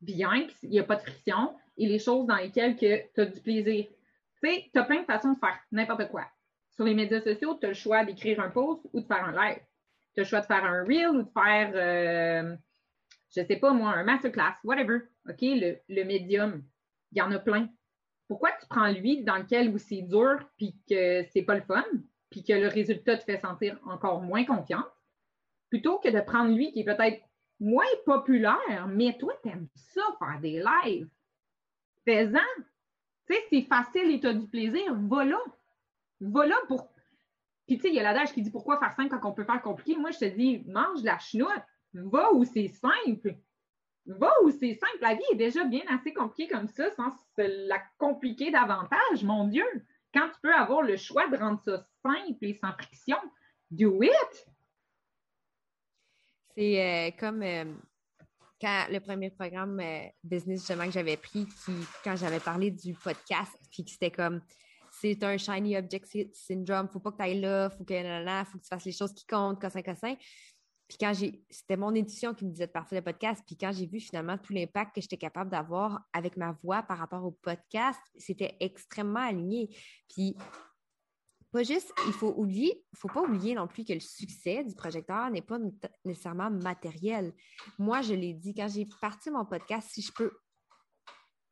bien, 0.00 0.46
qu'il 0.46 0.70
n'y 0.70 0.80
a 0.80 0.84
pas 0.84 0.96
de 0.96 1.02
friction, 1.02 1.54
et 1.76 1.86
les 1.86 1.98
choses 1.98 2.26
dans 2.26 2.36
lesquelles 2.36 2.76
tu 2.76 3.20
as 3.20 3.26
du 3.26 3.40
plaisir. 3.40 3.84
Tu 4.42 4.48
sais, 4.48 4.70
tu 4.72 4.78
as 4.78 4.84
plein 4.84 5.00
de 5.00 5.06
façons 5.06 5.32
de 5.32 5.38
faire 5.38 5.58
n'importe 5.72 6.08
quoi. 6.08 6.24
Sur 6.74 6.84
les 6.84 6.94
médias 6.94 7.20
sociaux, 7.20 7.58
tu 7.60 7.66
as 7.66 7.70
le 7.70 7.74
choix 7.74 8.04
d'écrire 8.04 8.40
un 8.40 8.48
post 8.48 8.86
ou 8.94 9.00
de 9.00 9.06
faire 9.06 9.24
un 9.24 9.32
live. 9.32 9.60
Tu 10.14 10.20
as 10.20 10.22
le 10.22 10.28
choix 10.28 10.40
de 10.40 10.46
faire 10.46 10.64
un 10.64 10.84
reel 10.84 11.08
ou 11.08 11.22
de 11.22 11.30
faire 11.30 11.72
euh, 11.74 12.56
je 13.36 13.44
sais 13.44 13.56
pas 13.56 13.72
moi, 13.72 13.92
un 13.92 14.04
masterclass, 14.04 14.54
whatever, 14.64 15.00
OK, 15.28 15.40
le, 15.40 16.04
médium, 16.04 16.62
il 17.12 17.18
y 17.18 17.22
en 17.22 17.32
a 17.32 17.38
plein. 17.38 17.68
Pourquoi 18.28 18.50
tu 18.52 18.66
prends 18.68 18.90
lui 18.90 19.22
dans 19.22 19.36
lequel 19.36 19.70
où 19.70 19.78
c'est 19.78 20.02
dur, 20.02 20.38
puis 20.56 20.76
que 20.88 21.22
c'est 21.32 21.42
pas 21.42 21.54
le 21.54 21.62
fun, 21.62 21.84
puis 22.30 22.42
que 22.42 22.52
le 22.52 22.68
résultat 22.68 23.16
te 23.16 23.24
fait 23.24 23.38
sentir 23.38 23.78
encore 23.86 24.20
moins 24.22 24.44
confiante, 24.44 24.86
plutôt 25.68 25.98
que 25.98 26.08
de 26.08 26.20
prendre 26.20 26.54
lui 26.54 26.72
qui 26.72 26.80
est 26.80 26.84
peut-être 26.84 27.22
moins 27.60 27.84
populaire, 28.04 28.86
mais 28.88 29.16
toi, 29.18 29.34
t'aimes 29.42 29.68
ça, 29.74 30.02
faire 30.18 30.40
des 30.40 30.62
lives. 30.62 31.08
Fais-en. 32.04 32.62
Tu 33.28 33.34
sais, 33.34 33.42
c'est 33.50 33.62
facile 33.62 34.10
et 34.10 34.20
tu 34.20 34.26
as 34.26 34.34
du 34.34 34.46
plaisir, 34.46 34.94
va 34.94 35.24
là. 35.24 35.38
Va 36.20 36.46
là 36.46 36.56
pour. 36.68 36.88
Puis 37.66 37.76
tu 37.76 37.82
sais, 37.82 37.88
il 37.88 37.94
y 37.94 37.98
a 37.98 38.02
l'adage 38.02 38.32
qui 38.32 38.42
dit 38.42 38.50
pourquoi 38.50 38.78
faire 38.78 38.92
simple 38.92 39.10
quand 39.10 39.28
on 39.28 39.34
peut 39.34 39.44
faire 39.44 39.60
compliqué? 39.60 39.96
Moi, 39.96 40.12
je 40.12 40.18
te 40.18 40.24
dis, 40.24 40.62
mange 40.66 41.02
la 41.02 41.18
chenoute 41.18 41.50
va 41.94 42.32
où 42.32 42.44
c'est 42.44 42.68
simple. 42.68 43.36
Où 44.06 44.50
c'est 44.50 44.74
simple. 44.74 44.98
La 45.00 45.14
vie 45.14 45.24
est 45.32 45.36
déjà 45.36 45.64
bien 45.64 45.82
assez 45.88 46.12
compliquée 46.12 46.52
comme 46.52 46.68
ça 46.68 46.90
sans 46.92 47.10
se 47.10 47.68
la 47.68 47.82
compliquer 47.98 48.50
davantage, 48.50 49.24
mon 49.24 49.48
Dieu. 49.48 49.66
quand 50.14 50.28
tu 50.28 50.40
peux 50.42 50.54
avoir 50.54 50.82
le 50.82 50.96
choix 50.96 51.28
de 51.28 51.36
rendre 51.36 51.60
ça 51.60 51.84
simple 52.02 52.44
et 52.44 52.54
sans 52.54 52.72
friction, 52.72 53.18
do 53.70 54.02
it! 54.02 54.46
C'est 56.56 56.80
euh, 56.80 57.10
comme 57.18 57.42
euh, 57.42 57.64
quand 58.60 58.86
le 58.90 59.00
premier 59.00 59.30
programme 59.30 59.78
euh, 59.80 60.06
business 60.24 60.66
que 60.66 60.90
j'avais 60.90 61.16
pris, 61.16 61.46
qui, 61.46 61.72
quand 62.02 62.16
j'avais 62.16 62.40
parlé 62.40 62.70
du 62.70 62.94
podcast, 62.94 63.52
puis 63.70 63.84
que 63.84 63.90
c'était 63.90 64.10
comme 64.10 64.40
c'est 64.90 65.22
un 65.22 65.36
shiny 65.36 65.76
object 65.76 66.06
syndrome, 66.32 66.88
faut 66.88 67.00
pas 67.00 67.12
que 67.12 67.16
tu 67.18 67.22
ailles 67.24 67.40
là, 67.40 67.68
faut 67.68 67.84
que 67.84 67.94
faut 68.44 68.58
que 68.58 68.62
tu 68.62 68.68
fasses 68.68 68.84
les 68.86 68.92
choses 68.92 69.12
qui 69.12 69.26
comptent, 69.26 69.60
cossin, 69.60 69.82
cossin. 69.82 70.14
Puis 70.88 70.98
quand 70.98 71.12
j'ai, 71.12 71.44
c'était 71.50 71.76
mon 71.76 71.94
édition 71.94 72.32
qui 72.32 72.44
me 72.44 72.50
disait 72.50 72.68
de 72.68 72.72
partir 72.72 72.96
le 72.96 73.02
podcast, 73.02 73.42
puis 73.44 73.56
quand 73.56 73.72
j'ai 73.72 73.86
vu 73.86 73.98
finalement 73.98 74.38
tout 74.38 74.52
l'impact 74.52 74.94
que 74.94 75.00
j'étais 75.00 75.16
capable 75.16 75.50
d'avoir 75.50 76.06
avec 76.12 76.36
ma 76.36 76.52
voix 76.62 76.82
par 76.82 76.98
rapport 76.98 77.24
au 77.24 77.32
podcast, 77.32 78.00
c'était 78.16 78.56
extrêmement 78.60 79.20
aligné. 79.20 79.68
Puis 80.08 80.36
pas 81.50 81.62
juste, 81.62 81.92
il 82.06 82.12
faut 82.12 82.34
oublier, 82.36 82.84
faut 82.94 83.08
pas 83.08 83.22
oublier 83.22 83.54
non 83.54 83.66
plus 83.66 83.84
que 83.84 83.92
le 83.92 84.00
succès 84.00 84.62
du 84.62 84.74
projecteur 84.74 85.30
n'est 85.30 85.42
pas 85.42 85.58
nécessairement 86.04 86.50
matériel. 86.50 87.32
Moi, 87.78 88.02
je 88.02 88.14
l'ai 88.14 88.34
dit, 88.34 88.54
quand 88.54 88.68
j'ai 88.68 88.86
parti 89.00 89.30
mon 89.30 89.44
podcast, 89.44 89.88
si 89.90 90.02
je 90.02 90.12
peux 90.12 90.30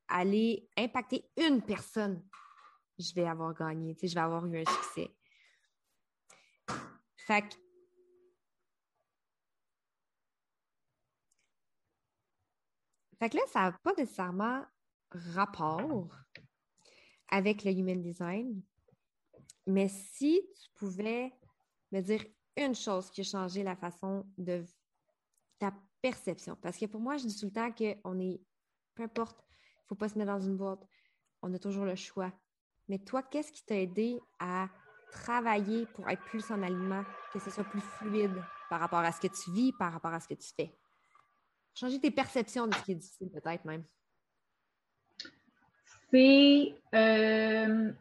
aller 0.09 0.69
impacter 0.77 1.29
une 1.37 1.63
personne, 1.63 2.23
je 2.99 3.15
vais 3.15 3.27
avoir 3.27 3.55
gagné, 3.55 3.97
je 4.01 4.15
vais 4.15 4.21
avoir 4.21 4.47
eu 4.47 4.61
un 4.61 4.65
succès. 4.65 5.17
Fait 7.17 7.43
que 7.43 7.64
Fait 13.25 13.31
que 13.31 13.37
là, 13.39 13.43
ça 13.47 13.61
n'a 13.63 13.73
pas 13.73 13.95
nécessairement 13.97 14.63
rapport 15.11 16.15
avec 17.31 17.65
le 17.65 17.71
human 17.71 18.03
design, 18.03 18.63
mais 19.67 19.89
si 19.89 20.43
tu 20.61 20.71
pouvais 20.75 21.33
me 21.91 22.03
dire 22.03 22.23
une 22.59 22.75
chose 22.75 23.09
qui 23.09 23.23
a 23.23 23.25
changé 23.25 23.63
la 23.63 23.77
façon 23.77 24.27
de 24.37 24.67
ta 25.59 25.73
perception, 26.03 26.55
parce 26.57 26.77
que 26.77 26.85
pour 26.85 27.01
moi, 27.01 27.17
je 27.17 27.25
dis 27.25 27.41
tout 27.41 27.47
le 27.47 27.53
temps 27.53 27.73
qu'on 27.73 28.21
est, 28.21 28.43
peu 28.95 29.05
importe, 29.05 29.43
il 29.49 29.85
ne 29.85 29.87
faut 29.87 29.95
pas 29.95 30.11
se 30.11 30.19
mettre 30.19 30.31
dans 30.31 30.47
une 30.47 30.59
boîte, 30.59 30.87
on 31.41 31.55
a 31.55 31.59
toujours 31.59 31.87
le 31.87 31.97
choix. 31.97 32.31
Mais 32.89 32.99
toi, 32.99 33.23
qu'est-ce 33.23 33.53
qui 33.53 33.65
t'a 33.65 33.81
aidé 33.81 34.21
à 34.39 34.69
travailler 35.11 35.87
pour 35.95 36.11
être 36.11 36.23
plus 36.25 36.51
en 36.51 36.63
alignement, 36.63 37.05
que 37.33 37.39
ce 37.39 37.49
soit 37.49 37.65
plus 37.65 37.81
fluide 37.81 38.45
par 38.69 38.81
rapport 38.81 38.99
à 38.99 39.13
ce 39.13 39.21
que 39.23 39.29
tu 39.29 39.51
vis, 39.51 39.73
par 39.73 39.95
rapport 39.95 40.13
à 40.13 40.21
ce 40.21 40.29
que 40.29 40.35
tu 40.35 40.53
fais? 40.55 40.79
Changer 41.75 42.01
tes 42.01 42.11
perceptions 42.11 42.67
de 42.67 42.75
ce 42.75 42.83
qui 42.85 42.93
est 42.93 42.97
difficile, 42.97 43.31
peut-être 43.31 43.65
même? 43.65 43.85
C'est 46.11 46.75
euh, 46.95 47.93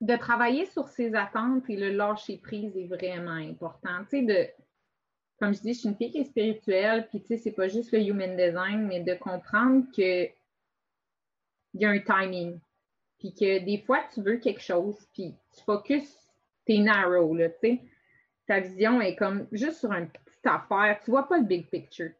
de 0.00 0.16
travailler 0.16 0.66
sur 0.66 0.88
ses 0.88 1.14
attentes 1.14 1.68
et 1.70 1.76
le 1.76 1.90
lâcher 1.90 2.36
prise 2.38 2.76
est 2.76 2.86
vraiment 2.86 3.30
important. 3.30 4.04
Tu 4.10 4.18
sais, 4.18 4.22
de, 4.22 4.48
comme 5.38 5.54
je 5.54 5.60
dis, 5.60 5.74
je 5.74 5.78
suis 5.80 5.88
une 5.88 5.96
fille 5.96 6.10
qui 6.10 6.18
est 6.18 6.24
spirituelle, 6.24 7.08
puis 7.08 7.20
tu 7.20 7.28
sais, 7.28 7.36
c'est 7.38 7.52
pas 7.52 7.68
juste 7.68 7.92
le 7.92 8.00
human 8.00 8.36
design, 8.36 8.86
mais 8.86 9.00
de 9.00 9.14
comprendre 9.14 9.86
que 9.96 10.28
il 11.74 11.80
y 11.80 11.86
a 11.86 11.90
un 11.90 12.00
timing. 12.00 12.60
Puis 13.18 13.32
que 13.32 13.64
des 13.64 13.78
fois, 13.78 14.04
tu 14.12 14.20
veux 14.20 14.36
quelque 14.36 14.60
chose, 14.60 14.96
puis 15.14 15.34
tu 15.56 15.64
focuses, 15.64 16.18
t'es 16.66 16.78
narrow, 16.78 17.34
là, 17.34 17.48
tu 17.48 17.56
sais. 17.62 17.80
Ta 18.46 18.60
vision 18.60 19.00
est 19.00 19.16
comme 19.16 19.46
juste 19.52 19.78
sur 19.78 19.92
une 19.92 20.10
petite 20.10 20.44
affaire. 20.46 21.00
Tu 21.04 21.10
vois 21.10 21.28
pas 21.28 21.38
le 21.38 21.44
big 21.44 21.70
picture 21.70 22.10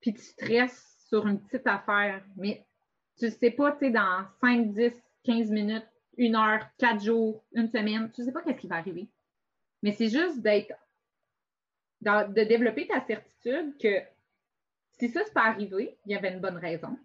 puis 0.00 0.14
tu 0.14 0.22
stresses 0.22 1.06
sur 1.08 1.26
une 1.26 1.40
petite 1.40 1.66
affaire, 1.66 2.24
mais 2.36 2.64
tu 3.18 3.30
sais 3.30 3.50
pas, 3.50 3.72
tu 3.72 3.86
sais, 3.86 3.90
dans 3.90 4.24
5, 4.40 4.72
10, 4.72 4.92
15 5.24 5.50
minutes, 5.50 5.86
une 6.16 6.36
heure, 6.36 6.66
quatre 6.78 7.02
jours, 7.02 7.42
une 7.52 7.68
semaine, 7.68 8.10
tu 8.12 8.24
sais 8.24 8.32
pas 8.32 8.42
qu'est-ce 8.42 8.60
qui 8.60 8.68
va 8.68 8.76
arriver. 8.76 9.08
Mais 9.82 9.92
c'est 9.92 10.08
juste 10.08 10.40
d'être, 10.40 10.74
de 12.00 12.44
développer 12.44 12.86
ta 12.86 13.00
certitude 13.00 13.76
que 13.78 14.02
si 14.98 15.08
ça 15.08 15.20
c'est 15.24 15.32
pas 15.32 15.44
arrivé, 15.44 15.96
il 16.04 16.12
y 16.12 16.14
avait 16.14 16.32
une 16.32 16.40
bonne 16.40 16.58
raison 16.58 16.96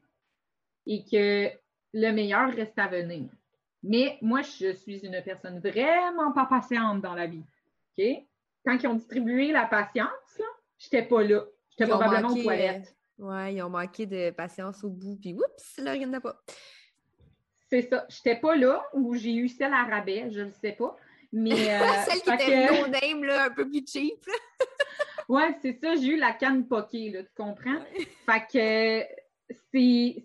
et 0.85 1.03
que 1.03 1.49
le 1.93 2.11
meilleur 2.11 2.53
reste 2.53 2.77
à 2.77 2.87
venir. 2.87 3.29
Mais 3.83 4.17
moi, 4.21 4.41
je 4.41 4.73
suis 4.73 5.05
une 5.05 5.21
personne 5.23 5.59
vraiment 5.59 6.31
pas 6.33 6.45
patiente 6.45 7.01
dans 7.01 7.13
la 7.13 7.27
vie. 7.27 7.43
OK? 7.97 8.05
Quand 8.65 8.77
ils 8.81 8.87
ont 8.87 8.95
distribué 8.95 9.51
la 9.51 9.65
patience, 9.65 10.37
là, 10.39 10.45
j'étais 10.77 11.03
pas 11.03 11.23
là. 11.23 11.43
J'étais 11.77 11.89
probablement 11.89 12.29
aux 12.29 12.41
toilettes. 12.41 12.95
Ouais, 13.17 13.55
ils 13.55 13.61
ont 13.61 13.69
manqué 13.69 14.05
de 14.05 14.31
patience 14.31 14.83
au 14.83 14.89
bout, 14.89 15.17
puis 15.17 15.33
oups, 15.33 15.77
là, 15.77 15.95
il 15.95 15.99
n'y 15.99 16.05
en 16.05 16.13
a 16.13 16.19
pas. 16.19 16.35
C'est 17.69 17.83
ça. 17.83 18.05
J'étais 18.09 18.35
pas 18.35 18.55
là 18.55 18.85
où 18.93 19.15
j'ai 19.15 19.33
eu 19.33 19.47
celle 19.47 19.73
à 19.73 19.83
rabais, 19.83 20.29
je 20.31 20.41
ne 20.41 20.51
sais 20.51 20.73
pas. 20.73 20.95
Mais, 21.31 21.51
euh, 21.81 21.87
celle 22.07 22.21
qui 22.21 22.29
était 22.29 22.67
que... 22.67 23.07
name, 23.07 23.23
là, 23.23 23.45
un 23.45 23.49
peu 23.49 23.67
plus 23.67 23.83
cheap. 23.87 24.25
ouais, 25.29 25.57
c'est 25.61 25.79
ça. 25.81 25.95
J'ai 25.95 26.07
eu 26.07 26.17
la 26.17 26.33
canne 26.33 26.67
poquée, 26.67 27.09
là, 27.11 27.23
tu 27.23 27.31
comprends? 27.35 27.79
Fait 28.25 28.45
que 28.51 29.15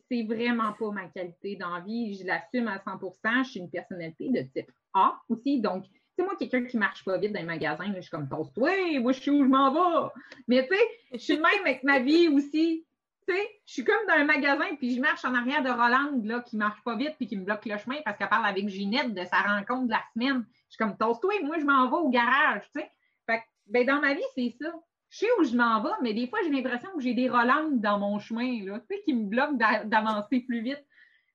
c'est 0.09 0.23
vraiment 0.23 0.73
pas 0.73 0.91
ma 0.91 1.09
qualité 1.09 1.57
d'envie. 1.57 2.15
Je 2.15 2.25
l'assume 2.25 2.69
à 2.69 2.79
100% 2.79 3.45
Je 3.45 3.51
suis 3.51 3.61
une 3.61 3.71
personnalité 3.71 4.31
de 4.31 4.43
type 4.43 4.71
A 4.95 5.21
aussi. 5.29 5.61
Donc, 5.61 5.85
c'est 6.21 6.27
moi, 6.27 6.37
quelqu'un 6.37 6.65
qui 6.65 6.77
marche 6.77 7.03
pas 7.05 7.17
vite 7.17 7.33
dans 7.33 7.41
les 7.41 7.47
magasins, 7.47 7.93
je 7.95 8.01
suis 8.03 8.11
comme, 8.11 8.29
toast 8.29 8.53
oui, 8.57 8.99
moi, 8.99 9.13
je 9.13 9.21
suis 9.21 9.31
où 9.31 9.43
je 9.43 9.49
m'en 9.49 9.73
vais. 9.73 10.11
Mais 10.49 10.69
tu 10.69 10.75
sais, 10.75 10.83
je 11.13 11.19
suis 11.19 11.37
même 11.37 11.61
avec 11.63 11.83
ma 11.83 11.99
vie 11.99 12.29
aussi. 12.29 12.87
Tu 13.27 13.35
sais, 13.35 13.49
je 13.67 13.73
suis 13.73 13.85
comme 13.85 14.07
dans 14.07 14.15
un 14.15 14.25
magasin, 14.25 14.77
puis 14.77 14.95
je 14.95 15.01
marche 15.01 15.25
en 15.25 15.35
arrière 15.35 15.63
de 15.63 15.71
Roland, 15.71 16.21
là, 16.25 16.41
qui 16.41 16.57
marche 16.57 16.83
pas 16.85 16.97
vite, 16.97 17.15
puis 17.17 17.27
qui 17.27 17.37
me 17.37 17.45
bloque 17.45 17.65
le 17.65 17.79
chemin 17.79 17.97
parce 18.05 18.19
qu'elle 18.19 18.29
parle 18.29 18.47
avec 18.47 18.69
Ginette 18.69 19.15
de 19.15 19.25
sa 19.25 19.41
rencontre 19.41 19.87
de 19.87 19.93
la 19.93 20.03
semaine. 20.13 20.45
Je 20.69 20.75
suis 20.75 20.79
comme, 20.79 20.97
toast 20.97 21.25
oui, 21.25 21.37
moi, 21.43 21.59
je 21.59 21.65
m'en 21.65 21.89
vais 21.89 21.97
au 21.97 22.11
garage, 22.11 22.65
tu 22.75 22.81
sais. 22.81 22.91
Fait 23.27 23.39
que, 23.39 23.45
ben, 23.67 23.87
dans 23.87 24.01
ma 24.01 24.15
vie, 24.15 24.23
c'est 24.35 24.55
ça. 24.61 24.73
Je 25.09 25.19
sais 25.19 25.29
où 25.39 25.45
je 25.45 25.57
m'en 25.57 25.83
vais, 25.83 25.91
mais 26.03 26.13
des 26.13 26.29
fois, 26.29 26.39
j'ai 26.45 26.51
l'impression 26.51 26.91
que 26.95 27.01
j'ai 27.01 27.15
des 27.15 27.29
Roland 27.29 27.71
dans 27.73 27.99
mon 27.99 28.19
chemin, 28.19 28.65
là, 28.65 28.79
tu 28.81 28.95
sais, 28.95 29.03
qui 29.05 29.15
me 29.15 29.25
bloquent 29.25 29.57
d'avancer 29.85 30.41
plus 30.41 30.61
vite. 30.61 30.85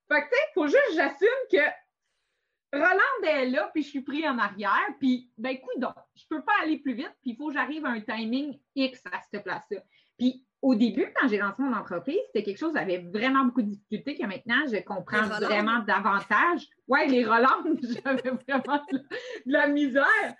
Fait 0.07 0.21
que, 0.21 0.27
tu 0.27 0.35
sais, 0.35 0.41
faut 0.53 0.67
juste 0.67 0.95
j'assume 0.95 1.27
que 1.51 1.57
Roland 2.73 3.23
est 3.23 3.49
là, 3.49 3.69
puis 3.73 3.83
je 3.83 3.89
suis 3.89 4.01
pris 4.01 4.27
en 4.27 4.37
arrière, 4.37 4.87
puis 4.99 5.29
ben 5.37 5.51
écoute 5.51 5.79
donc, 5.79 5.95
je 6.15 6.23
peux 6.29 6.43
pas 6.43 6.53
aller 6.63 6.77
plus 6.79 6.93
vite, 6.93 7.13
puis 7.21 7.31
il 7.31 7.37
faut 7.37 7.47
que 7.47 7.53
j'arrive 7.53 7.85
à 7.85 7.89
un 7.89 8.01
timing 8.01 8.59
X 8.75 9.01
à 9.11 9.21
cette 9.31 9.43
place-là. 9.43 9.79
Puis 10.17 10.45
au 10.61 10.73
début, 10.73 11.05
quand 11.15 11.27
j'ai 11.27 11.37
lancé 11.37 11.61
mon 11.61 11.73
entreprise, 11.73 12.17
c'était 12.27 12.43
quelque 12.43 12.57
chose 12.57 12.75
avait 12.75 12.97
vraiment 13.13 13.45
beaucoup 13.45 13.61
de 13.61 13.69
difficultés 13.69 14.17
que 14.17 14.25
maintenant 14.25 14.65
je 14.67 14.77
comprends 14.83 15.27
vraiment 15.27 15.79
davantage. 15.79 16.67
Ouais, 16.87 17.05
les 17.05 17.23
Roland, 17.23 17.63
j'avais 18.03 18.31
vraiment 18.31 18.83
de, 18.91 18.99
la 19.45 19.67
misère. 19.67 20.33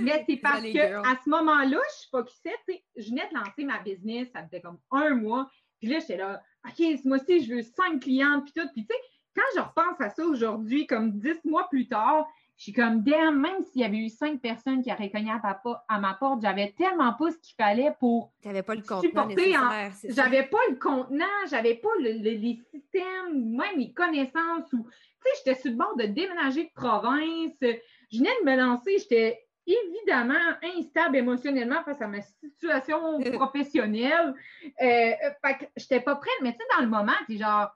Mais 0.00 0.24
c'est 0.26 0.36
parce 0.36 0.62
que 0.62 1.06
à 1.06 1.18
ce 1.22 1.28
moment-là, 1.28 1.78
je 2.00 2.08
focusais, 2.10 2.56
tu 2.66 2.74
sais, 2.74 2.84
je 2.96 3.10
venais 3.10 3.28
de 3.30 3.38
lancer 3.38 3.64
ma 3.64 3.78
business, 3.80 4.28
ça 4.32 4.44
faisait 4.44 4.60
comme 4.60 4.78
un 4.90 5.14
mois, 5.14 5.50
puis 5.78 5.88
là 5.88 5.98
j'étais 6.00 6.16
là, 6.16 6.42
ok, 6.66 6.76
ce 6.76 7.06
mois-ci 7.06 7.44
je 7.44 7.54
veux 7.54 7.62
cinq 7.62 8.00
clientes, 8.00 8.44
puis 8.44 8.54
tout, 8.54 8.68
puis 8.72 8.86
tu 8.86 8.94
sais 8.94 9.00
quand 9.36 9.42
je 9.54 9.60
repense 9.60 10.00
à 10.00 10.10
ça 10.10 10.24
aujourd'hui, 10.24 10.86
comme 10.86 11.12
dix 11.12 11.44
mois 11.44 11.68
plus 11.68 11.86
tard, 11.86 12.26
je 12.56 12.62
suis 12.62 12.72
comme, 12.72 13.02
damn, 13.02 13.38
même 13.38 13.62
s'il 13.64 13.82
y 13.82 13.84
avait 13.84 13.98
eu 13.98 14.08
cinq 14.08 14.40
personnes 14.40 14.82
qui 14.82 14.90
auraient 14.90 15.10
cogné 15.10 15.30
à, 15.30 15.62
à 15.88 16.00
ma 16.00 16.14
porte, 16.14 16.40
j'avais 16.40 16.72
tellement 16.76 17.12
pas 17.12 17.30
ce 17.30 17.36
qu'il 17.36 17.54
fallait 17.54 17.92
pour 18.00 18.32
T'avais 18.42 18.62
pas 18.62 18.74
le 18.74 18.80
contenant 18.80 19.26
nécessaire, 19.26 19.92
J'avais 20.08 20.44
pas 20.44 20.58
le 20.70 20.76
contenant, 20.76 21.26
j'avais 21.50 21.74
pas 21.74 21.90
le, 22.00 22.12
les 22.12 22.58
systèmes, 22.70 23.56
même 23.56 23.76
les 23.76 23.92
connaissances. 23.92 24.72
Ou, 24.72 24.84
tu 24.84 24.90
sais, 25.22 25.30
j'étais 25.44 25.60
sur 25.60 25.70
le 25.70 25.76
bord 25.76 25.96
de 25.96 26.04
déménager 26.04 26.64
de 26.64 26.70
province. 26.74 27.52
Je 27.60 28.18
venais 28.18 28.30
de 28.40 28.50
me 28.50 28.56
lancer, 28.56 28.98
j'étais 28.98 29.46
évidemment 29.66 30.34
instable 30.78 31.16
émotionnellement 31.16 31.82
face 31.84 32.00
à 32.00 32.06
ma 32.06 32.22
situation 32.22 33.18
professionnelle. 33.32 34.34
Euh, 34.64 35.12
fait 35.44 35.58
que 35.60 35.64
j'étais 35.76 36.00
pas 36.00 36.16
prête, 36.16 36.32
mais 36.40 36.52
tu 36.52 36.58
sais, 36.58 36.64
dans 36.76 36.84
le 36.84 36.90
moment, 36.90 37.12
t'es 37.26 37.36
genre, 37.36 37.70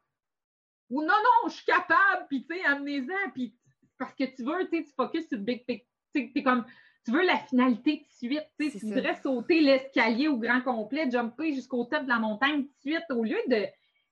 ou 0.90 1.00
non, 1.02 1.08
non, 1.08 1.48
je 1.48 1.54
suis 1.54 1.64
capable, 1.64 2.26
puis 2.28 2.44
tu 2.44 2.54
sais, 2.54 2.64
amenez-en, 2.64 3.30
puis 3.32 3.54
parce 3.98 4.14
que 4.14 4.24
tu 4.24 4.42
veux, 4.42 4.68
tu 4.68 4.78
sais, 4.78 4.84
tu 4.84 4.92
focuses 4.96 5.28
sur 5.28 5.38
le 5.38 5.44
big 5.44 5.64
picture. 5.64 5.86
Tu 6.12 6.42
comme, 6.42 6.64
tu 7.04 7.12
veux 7.12 7.24
la 7.24 7.38
finalité 7.38 7.98
de 7.98 8.12
suite, 8.12 8.46
tu 8.58 8.70
sais, 8.70 8.78
tu 8.78 8.86
voudrais 8.86 9.14
sauter 9.22 9.60
l'escalier 9.60 10.28
au 10.28 10.36
grand 10.38 10.60
complet, 10.62 11.10
jumper 11.10 11.54
jusqu'au 11.54 11.84
top 11.84 12.04
de 12.04 12.08
la 12.08 12.18
montagne 12.18 12.62
de 12.62 12.68
suite, 12.80 13.04
au 13.10 13.22
lieu 13.22 13.38
de 13.48 13.66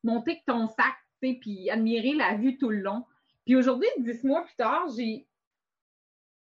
monter 0.05 0.33
avec 0.33 0.45
ton 0.47 0.69
sac, 0.69 0.95
tu 1.21 1.29
sais, 1.29 1.39
puis 1.41 1.71
admirer 1.71 2.15
la 2.15 2.37
vue 2.37 2.57
tout 2.57 2.71
le 2.71 2.81
long. 2.81 3.05
Puis 3.45 3.57
aujourd'hui, 3.57 3.89
dix 3.99 4.23
mois 4.25 4.45
plus 4.45 4.57
tard, 4.57 4.87
j'ai 4.97 5.27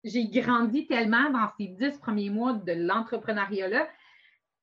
j'ai 0.04 0.28
grandi 0.28 0.88
tellement 0.88 1.30
dans 1.32 1.48
ces 1.58 1.68
dix 1.68 1.98
premiers 1.98 2.30
mois 2.30 2.54
de 2.54 2.72
l'entrepreneuriat-là, 2.72 3.90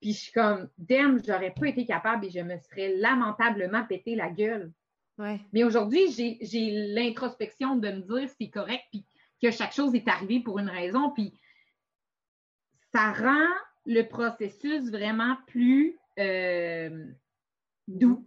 puis 0.01 0.13
je 0.13 0.21
suis 0.21 0.33
comme, 0.33 0.69
damn, 0.79 1.23
j'aurais 1.25 1.53
pas 1.53 1.69
été 1.69 1.85
capable 1.87 2.27
et 2.27 2.31
je 2.31 2.41
me 2.41 2.57
serais 2.59 2.95
lamentablement 2.97 3.85
pété 3.85 4.15
la 4.15 4.31
gueule. 4.31 4.73
Mais 5.19 5.65
aujourd'hui, 5.65 6.11
j'ai 6.11 6.71
l'introspection 6.93 7.77
de 7.77 7.89
me 7.89 8.01
dire 8.01 8.29
c'est 8.39 8.51
correct, 8.51 8.85
puis 8.91 9.07
que 9.41 9.51
chaque 9.51 9.73
chose 9.73 9.95
est 9.95 10.09
arrivée 10.09 10.41
pour 10.41 10.59
une 10.59 10.69
raison, 10.69 11.11
puis 11.11 11.39
ça 12.93 13.13
rend 13.13 13.49
le 13.87 14.03
processus 14.03 14.91
vraiment 14.91 15.37
plus 15.47 15.99
euh, 16.19 17.07
doux. 17.87 18.27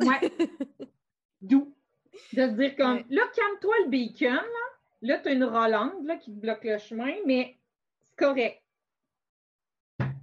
Ouais. 0.00 0.20
doux. 1.40 1.74
De 2.32 2.42
se 2.42 2.52
dire 2.52 2.76
comme, 2.76 3.04
là, 3.08 3.22
calme-toi 3.34 3.74
le 3.84 3.90
bacon, 3.90 4.34
là. 4.34 4.72
Là, 5.02 5.18
tu 5.18 5.28
as 5.28 5.32
une 5.32 5.44
Rolande 5.44 6.04
là, 6.04 6.16
qui 6.16 6.32
te 6.32 6.38
bloque 6.38 6.62
le 6.62 6.78
chemin, 6.78 7.14
mais 7.26 7.58
c'est 7.98 8.24
correct. 8.24 8.62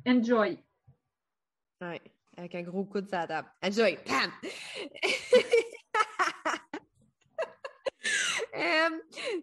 Enjoy. 0.05 0.57
Oui, 1.82 1.99
avec 2.39 2.55
un 2.55 2.63
gros 2.63 2.85
coup 2.85 3.01
de 3.01 3.09
sa 3.09 3.27
table. 3.27 3.49
Enjoy. 3.61 3.97
Pam! 4.05 4.31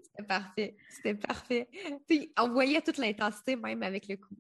C'était 0.02 0.26
parfait. 0.26 0.76
C'était 0.90 1.14
parfait. 1.14 1.68
Puis, 2.08 2.32
on 2.38 2.48
voyait 2.48 2.80
toute 2.80 2.98
l'intensité 2.98 3.56
même 3.56 3.82
avec 3.82 4.08
le 4.08 4.16
coup. 4.16 4.36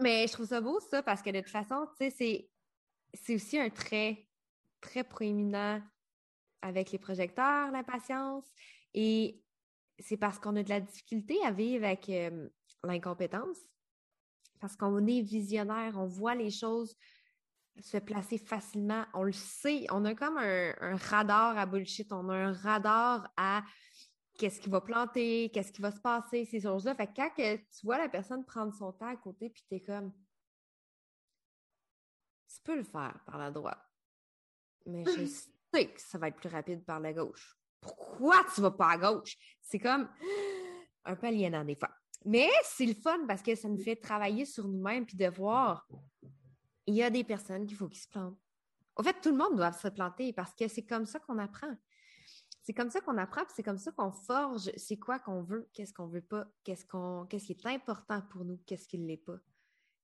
Mais 0.00 0.26
je 0.26 0.32
trouve 0.32 0.46
ça 0.46 0.60
beau, 0.60 0.78
ça, 0.80 1.02
parce 1.02 1.22
que 1.22 1.30
de 1.30 1.40
toute 1.40 1.50
façon, 1.50 1.88
tu 1.98 2.10
sais, 2.10 2.50
c'est 3.14 3.34
aussi 3.34 3.58
un 3.58 3.70
trait 3.70 4.28
très 4.80 5.02
proéminent 5.02 5.82
avec 6.62 6.92
les 6.92 6.98
projecteurs, 6.98 7.70
la 7.70 7.82
patience. 7.82 8.44
Et 8.94 9.42
c'est 9.98 10.16
parce 10.16 10.38
qu'on 10.38 10.56
a 10.56 10.62
de 10.62 10.68
la 10.68 10.80
difficulté 10.80 11.36
à 11.44 11.50
vivre 11.50 11.84
avec 11.84 12.10
l'incompétence. 12.84 13.58
Parce 14.60 14.76
qu'on 14.76 15.06
est 15.06 15.22
visionnaire, 15.22 15.94
on 15.96 16.06
voit 16.06 16.34
les 16.34 16.50
choses 16.50 16.96
se 17.80 17.98
placer 17.98 18.38
facilement. 18.38 19.04
On 19.14 19.22
le 19.22 19.32
sait, 19.32 19.86
on 19.90 20.04
a 20.04 20.14
comme 20.14 20.38
un, 20.38 20.96
radar 20.96 21.56
à 21.56 21.66
bullshit, 21.66 22.12
on 22.12 22.28
a 22.28 22.34
un 22.34 22.52
radar 22.52 23.32
à 23.36 23.62
qu'est-ce 24.38 24.60
qui 24.60 24.68
va 24.68 24.80
planter, 24.80 25.50
qu'est-ce 25.52 25.72
qui 25.72 25.82
va 25.82 25.90
se 25.90 26.00
passer, 26.00 26.44
ces 26.44 26.60
choses-là. 26.60 26.94
Fait 26.94 27.06
que 27.06 27.12
quand 27.16 27.30
tu 27.36 27.86
vois 27.86 27.98
la 27.98 28.08
personne 28.08 28.44
prendre 28.44 28.74
son 28.74 28.92
temps 28.92 29.08
à 29.08 29.16
côté, 29.16 29.50
puis 29.50 29.64
t'es 29.68 29.80
comme, 29.80 30.12
tu 32.48 32.62
peux 32.62 32.76
le 32.76 32.84
faire 32.84 33.18
par 33.26 33.38
la 33.38 33.50
droite, 33.50 33.84
mais 34.86 35.04
je 35.04 35.26
sais 35.26 35.92
que 35.92 36.00
ça 36.00 36.18
va 36.18 36.28
être 36.28 36.36
plus 36.36 36.48
rapide 36.48 36.84
par 36.84 37.00
la 37.00 37.12
gauche. 37.12 37.56
Pourquoi 37.80 38.44
tu 38.54 38.60
vas 38.60 38.70
pas 38.70 38.90
à 38.90 38.98
gauche? 38.98 39.36
C'est 39.60 39.78
comme 39.78 40.08
un 41.04 41.16
peu 41.16 41.26
aliénant 41.26 41.64
des 41.64 41.76
fois. 41.76 41.90
Mais 42.24 42.48
c'est 42.64 42.86
le 42.86 42.94
fun 42.94 43.26
parce 43.26 43.42
que 43.42 43.54
ça 43.54 43.68
nous 43.68 43.78
fait 43.78 43.96
travailler 43.96 44.44
sur 44.44 44.66
nous-mêmes 44.66 45.06
puis 45.06 45.16
de 45.16 45.28
voir 45.28 45.86
il 46.86 46.94
y 46.94 47.02
a 47.02 47.10
des 47.10 47.24
personnes 47.24 47.66
qu'il 47.66 47.76
faut 47.76 47.88
qu'ils 47.88 48.02
se 48.02 48.08
plantent. 48.08 48.38
En 48.96 49.02
fait, 49.02 49.20
tout 49.20 49.30
le 49.30 49.36
monde 49.36 49.56
doit 49.56 49.72
se 49.72 49.88
planter 49.88 50.32
parce 50.32 50.54
que 50.54 50.66
c'est 50.68 50.84
comme 50.84 51.06
ça 51.06 51.20
qu'on 51.20 51.38
apprend. 51.38 51.74
C'est 52.62 52.74
comme 52.74 52.90
ça 52.90 53.00
qu'on 53.00 53.16
apprend, 53.16 53.42
c'est 53.54 53.62
comme 53.62 53.78
ça 53.78 53.92
qu'on 53.92 54.12
forge 54.12 54.70
c'est 54.76 54.98
quoi 54.98 55.18
qu'on 55.18 55.42
veut, 55.42 55.68
qu'est-ce 55.72 55.94
qu'on 55.94 56.06
veut 56.06 56.22
pas, 56.22 56.46
qu'est-ce 56.64 56.84
qu'on 56.84 57.26
qu'est-ce 57.26 57.46
qui 57.46 57.52
est 57.52 57.66
important 57.66 58.20
pour 58.30 58.44
nous, 58.44 58.58
qu'est-ce 58.66 58.88
qui 58.88 58.98
ne 58.98 59.06
l'est 59.06 59.16
pas. 59.16 59.38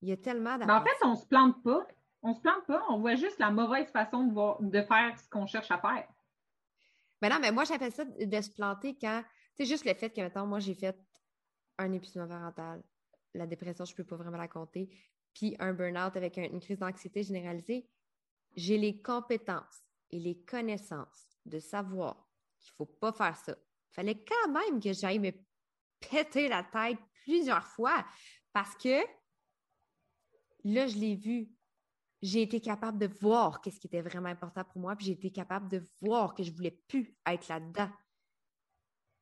Il 0.00 0.08
y 0.08 0.12
a 0.12 0.16
tellement 0.16 0.56
ben, 0.56 0.70
En 0.70 0.82
fait, 0.82 0.96
on 1.02 1.14
se 1.14 1.26
plante 1.26 1.62
pas. 1.62 1.86
On 2.22 2.32
se 2.32 2.40
plante 2.40 2.64
pas, 2.66 2.82
on 2.88 3.00
voit 3.00 3.16
juste 3.16 3.38
la 3.38 3.50
mauvaise 3.50 3.90
façon 3.90 4.24
de, 4.24 4.70
de 4.70 4.82
faire 4.82 5.18
ce 5.18 5.28
qu'on 5.28 5.46
cherche 5.46 5.70
à 5.70 5.78
faire. 5.78 6.08
Mais 7.20 7.28
ben 7.28 7.34
non, 7.34 7.40
mais 7.40 7.52
moi, 7.52 7.64
j'appelle 7.64 7.92
ça 7.92 8.04
de 8.04 8.40
se 8.40 8.50
planter 8.50 8.96
quand. 8.98 9.22
C'est 9.54 9.66
juste 9.66 9.84
le 9.84 9.92
fait 9.94 10.10
que, 10.10 10.22
maintenant, 10.22 10.46
moi, 10.46 10.58
j'ai 10.58 10.74
fait 10.74 10.98
un 11.78 11.92
épuisement 11.92 12.28
parental. 12.28 12.82
La 13.34 13.46
dépression, 13.46 13.84
je 13.84 13.92
ne 13.92 13.96
peux 13.96 14.04
pas 14.04 14.16
vraiment 14.16 14.38
la 14.38 14.48
compter 14.48 14.90
puis 15.34 15.56
un 15.58 15.74
burn-out 15.74 16.16
avec 16.16 16.36
une 16.36 16.60
crise 16.60 16.78
d'anxiété 16.78 17.22
généralisée, 17.22 17.88
j'ai 18.56 18.78
les 18.78 19.02
compétences 19.02 19.82
et 20.10 20.20
les 20.20 20.40
connaissances 20.44 21.36
de 21.44 21.58
savoir 21.58 22.28
qu'il 22.60 22.72
ne 22.72 22.76
faut 22.76 22.86
pas 22.86 23.12
faire 23.12 23.36
ça. 23.36 23.56
Il 23.90 23.94
fallait 23.94 24.24
quand 24.24 24.52
même 24.52 24.80
que 24.80 24.92
j'aille 24.92 25.18
me 25.18 25.32
péter 26.00 26.48
la 26.48 26.62
tête 26.62 26.98
plusieurs 27.24 27.66
fois 27.66 28.06
parce 28.52 28.76
que 28.76 29.02
là, 30.64 30.86
je 30.86 30.96
l'ai 30.96 31.16
vu. 31.16 31.50
J'ai 32.22 32.42
été 32.42 32.60
capable 32.60 32.98
de 32.98 33.06
voir 33.20 33.60
qu'est-ce 33.60 33.78
qui 33.78 33.86
était 33.86 34.00
vraiment 34.00 34.30
important 34.30 34.64
pour 34.64 34.80
moi, 34.80 34.96
puis 34.96 35.06
j'ai 35.06 35.12
été 35.12 35.30
capable 35.30 35.68
de 35.68 35.82
voir 36.00 36.34
que 36.34 36.42
je 36.42 36.50
ne 36.50 36.56
voulais 36.56 36.82
plus 36.88 37.14
être 37.26 37.48
là-dedans. 37.48 37.90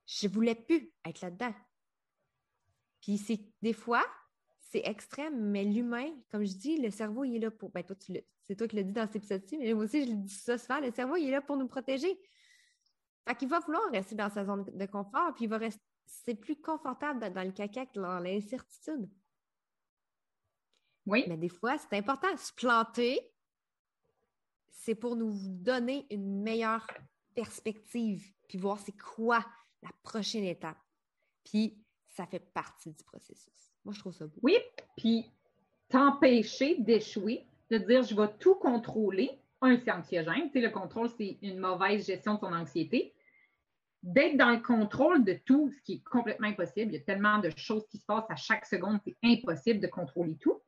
Je 0.06 0.28
ne 0.28 0.32
voulais 0.32 0.54
plus 0.54 0.92
être 1.04 1.20
là-dedans. 1.22 1.52
Puis 3.02 3.18
c'est 3.18 3.40
des 3.60 3.74
fois, 3.74 4.04
c'est 4.70 4.82
extrême, 4.86 5.50
mais 5.50 5.64
l'humain, 5.64 6.10
comme 6.30 6.44
je 6.44 6.54
dis, 6.54 6.78
le 6.78 6.90
cerveau, 6.90 7.24
il 7.24 7.36
est 7.36 7.40
là 7.40 7.50
pour. 7.50 7.70
Ben, 7.70 7.82
toi, 7.84 7.94
c'est 8.44 8.56
toi 8.56 8.66
qui 8.66 8.76
l'as 8.76 8.84
dit 8.84 8.92
dans 8.92 9.06
cet 9.06 9.16
épisode-ci, 9.16 9.58
mais 9.58 9.74
moi 9.74 9.84
aussi, 9.84 10.06
je 10.06 10.10
le 10.10 10.16
dis 10.16 10.32
ça 10.32 10.56
souvent. 10.56 10.80
Le 10.80 10.90
cerveau, 10.92 11.16
il 11.16 11.28
est 11.28 11.32
là 11.32 11.42
pour 11.42 11.58
nous 11.58 11.68
protéger. 11.68 12.18
Fait 13.28 13.36
qu'il 13.36 13.48
va 13.48 13.60
vouloir 13.60 13.82
rester 13.90 14.14
dans 14.14 14.30
sa 14.30 14.44
zone 14.44 14.64
de 14.64 14.86
confort, 14.86 15.34
puis 15.34 15.44
il 15.44 15.50
va 15.50 15.58
rester. 15.58 15.82
C'est 16.06 16.34
plus 16.34 16.56
confortable 16.56 17.32
dans 17.32 17.42
le 17.42 17.52
caca 17.52 17.86
que 17.86 17.98
dans 17.98 18.18
l'incertitude. 18.18 19.08
Oui. 21.06 21.24
Mais 21.28 21.36
des 21.36 21.48
fois, 21.48 21.78
c'est 21.78 21.96
important. 21.96 22.36
Se 22.36 22.52
planter, 22.52 23.20
c'est 24.70 24.94
pour 24.94 25.16
nous 25.16 25.32
donner 25.34 26.06
une 26.10 26.42
meilleure 26.42 26.86
perspective, 27.34 28.32
puis 28.48 28.58
voir 28.58 28.78
c'est 28.78 28.96
quoi 28.96 29.44
la 29.82 29.90
prochaine 30.02 30.44
étape. 30.44 30.78
Puis 31.44 31.81
ça 32.12 32.26
fait 32.26 32.44
partie 32.52 32.90
du 32.90 33.02
processus. 33.04 33.72
Moi, 33.84 33.94
je 33.94 34.00
trouve 34.00 34.12
ça 34.12 34.26
beau. 34.26 34.38
Oui, 34.42 34.56
puis 34.96 35.30
t'empêcher 35.88 36.76
d'échouer, 36.78 37.46
de 37.70 37.78
dire 37.78 38.02
je 38.02 38.14
vais 38.14 38.28
tout 38.38 38.54
contrôler. 38.54 39.30
Un, 39.60 39.78
c'est 39.78 39.92
anxiogène. 39.92 40.50
Tu 40.50 40.52
sais, 40.52 40.60
le 40.60 40.70
contrôle, 40.70 41.08
c'est 41.10 41.38
une 41.42 41.58
mauvaise 41.58 42.06
gestion 42.06 42.34
de 42.34 42.40
ton 42.40 42.52
anxiété. 42.52 43.14
D'être 44.02 44.36
dans 44.36 44.50
le 44.50 44.60
contrôle 44.60 45.24
de 45.24 45.34
tout, 45.44 45.70
ce 45.70 45.80
qui 45.82 45.94
est 45.94 46.04
complètement 46.04 46.48
impossible. 46.48 46.92
Il 46.92 46.98
y 46.98 47.00
a 47.00 47.04
tellement 47.04 47.38
de 47.38 47.50
choses 47.56 47.86
qui 47.88 47.98
se 47.98 48.04
passent 48.04 48.28
à 48.28 48.36
chaque 48.36 48.66
seconde, 48.66 48.98
c'est 49.04 49.16
impossible 49.22 49.80
de 49.80 49.86
contrôler 49.86 50.36
tout. 50.36 50.60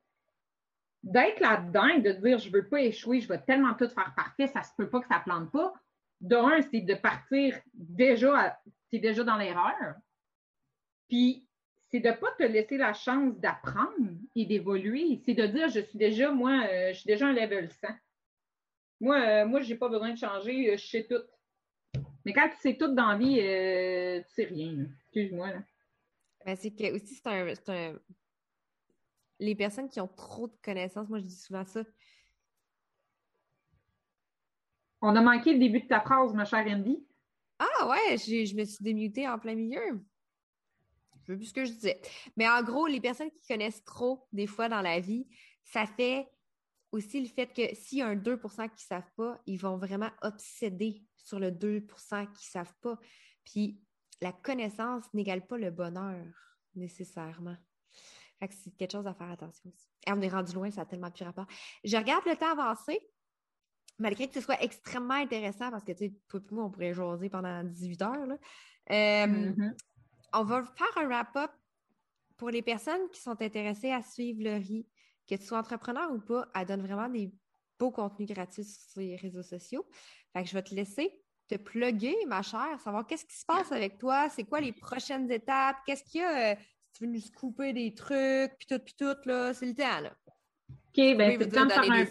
D'être 1.03 1.41
là-dedans 1.41 1.99
de 1.99 2.11
dire 2.13 2.39
je 2.39 2.49
veux 2.49 2.67
pas 2.67 2.81
échouer, 2.81 3.19
je 3.19 3.27
vais 3.27 3.41
tellement 3.41 3.73
tout 3.73 3.89
faire 3.89 4.13
parfait, 4.15 4.47
ça 4.47 4.63
se 4.63 4.71
peut 4.77 4.89
pas 4.89 5.01
que 5.01 5.07
ça 5.07 5.19
plante 5.19 5.51
pas. 5.51 5.73
D'un, 6.21 6.61
c'est 6.61 6.81
de 6.81 6.95
partir 6.95 7.59
déjà, 7.73 8.57
c'est 8.89 8.99
déjà 8.99 9.23
dans 9.23 9.35
l'erreur. 9.35 9.95
Puis 11.07 11.45
c'est 11.89 11.99
de 11.99 12.09
ne 12.09 12.13
pas 12.13 12.31
te 12.37 12.43
laisser 12.43 12.77
la 12.77 12.93
chance 12.93 13.37
d'apprendre 13.37 14.11
et 14.35 14.45
d'évoluer. 14.45 15.21
C'est 15.25 15.33
de 15.33 15.45
dire, 15.45 15.69
je 15.69 15.79
suis 15.79 15.97
déjà, 15.97 16.31
moi, 16.31 16.65
euh, 16.69 16.93
je 16.93 16.99
suis 16.99 17.07
déjà 17.07 17.27
un 17.27 17.33
level 17.33 17.69
100. 17.71 17.87
Moi, 19.01 19.15
euh, 19.15 19.45
moi, 19.45 19.61
je 19.61 19.69
n'ai 19.69 19.75
pas 19.77 19.89
besoin 19.89 20.11
de 20.11 20.17
changer, 20.17 20.71
euh, 20.71 20.77
je 20.77 20.85
sais 20.85 21.07
tout. 21.07 21.21
Mais 22.25 22.33
quand 22.33 22.49
tu 22.49 22.57
sais 22.57 22.75
tout 22.75 22.93
dans 22.93 23.09
la 23.09 23.17
vie, 23.17 23.35
tu 23.35 24.33
sais 24.33 24.45
rien. 24.45 24.87
Excuse-moi. 25.03 25.49
Ben, 26.43 26.55
c'est 26.55 26.71
que 26.71 26.95
aussi, 26.95 27.15
c'est 27.15 27.27
un, 27.27 27.53
un, 27.67 27.99
Les 29.39 29.55
personnes 29.55 29.89
qui 29.89 30.01
ont 30.01 30.07
trop 30.07 30.47
de 30.47 30.55
connaissances, 30.63 31.07
moi, 31.07 31.19
je 31.19 31.25
dis 31.25 31.37
souvent 31.37 31.65
ça. 31.65 31.83
On 35.01 35.15
a 35.15 35.21
manqué 35.21 35.53
le 35.53 35.59
début 35.59 35.81
de 35.81 35.87
ta 35.87 36.01
phrase, 36.01 36.33
ma 36.33 36.45
chère 36.45 36.65
Andy. 36.67 37.05
Ah 37.59 37.87
ouais, 37.87 38.17
je 38.17 38.55
me 38.55 38.65
suis 38.65 38.83
démutée 38.83 39.27
en 39.27 39.37
plein 39.37 39.55
milieu. 39.55 40.03
Je 41.25 41.31
veux 41.31 41.37
plus 41.37 41.47
ce 41.47 41.53
que 41.53 41.65
je 41.65 41.71
disais. 41.71 41.99
Mais 42.37 42.47
en 42.47 42.61
gros, 42.61 42.87
les 42.87 43.01
personnes 43.01 43.31
qui 43.31 43.45
connaissent 43.47 43.83
trop, 43.83 44.27
des 44.31 44.47
fois, 44.47 44.69
dans 44.69 44.81
la 44.81 44.99
vie, 44.99 45.27
ça 45.63 45.85
fait 45.85 46.27
aussi 46.91 47.19
le 47.19 47.27
fait 47.27 47.47
que 47.47 47.75
s'il 47.75 47.99
y 47.99 48.01
a 48.01 48.07
un 48.07 48.15
2% 48.15 48.39
qui 48.69 48.75
ne 48.75 48.87
savent 48.87 49.11
pas, 49.15 49.39
ils 49.45 49.57
vont 49.57 49.77
vraiment 49.77 50.11
obséder 50.21 51.03
sur 51.17 51.39
le 51.39 51.51
2% 51.51 51.87
qui 52.27 52.45
ne 52.45 52.49
savent 52.51 52.75
pas. 52.81 52.97
Puis 53.43 53.79
la 54.21 54.31
connaissance 54.31 55.05
n'égale 55.13 55.45
pas 55.45 55.57
le 55.57 55.71
bonheur, 55.71 56.25
nécessairement. 56.75 57.57
Fait 58.39 58.47
que 58.47 58.53
c'est 58.53 58.71
quelque 58.71 58.91
chose 58.91 59.07
à 59.07 59.13
faire 59.13 59.31
attention 59.31 59.69
aussi. 59.69 59.87
Et 60.07 60.11
on 60.11 60.21
est 60.21 60.29
rendu 60.29 60.53
loin, 60.53 60.69
ça 60.69 60.81
a 60.81 60.85
tellement 60.85 61.11
plus 61.11 61.25
rapport. 61.25 61.47
Je 61.83 61.97
regarde 61.97 62.25
le 62.25 62.35
temps 62.35 62.51
avancer, 62.51 62.99
malgré 63.97 64.27
que 64.27 64.33
ce 64.35 64.41
soit 64.41 64.61
extrêmement 64.61 65.15
intéressant, 65.15 65.71
parce 65.71 65.83
que, 65.83 65.93
tu 65.93 66.05
sais, 66.05 66.13
toi 66.27 66.39
et 66.39 66.53
moi, 66.53 66.65
on 66.65 66.69
pourrait 66.69 66.93
jaser 66.93 67.29
pendant 67.29 67.63
18 67.63 68.01
heures. 68.03 68.25
Là. 68.27 68.37
Euh, 68.91 69.27
mm-hmm 69.27 69.75
on 70.35 70.43
va 70.43 70.63
faire 70.63 70.97
un 70.97 71.07
wrap-up 71.07 71.51
pour 72.37 72.49
les 72.49 72.61
personnes 72.61 73.09
qui 73.11 73.21
sont 73.21 73.41
intéressées 73.41 73.91
à 73.91 74.01
suivre 74.01 74.43
le. 74.43 74.83
Que 75.27 75.35
tu 75.35 75.43
sois 75.43 75.57
entrepreneur 75.57 76.11
ou 76.11 76.19
pas, 76.19 76.47
elle 76.53 76.67
donne 76.67 76.85
vraiment 76.85 77.09
des 77.09 77.31
beaux 77.79 77.89
contenus 77.89 78.29
gratuits 78.29 78.63
sur 78.63 79.01
les 79.01 79.15
réseaux 79.15 79.41
sociaux. 79.41 79.83
Fait 80.33 80.43
que 80.43 80.49
je 80.49 80.53
vais 80.53 80.61
te 80.61 80.75
laisser 80.75 81.19
te 81.47 81.55
plugger, 81.55 82.15
ma 82.27 82.41
chère, 82.41 82.79
savoir 82.83 83.05
qu'est-ce 83.05 83.25
qui 83.25 83.37
se 83.37 83.45
passe 83.45 83.71
avec 83.71 83.97
toi, 83.97 84.29
c'est 84.29 84.43
quoi 84.43 84.59
les 84.59 84.71
prochaines 84.71 85.29
étapes, 85.31 85.77
qu'est-ce 85.85 86.03
qu'il 86.03 86.21
y 86.21 86.23
a, 86.23 86.53
euh, 86.53 86.55
si 86.91 86.99
tu 86.99 87.05
veux 87.05 87.11
nous 87.11 87.21
couper 87.35 87.73
des 87.73 87.93
trucs, 87.93 88.57
puis 88.57 88.67
tout, 88.67 88.79
puis 88.79 88.95
tout, 88.97 89.15
là, 89.25 89.53
c'est 89.53 89.65
le 89.65 89.75
temps, 89.75 90.01
là. 90.01 90.11
OK, 90.69 91.17
ben 91.17 91.37
c'est 91.39 91.49
temps 91.49 91.65
de 91.65 91.71
faire 91.71 91.91
un... 91.91 92.05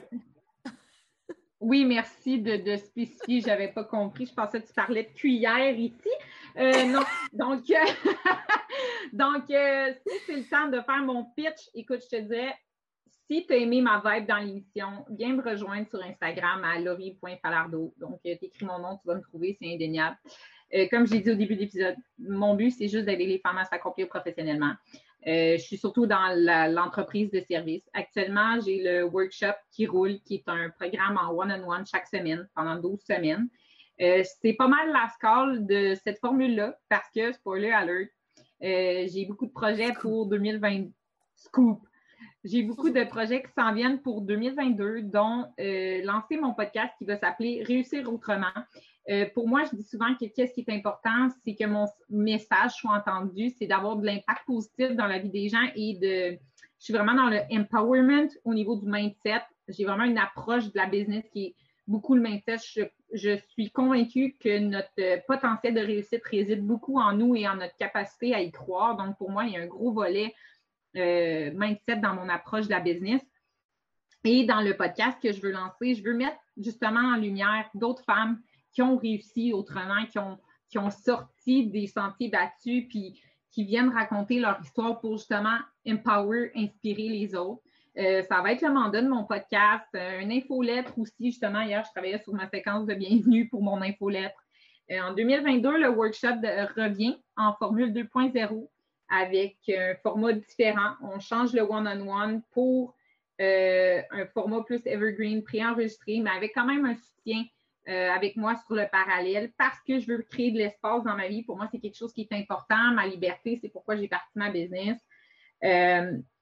Oui, 1.60 1.84
merci 1.84 2.38
de, 2.38 2.56
de 2.56 2.76
spécifier, 2.76 3.40
j'avais 3.40 3.72
pas 3.72 3.84
compris, 3.84 4.26
je 4.26 4.34
pensais 4.34 4.60
que 4.60 4.66
tu 4.66 4.74
parlais 4.74 5.04
de 5.04 5.12
cuillère 5.12 5.76
ici. 5.78 6.10
Euh, 6.56 6.84
non, 6.84 7.02
donc, 7.32 7.64
euh, 7.70 7.74
donc 9.12 9.50
euh, 9.50 9.92
si 10.06 10.14
c'est 10.26 10.36
le 10.36 10.44
temps 10.44 10.68
de 10.68 10.80
faire 10.82 11.02
mon 11.02 11.24
pitch, 11.36 11.68
écoute, 11.74 12.00
je 12.02 12.16
te 12.16 12.22
dirais, 12.22 12.54
si 13.28 13.44
tu 13.46 13.52
as 13.54 13.56
aimé 13.56 13.80
ma 13.80 14.02
vibe 14.04 14.28
dans 14.28 14.36
l'émission, 14.36 15.04
viens 15.10 15.34
me 15.34 15.42
rejoindre 15.42 15.88
sur 15.88 16.02
Instagram 16.02 16.62
à 16.64 16.78
laurie.falardo. 16.78 17.94
Donc, 17.98 18.20
tu 18.22 18.30
écris 18.30 18.64
mon 18.64 18.78
nom, 18.78 18.98
tu 18.98 19.08
vas 19.08 19.16
me 19.16 19.22
trouver, 19.22 19.56
c'est 19.60 19.72
indéniable. 19.72 20.16
comme 20.90 21.06
j'ai 21.06 21.20
dit 21.20 21.30
au 21.30 21.34
début 21.34 21.54
de 21.54 21.60
l'épisode, 21.60 21.96
mon 22.18 22.54
but, 22.54 22.70
c'est 22.70 22.88
juste 22.88 23.06
d'aider 23.06 23.26
les 23.26 23.38
femmes 23.38 23.58
à 23.58 23.64
s'accomplir 23.64 24.08
professionnellement. 24.08 24.74
je 25.24 25.56
suis 25.56 25.78
surtout 25.78 26.06
dans 26.06 26.36
l'entreprise 26.70 27.30
de 27.30 27.40
service. 27.40 27.88
Actuellement, 27.94 28.60
j'ai 28.60 28.82
le 28.82 29.04
workshop 29.04 29.54
qui 29.72 29.86
roule, 29.86 30.20
qui 30.20 30.34
est 30.36 30.48
un 30.48 30.68
programme 30.70 31.16
en 31.16 31.32
one 31.32 31.50
-on 31.50 31.64
-one 31.64 31.90
chaque 31.90 32.06
semaine 32.06 32.46
pendant 32.54 32.76
12 32.76 33.00
semaines. 33.00 33.48
C'est 33.98 34.54
pas 34.54 34.68
mal 34.68 34.92
la 34.92 35.08
scale 35.14 35.66
de 35.66 35.94
cette 36.04 36.18
formule-là 36.18 36.78
parce 36.88 37.08
que, 37.14 37.32
spoiler 37.32 37.70
alert, 37.70 38.10
j'ai 38.60 39.26
beaucoup 39.28 39.46
de 39.46 39.52
projets 39.52 39.92
pour 39.92 40.26
2020. 40.26 40.86
Scoop. 41.36 41.80
J'ai 42.44 42.62
beaucoup 42.62 42.90
de 42.90 43.04
projets 43.04 43.42
qui 43.42 43.50
s'en 43.56 43.72
viennent 43.72 44.00
pour 44.00 44.22
2022, 44.22 45.02
dont 45.02 45.46
lancer 45.58 46.36
mon 46.36 46.54
podcast 46.54 46.92
qui 46.98 47.04
va 47.04 47.16
s'appeler 47.16 47.62
Réussir 47.62 48.12
autrement. 48.12 48.52
Euh, 49.10 49.26
pour 49.34 49.48
moi, 49.48 49.64
je 49.64 49.76
dis 49.76 49.82
souvent 49.82 50.14
que 50.14 50.24
qu'est-ce 50.26 50.54
qui 50.54 50.64
est 50.66 50.72
important, 50.72 51.28
c'est 51.44 51.54
que 51.54 51.64
mon 51.64 51.86
message 52.08 52.72
soit 52.72 52.92
entendu, 52.92 53.50
c'est 53.58 53.66
d'avoir 53.66 53.96
de 53.96 54.06
l'impact 54.06 54.46
positif 54.46 54.92
dans 54.92 55.06
la 55.06 55.18
vie 55.18 55.28
des 55.28 55.48
gens 55.48 55.66
et 55.74 55.94
de, 55.94 56.38
je 56.78 56.84
suis 56.84 56.94
vraiment 56.94 57.14
dans 57.14 57.28
le 57.28 57.40
empowerment 57.52 58.30
au 58.44 58.54
niveau 58.54 58.76
du 58.76 58.86
mindset. 58.86 59.42
J'ai 59.68 59.84
vraiment 59.84 60.04
une 60.04 60.18
approche 60.18 60.72
de 60.72 60.76
la 60.78 60.86
business 60.86 61.24
qui 61.32 61.46
est 61.46 61.54
beaucoup 61.86 62.14
le 62.14 62.22
mindset. 62.22 62.56
Je, 62.74 62.82
suis 63.16 63.70
convaincue 63.70 64.36
que 64.40 64.58
notre 64.58 65.26
potentiel 65.26 65.74
de 65.74 65.80
réussite 65.80 66.24
réside 66.24 66.64
beaucoup 66.64 66.98
en 66.98 67.12
nous 67.12 67.36
et 67.36 67.48
en 67.48 67.56
notre 67.56 67.76
capacité 67.76 68.34
à 68.34 68.40
y 68.40 68.50
croire. 68.50 68.96
Donc, 68.96 69.16
pour 69.18 69.30
moi, 69.30 69.44
il 69.44 69.52
y 69.52 69.56
a 69.56 69.60
un 69.60 69.66
gros 69.66 69.92
volet 69.92 70.34
euh, 70.96 71.50
mindset 71.54 71.96
dans 71.96 72.14
mon 72.14 72.28
approche 72.28 72.66
de 72.66 72.70
la 72.70 72.80
business. 72.80 73.22
Et 74.24 74.44
dans 74.44 74.60
le 74.60 74.76
podcast 74.76 75.18
que 75.22 75.32
je 75.32 75.40
veux 75.40 75.52
lancer, 75.52 75.94
je 75.94 76.02
veux 76.02 76.14
mettre 76.14 76.38
justement 76.56 77.00
en 77.00 77.16
lumière 77.16 77.68
d'autres 77.74 78.04
femmes 78.04 78.40
qui 78.72 78.82
ont 78.82 78.96
réussi 78.96 79.52
autrement, 79.52 80.06
qui 80.06 80.18
ont, 80.18 80.38
qui 80.68 80.78
ont 80.78 80.90
sorti 80.90 81.66
des 81.66 81.86
sentiers 81.86 82.30
battus, 82.30 82.86
puis 82.88 83.20
qui 83.50 83.64
viennent 83.64 83.90
raconter 83.90 84.40
leur 84.40 84.60
histoire 84.60 84.98
pour 85.00 85.16
justement 85.16 85.58
empower, 85.86 86.50
inspirer 86.56 87.08
les 87.08 87.34
autres. 87.36 87.62
Euh, 87.96 88.22
ça 88.22 88.40
va 88.42 88.52
être 88.52 88.62
le 88.62 88.72
mandat 88.72 89.02
de 89.02 89.08
mon 89.08 89.24
podcast, 89.24 89.86
euh, 89.94 90.20
une 90.20 90.32
infolettre 90.32 90.98
aussi. 90.98 91.12
Justement, 91.20 91.60
hier, 91.60 91.84
je 91.84 91.90
travaillais 91.90 92.18
sur 92.18 92.34
ma 92.34 92.48
séquence 92.48 92.86
de 92.86 92.94
bienvenue 92.94 93.48
pour 93.48 93.62
mon 93.62 93.80
infolettre. 93.82 94.38
Euh, 94.90 95.00
en 95.00 95.14
2022, 95.14 95.78
le 95.78 95.88
workshop 95.90 96.40
revient 96.76 97.16
en 97.36 97.54
formule 97.54 97.92
2.0 97.92 98.68
avec 99.08 99.56
un 99.68 99.94
format 100.02 100.32
différent. 100.32 100.94
On 101.02 101.20
change 101.20 101.52
le 101.52 101.62
one-on-one 101.62 102.42
pour 102.50 102.94
un 103.40 104.26
format 104.32 104.62
plus 104.62 104.80
evergreen, 104.86 105.42
préenregistré, 105.42 106.20
mais 106.20 106.30
avec 106.30 106.52
quand 106.54 106.66
même 106.66 106.84
un 106.84 106.94
soutien 106.94 107.44
euh, 107.86 108.10
avec 108.10 108.36
moi 108.36 108.56
sur 108.64 108.74
le 108.74 108.86
parallèle 108.90 109.52
parce 109.58 109.78
que 109.86 110.00
je 110.00 110.06
veux 110.06 110.22
créer 110.22 110.50
de 110.50 110.56
l'espace 110.56 111.04
dans 111.04 111.14
ma 111.14 111.28
vie. 111.28 111.42
Pour 111.42 111.58
moi, 111.58 111.68
c'est 111.70 111.78
quelque 111.78 111.98
chose 111.98 112.14
qui 112.14 112.22
est 112.22 112.32
important. 112.32 112.92
Ma 112.94 113.06
liberté, 113.06 113.58
c'est 113.60 113.68
pourquoi 113.68 113.96
j'ai 113.96 114.08
parti 114.08 114.30
ma 114.36 114.50
business. 114.50 114.98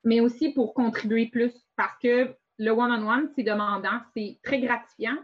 Euh, 0.05 0.09
mais 0.09 0.21
aussi 0.21 0.51
pour 0.51 0.75
contribuer 0.75 1.27
plus 1.27 1.53
parce 1.77 1.99
que 2.03 2.35
le 2.59 2.71
one-on-one, 2.71 3.31
c'est 3.35 3.43
demandant, 3.43 4.01
c'est 4.15 4.39
très 4.43 4.61
gratifiant. 4.61 5.17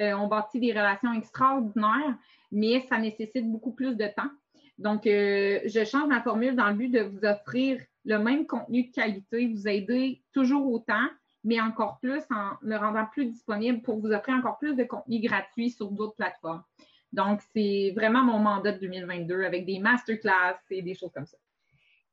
Euh, 0.00 0.12
on 0.14 0.26
bâtit 0.26 0.60
des 0.60 0.72
relations 0.72 1.12
extraordinaires, 1.12 2.16
mais 2.52 2.84
ça 2.88 2.98
nécessite 2.98 3.50
beaucoup 3.50 3.72
plus 3.72 3.96
de 3.96 4.06
temps. 4.06 4.30
Donc, 4.76 5.02
je 5.04 5.84
change 5.88 6.08
ma 6.08 6.20
formule 6.20 6.56
dans 6.56 6.68
le 6.68 6.74
but 6.74 6.88
de 6.88 7.00
vous 7.00 7.24
offrir 7.24 7.80
le 8.04 8.18
même 8.18 8.44
contenu 8.44 8.84
de 8.84 8.92
qualité, 8.92 9.46
vous 9.46 9.68
aider 9.68 10.20
toujours 10.32 10.70
autant, 10.72 11.06
mais 11.44 11.60
encore 11.60 12.00
plus 12.00 12.22
en 12.30 12.56
me 12.62 12.76
rendant 12.76 13.06
plus 13.12 13.26
disponible 13.26 13.82
pour 13.82 14.00
vous 14.00 14.10
offrir 14.10 14.34
encore 14.34 14.58
plus 14.58 14.74
de 14.74 14.82
contenu 14.82 15.20
gratuit 15.20 15.70
sur 15.70 15.90
d'autres 15.92 16.16
plateformes. 16.16 16.64
Donc, 17.12 17.40
c'est 17.54 17.92
vraiment 17.94 18.24
mon 18.24 18.40
mandat 18.40 18.72
de 18.72 18.80
2022 18.80 19.44
avec 19.44 19.64
des 19.64 19.78
masterclass 19.78 20.58
et 20.70 20.82
des 20.82 20.94
choses 20.94 21.12
comme 21.14 21.26
ça. 21.26 21.38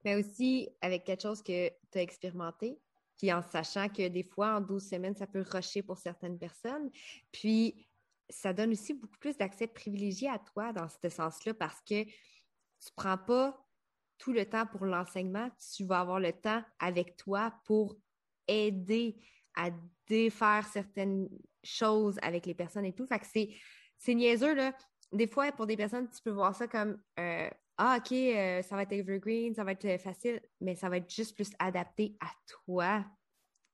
Mais 0.04 0.16
aussi 0.16 0.70
avec 0.82 1.04
quelque 1.04 1.22
chose 1.22 1.42
que 1.42 1.70
tu 1.92 1.98
as 1.98 2.02
expérimenté, 2.02 2.80
puis 3.18 3.32
en 3.32 3.42
sachant 3.44 3.88
que 3.88 4.08
des 4.08 4.24
fois, 4.24 4.56
en 4.58 4.62
12 4.62 4.90
semaines, 4.90 5.16
ça 5.16 5.28
peut 5.28 5.46
rusher 5.48 5.84
pour 5.84 6.00
certaines 6.00 6.40
personnes. 6.40 6.90
Puis, 7.32 7.88
ça 8.30 8.54
donne 8.54 8.72
aussi 8.72 8.94
beaucoup 8.94 9.18
plus 9.20 9.38
d'accès 9.38 9.68
privilégié 9.68 10.30
à 10.30 10.40
toi 10.40 10.74
dans 10.74 10.88
ce 10.88 11.10
sens-là 11.10 11.54
parce 11.54 11.80
que 11.82 12.04
tu 12.04 12.10
ne 12.88 12.96
prends 12.96 13.18
pas 13.18 13.64
tout 14.18 14.34
le 14.34 14.46
temps 14.46 14.66
pour 14.66 14.86
l'enseignement, 14.86 15.50
tu 15.76 15.84
vas 15.86 16.00
avoir 16.00 16.20
le 16.20 16.32
temps 16.32 16.64
avec 16.80 17.18
toi 17.18 17.54
pour 17.66 17.96
aider 18.48 19.18
à 19.56 19.70
défaire 20.08 20.68
certaines 20.72 21.30
choses 21.64 22.18
avec 22.22 22.46
les 22.46 22.54
personnes 22.54 22.86
et 22.86 22.94
tout. 22.94 23.06
Fait 23.06 23.20
que 23.20 23.26
c'est, 23.26 24.14
niaiseux, 24.14 24.56
là. 24.56 24.76
Des 25.12 25.28
fois, 25.28 25.52
pour 25.52 25.68
des 25.68 25.76
personnes, 25.76 26.10
tu 26.10 26.22
peux 26.24 26.32
voir 26.32 26.56
ça 26.56 26.68
comme 26.68 27.02
euh, 27.20 27.50
Ah, 27.84 27.98
OK, 27.98 28.12
euh, 28.12 28.62
ça 28.62 28.76
va 28.76 28.84
être 28.84 28.92
evergreen, 28.92 29.56
ça 29.56 29.64
va 29.64 29.72
être 29.72 30.00
facile, 30.00 30.40
mais 30.60 30.76
ça 30.76 30.88
va 30.88 30.98
être 30.98 31.12
juste 31.12 31.34
plus 31.34 31.50
adapté 31.58 32.16
à 32.20 32.28
toi 32.46 33.04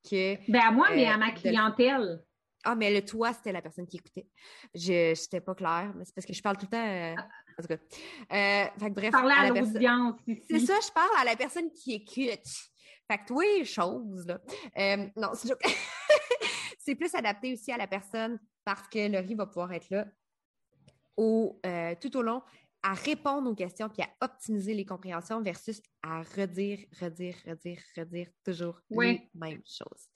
que. 0.10 0.38
Ben 0.50 0.62
à 0.62 0.72
moi, 0.72 0.88
mais 0.96 1.06
à 1.06 1.18
ma 1.18 1.28
euh, 1.28 1.34
clientèle. 1.34 2.24
Ah, 2.64 2.74
mais 2.74 2.94
le 2.94 3.04
toi, 3.04 3.34
c'était 3.34 3.52
la 3.52 3.62
personne 3.62 3.86
qui 3.86 3.98
écoutait. 3.98 4.28
Je 4.74 5.10
n'étais 5.10 5.42
pas 5.42 5.56
claire, 5.56 5.92
mais 5.94 6.06
c'est 6.06 6.16
parce 6.16 6.26
que 6.26 6.32
je 6.32 6.42
parle 6.42 6.56
tout 6.56 6.68
le 6.72 7.16
temps. 7.16 7.22
en 7.58 7.62
tout 7.62 7.68
cas. 7.68 7.78
fait 8.78 8.90
que, 8.90 8.94
bref. 8.94 9.14
à, 9.14 9.42
à 9.42 9.50
l'audience 9.50 10.16
C'est 10.50 10.60
ça, 10.60 10.76
je 10.82 10.92
parle 10.94 11.12
à 11.20 11.26
la 11.26 11.36
personne 11.36 11.70
qui 11.74 11.96
écoute. 11.96 12.48
Fait 13.10 13.18
que 13.18 13.34
oui, 13.34 13.66
chose, 13.66 14.26
là. 14.26 14.40
Euh, 14.78 15.08
non, 15.18 15.32
c'est 16.80 16.96
plus 16.96 17.14
adapté 17.14 17.54
aussi 17.54 17.74
à 17.74 17.78
la 17.78 17.88
personne 17.88 18.40
parce 18.64 18.88
que 18.88 19.12
Laurie 19.12 19.36
va 19.36 19.48
pouvoir 19.48 19.74
être 19.74 19.90
là 19.90 20.06
au, 21.16 21.60
euh, 21.66 21.96
tout 22.00 22.16
au 22.16 22.22
long 22.22 22.42
à 22.88 22.94
répondre 22.94 23.50
aux 23.52 23.56
questions 23.56 23.90
puis 23.90 24.02
à 24.02 24.26
optimiser 24.26 24.74
les 24.74 24.86
compréhensions 24.86 25.42
versus 25.42 25.82
à 26.02 26.22
redire, 26.22 26.80
redire, 27.02 27.36
redire, 27.46 27.80
redire 27.98 28.28
toujours 28.46 28.80
les 28.90 29.30
mêmes 29.36 29.62
choses. 29.66 30.08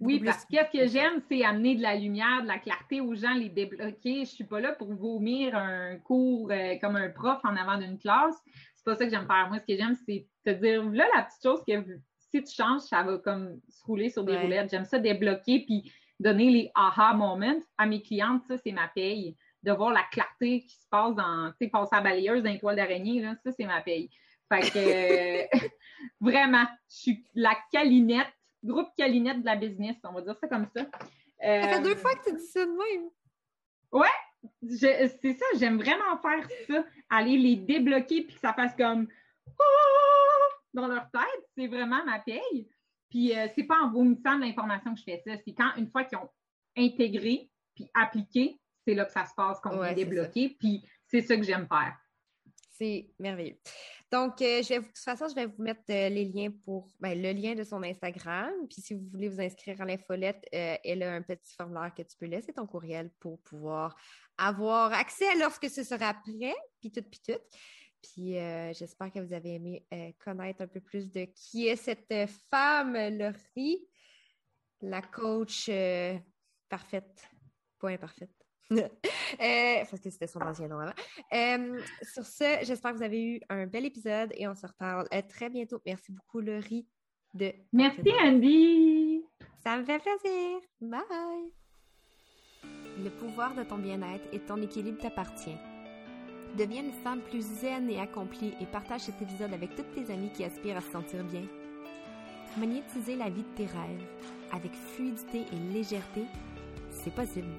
Oui, 0.00 0.20
parce 0.24 0.46
que 0.46 0.56
ce 0.56 0.78
que 0.78 0.86
j'aime, 0.86 1.20
c'est 1.28 1.44
amener 1.44 1.76
de 1.76 1.82
la 1.82 1.96
lumière, 1.96 2.40
de 2.40 2.46
la 2.46 2.58
clarté 2.58 3.02
aux 3.02 3.14
gens, 3.14 3.34
les 3.34 3.50
débloquer. 3.50 4.24
Je 4.24 4.30
suis 4.30 4.44
pas 4.44 4.58
là 4.58 4.72
pour 4.72 4.94
vomir 4.94 5.54
un 5.54 5.98
cours 5.98 6.50
euh, 6.50 6.76
comme 6.80 6.96
un 6.96 7.10
prof 7.10 7.40
en 7.44 7.56
avant 7.56 7.76
d'une 7.76 7.98
classe. 7.98 8.36
C'est 8.74 8.84
pas 8.84 8.96
ça 8.96 9.04
que 9.04 9.10
j'aime 9.10 9.26
faire. 9.26 9.48
Moi, 9.48 9.58
ce 9.58 9.66
que 9.66 9.76
j'aime, 9.76 9.96
c'est 10.06 10.26
te 10.46 10.50
dire, 10.50 10.82
là, 10.82 11.04
la 11.14 11.24
petite 11.24 11.42
chose 11.42 11.62
que 11.68 12.00
si 12.30 12.42
tu 12.42 12.54
changes, 12.54 12.82
ça 12.82 13.02
va 13.02 13.18
comme 13.18 13.60
se 13.68 13.84
rouler 13.84 14.08
sur 14.08 14.24
des 14.24 14.38
roulettes. 14.38 14.70
J'aime 14.70 14.86
ça 14.86 14.98
débloquer 14.98 15.64
puis 15.66 15.92
donner 16.18 16.50
les 16.50 16.70
aha 16.74 17.12
moments 17.12 17.60
à 17.76 17.84
mes 17.84 18.00
clientes. 18.00 18.44
Ça, 18.48 18.56
c'est 18.56 18.72
ma 18.72 18.88
paye. 18.88 19.36
De 19.64 19.72
voir 19.72 19.92
la 19.92 20.02
clarté 20.10 20.60
qui 20.60 20.76
se 20.76 20.86
passe 20.90 21.14
dans, 21.14 21.50
tu 21.52 21.64
sais, 21.64 21.70
passer 21.70 21.96
à 21.96 22.00
balayeuse 22.00 22.42
d'un 22.42 22.56
toile 22.58 22.76
d'araignée, 22.76 23.22
là, 23.22 23.34
ça, 23.42 23.50
c'est 23.52 23.64
ma 23.64 23.80
paye. 23.80 24.10
Fait 24.52 24.70
que, 24.70 25.56
vraiment, 26.20 26.66
je 26.90 26.96
suis 26.96 27.24
la 27.34 27.56
calinette, 27.72 28.32
groupe 28.62 28.88
calinette 28.96 29.40
de 29.40 29.46
la 29.46 29.56
business, 29.56 29.96
on 30.04 30.12
va 30.12 30.20
dire 30.20 30.36
ça 30.38 30.48
comme 30.48 30.66
ça. 30.74 30.84
ça 31.40 31.68
fait 31.68 31.82
deux 31.82 31.92
euh, 31.92 31.96
fois 31.96 32.14
que 32.14 32.30
tu 32.30 32.36
dis 32.36 32.46
ça 32.46 32.64
de 32.64 32.70
même. 32.70 33.10
Ouais, 33.92 34.08
c'est 34.68 35.32
ça, 35.32 35.46
j'aime 35.58 35.78
vraiment 35.78 36.18
faire 36.20 36.46
ça. 36.68 36.84
Aller 37.08 37.38
les 37.38 37.56
débloquer 37.56 38.22
puis 38.22 38.34
que 38.34 38.40
ça 38.40 38.52
fasse 38.52 38.74
comme 38.76 39.08
dans 40.74 40.88
leur 40.88 41.10
tête, 41.10 41.48
c'est 41.56 41.68
vraiment 41.68 42.04
ma 42.04 42.18
paye. 42.18 42.68
Puis 43.10 43.36
euh, 43.36 43.46
c'est 43.54 43.64
pas 43.64 43.78
en 43.82 43.90
vomissant 43.90 44.36
de 44.36 44.44
l'information 44.44 44.92
que 44.92 45.00
je 45.00 45.04
fais 45.04 45.22
ça, 45.24 45.36
c'est 45.44 45.54
quand 45.54 45.70
une 45.76 45.90
fois 45.90 46.04
qu'ils 46.04 46.18
ont 46.18 46.30
intégré 46.76 47.48
puis 47.74 47.88
appliqué, 47.94 48.58
c'est 48.84 48.94
là 48.94 49.04
que 49.04 49.12
ça 49.12 49.24
se 49.24 49.34
passe, 49.34 49.60
qu'on 49.60 49.82
est 49.82 49.94
débloqué. 49.94 50.56
Puis 50.58 50.84
c'est 51.06 51.22
ça 51.22 51.36
que 51.36 51.42
j'aime 51.42 51.66
faire. 51.66 51.96
C'est 52.70 53.08
merveilleux. 53.20 53.56
Donc, 54.10 54.42
euh, 54.42 54.62
je 54.62 54.68
vais, 54.68 54.80
de 54.80 54.84
toute 54.84 54.98
façon, 54.98 55.28
je 55.28 55.34
vais 55.34 55.46
vous 55.46 55.62
mettre 55.62 55.82
euh, 55.90 56.08
les 56.08 56.24
liens 56.24 56.50
pour 56.64 56.88
ben, 57.00 57.20
le 57.20 57.32
lien 57.32 57.54
de 57.54 57.62
son 57.62 57.82
Instagram. 57.82 58.52
Puis 58.68 58.82
si 58.82 58.94
vous 58.94 59.06
voulez 59.10 59.28
vous 59.28 59.40
inscrire 59.40 59.80
à 59.80 59.84
l'infolette, 59.84 60.44
elle 60.52 61.02
a 61.02 61.12
un 61.12 61.22
petit 61.22 61.54
formulaire 61.56 61.92
que 61.96 62.02
tu 62.02 62.16
peux 62.18 62.26
laisser 62.26 62.52
ton 62.52 62.66
courriel 62.66 63.10
pour 63.20 63.40
pouvoir 63.42 63.96
avoir 64.38 64.92
accès 64.92 65.36
lorsque 65.38 65.70
ce 65.70 65.84
sera 65.84 66.14
prêt, 66.14 66.54
puis 66.80 66.90
tout, 66.90 67.02
puis 67.02 67.20
tout. 67.24 67.40
Puis 68.04 68.38
euh, 68.38 68.72
j'espère 68.74 69.10
que 69.10 69.20
vous 69.20 69.32
avez 69.32 69.54
aimé 69.54 69.86
euh, 69.92 70.12
connaître 70.22 70.60
un 70.62 70.66
peu 70.66 70.80
plus 70.80 71.10
de 71.10 71.24
qui 71.24 71.68
est 71.68 71.76
cette 71.76 72.28
femme, 72.50 72.92
Laurie, 72.92 73.88
la 74.82 75.00
coach 75.00 75.68
euh, 75.70 76.18
parfaite, 76.68 77.26
pas 77.78 77.90
imparfaite. 77.90 78.43
parce 79.38 80.00
que 80.00 80.10
c'était 80.10 80.26
son 80.26 80.40
ancien 80.40 80.68
nom 80.68 80.78
avant. 80.78 80.92
sur 82.02 82.24
ce, 82.24 82.58
j'espère 82.62 82.92
que 82.92 82.96
vous 82.98 83.02
avez 83.02 83.22
eu 83.22 83.40
un 83.48 83.66
bel 83.66 83.84
épisode 83.84 84.32
et 84.36 84.48
on 84.48 84.54
se 84.54 84.66
reparle 84.66 85.06
très 85.28 85.50
bientôt. 85.50 85.80
Merci 85.86 86.12
beaucoup, 86.12 86.40
Laurie. 86.40 86.86
De 87.34 87.52
Merci, 87.72 88.10
Andy. 88.22 89.22
Ça 89.64 89.76
me 89.76 89.84
fait 89.84 89.98
plaisir. 89.98 90.60
Bye. 90.80 91.02
Le 93.02 93.10
pouvoir 93.10 93.54
de 93.56 93.64
ton 93.64 93.78
bien-être 93.78 94.24
et 94.32 94.38
ton 94.38 94.62
équilibre 94.62 95.00
t'appartient. 95.00 95.56
Deviens 96.56 96.84
une 96.84 96.92
femme 96.92 97.20
plus 97.22 97.42
zen 97.42 97.90
et 97.90 97.98
accomplie 97.98 98.54
et 98.60 98.66
partage 98.66 99.00
cet 99.00 99.20
épisode 99.20 99.52
avec 99.52 99.74
toutes 99.74 99.90
tes 99.92 100.12
amies 100.12 100.30
qui 100.30 100.44
aspirent 100.44 100.76
à 100.76 100.80
se 100.80 100.92
sentir 100.92 101.24
bien. 101.24 101.42
Magnétiser 102.56 103.16
la 103.16 103.28
vie 103.28 103.42
de 103.42 103.56
tes 103.56 103.66
rêves 103.66 104.06
avec 104.52 104.72
fluidité 104.72 105.40
et 105.52 105.72
légèreté, 105.72 106.26
c'est 106.90 107.12
possible. 107.12 107.52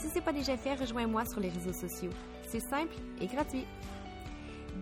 Si 0.00 0.08
ce 0.08 0.14
n'est 0.14 0.20
pas 0.22 0.32
déjà 0.32 0.56
fait, 0.56 0.74
rejoins-moi 0.74 1.26
sur 1.26 1.40
les 1.40 1.50
réseaux 1.50 1.74
sociaux. 1.74 2.10
C'est 2.48 2.60
simple 2.60 2.94
et 3.20 3.26
gratuit. 3.26 3.66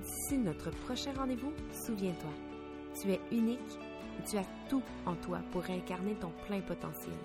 D'ici 0.00 0.38
notre 0.38 0.70
prochain 0.70 1.12
rendez-vous, 1.12 1.52
souviens-toi, 1.72 2.30
tu 3.00 3.10
es 3.10 3.20
unique 3.32 3.58
et 4.20 4.28
tu 4.28 4.38
as 4.38 4.46
tout 4.68 4.82
en 5.06 5.16
toi 5.16 5.40
pour 5.50 5.68
incarner 5.68 6.14
ton 6.14 6.30
plein 6.46 6.60
potentiel. 6.60 7.16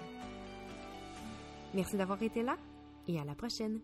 Merci 1.76 1.96
d'avoir 1.96 2.22
été 2.24 2.42
là 2.42 2.58
et 3.08 3.20
à 3.20 3.26
la 3.26 3.36
prochaine. 3.36 3.80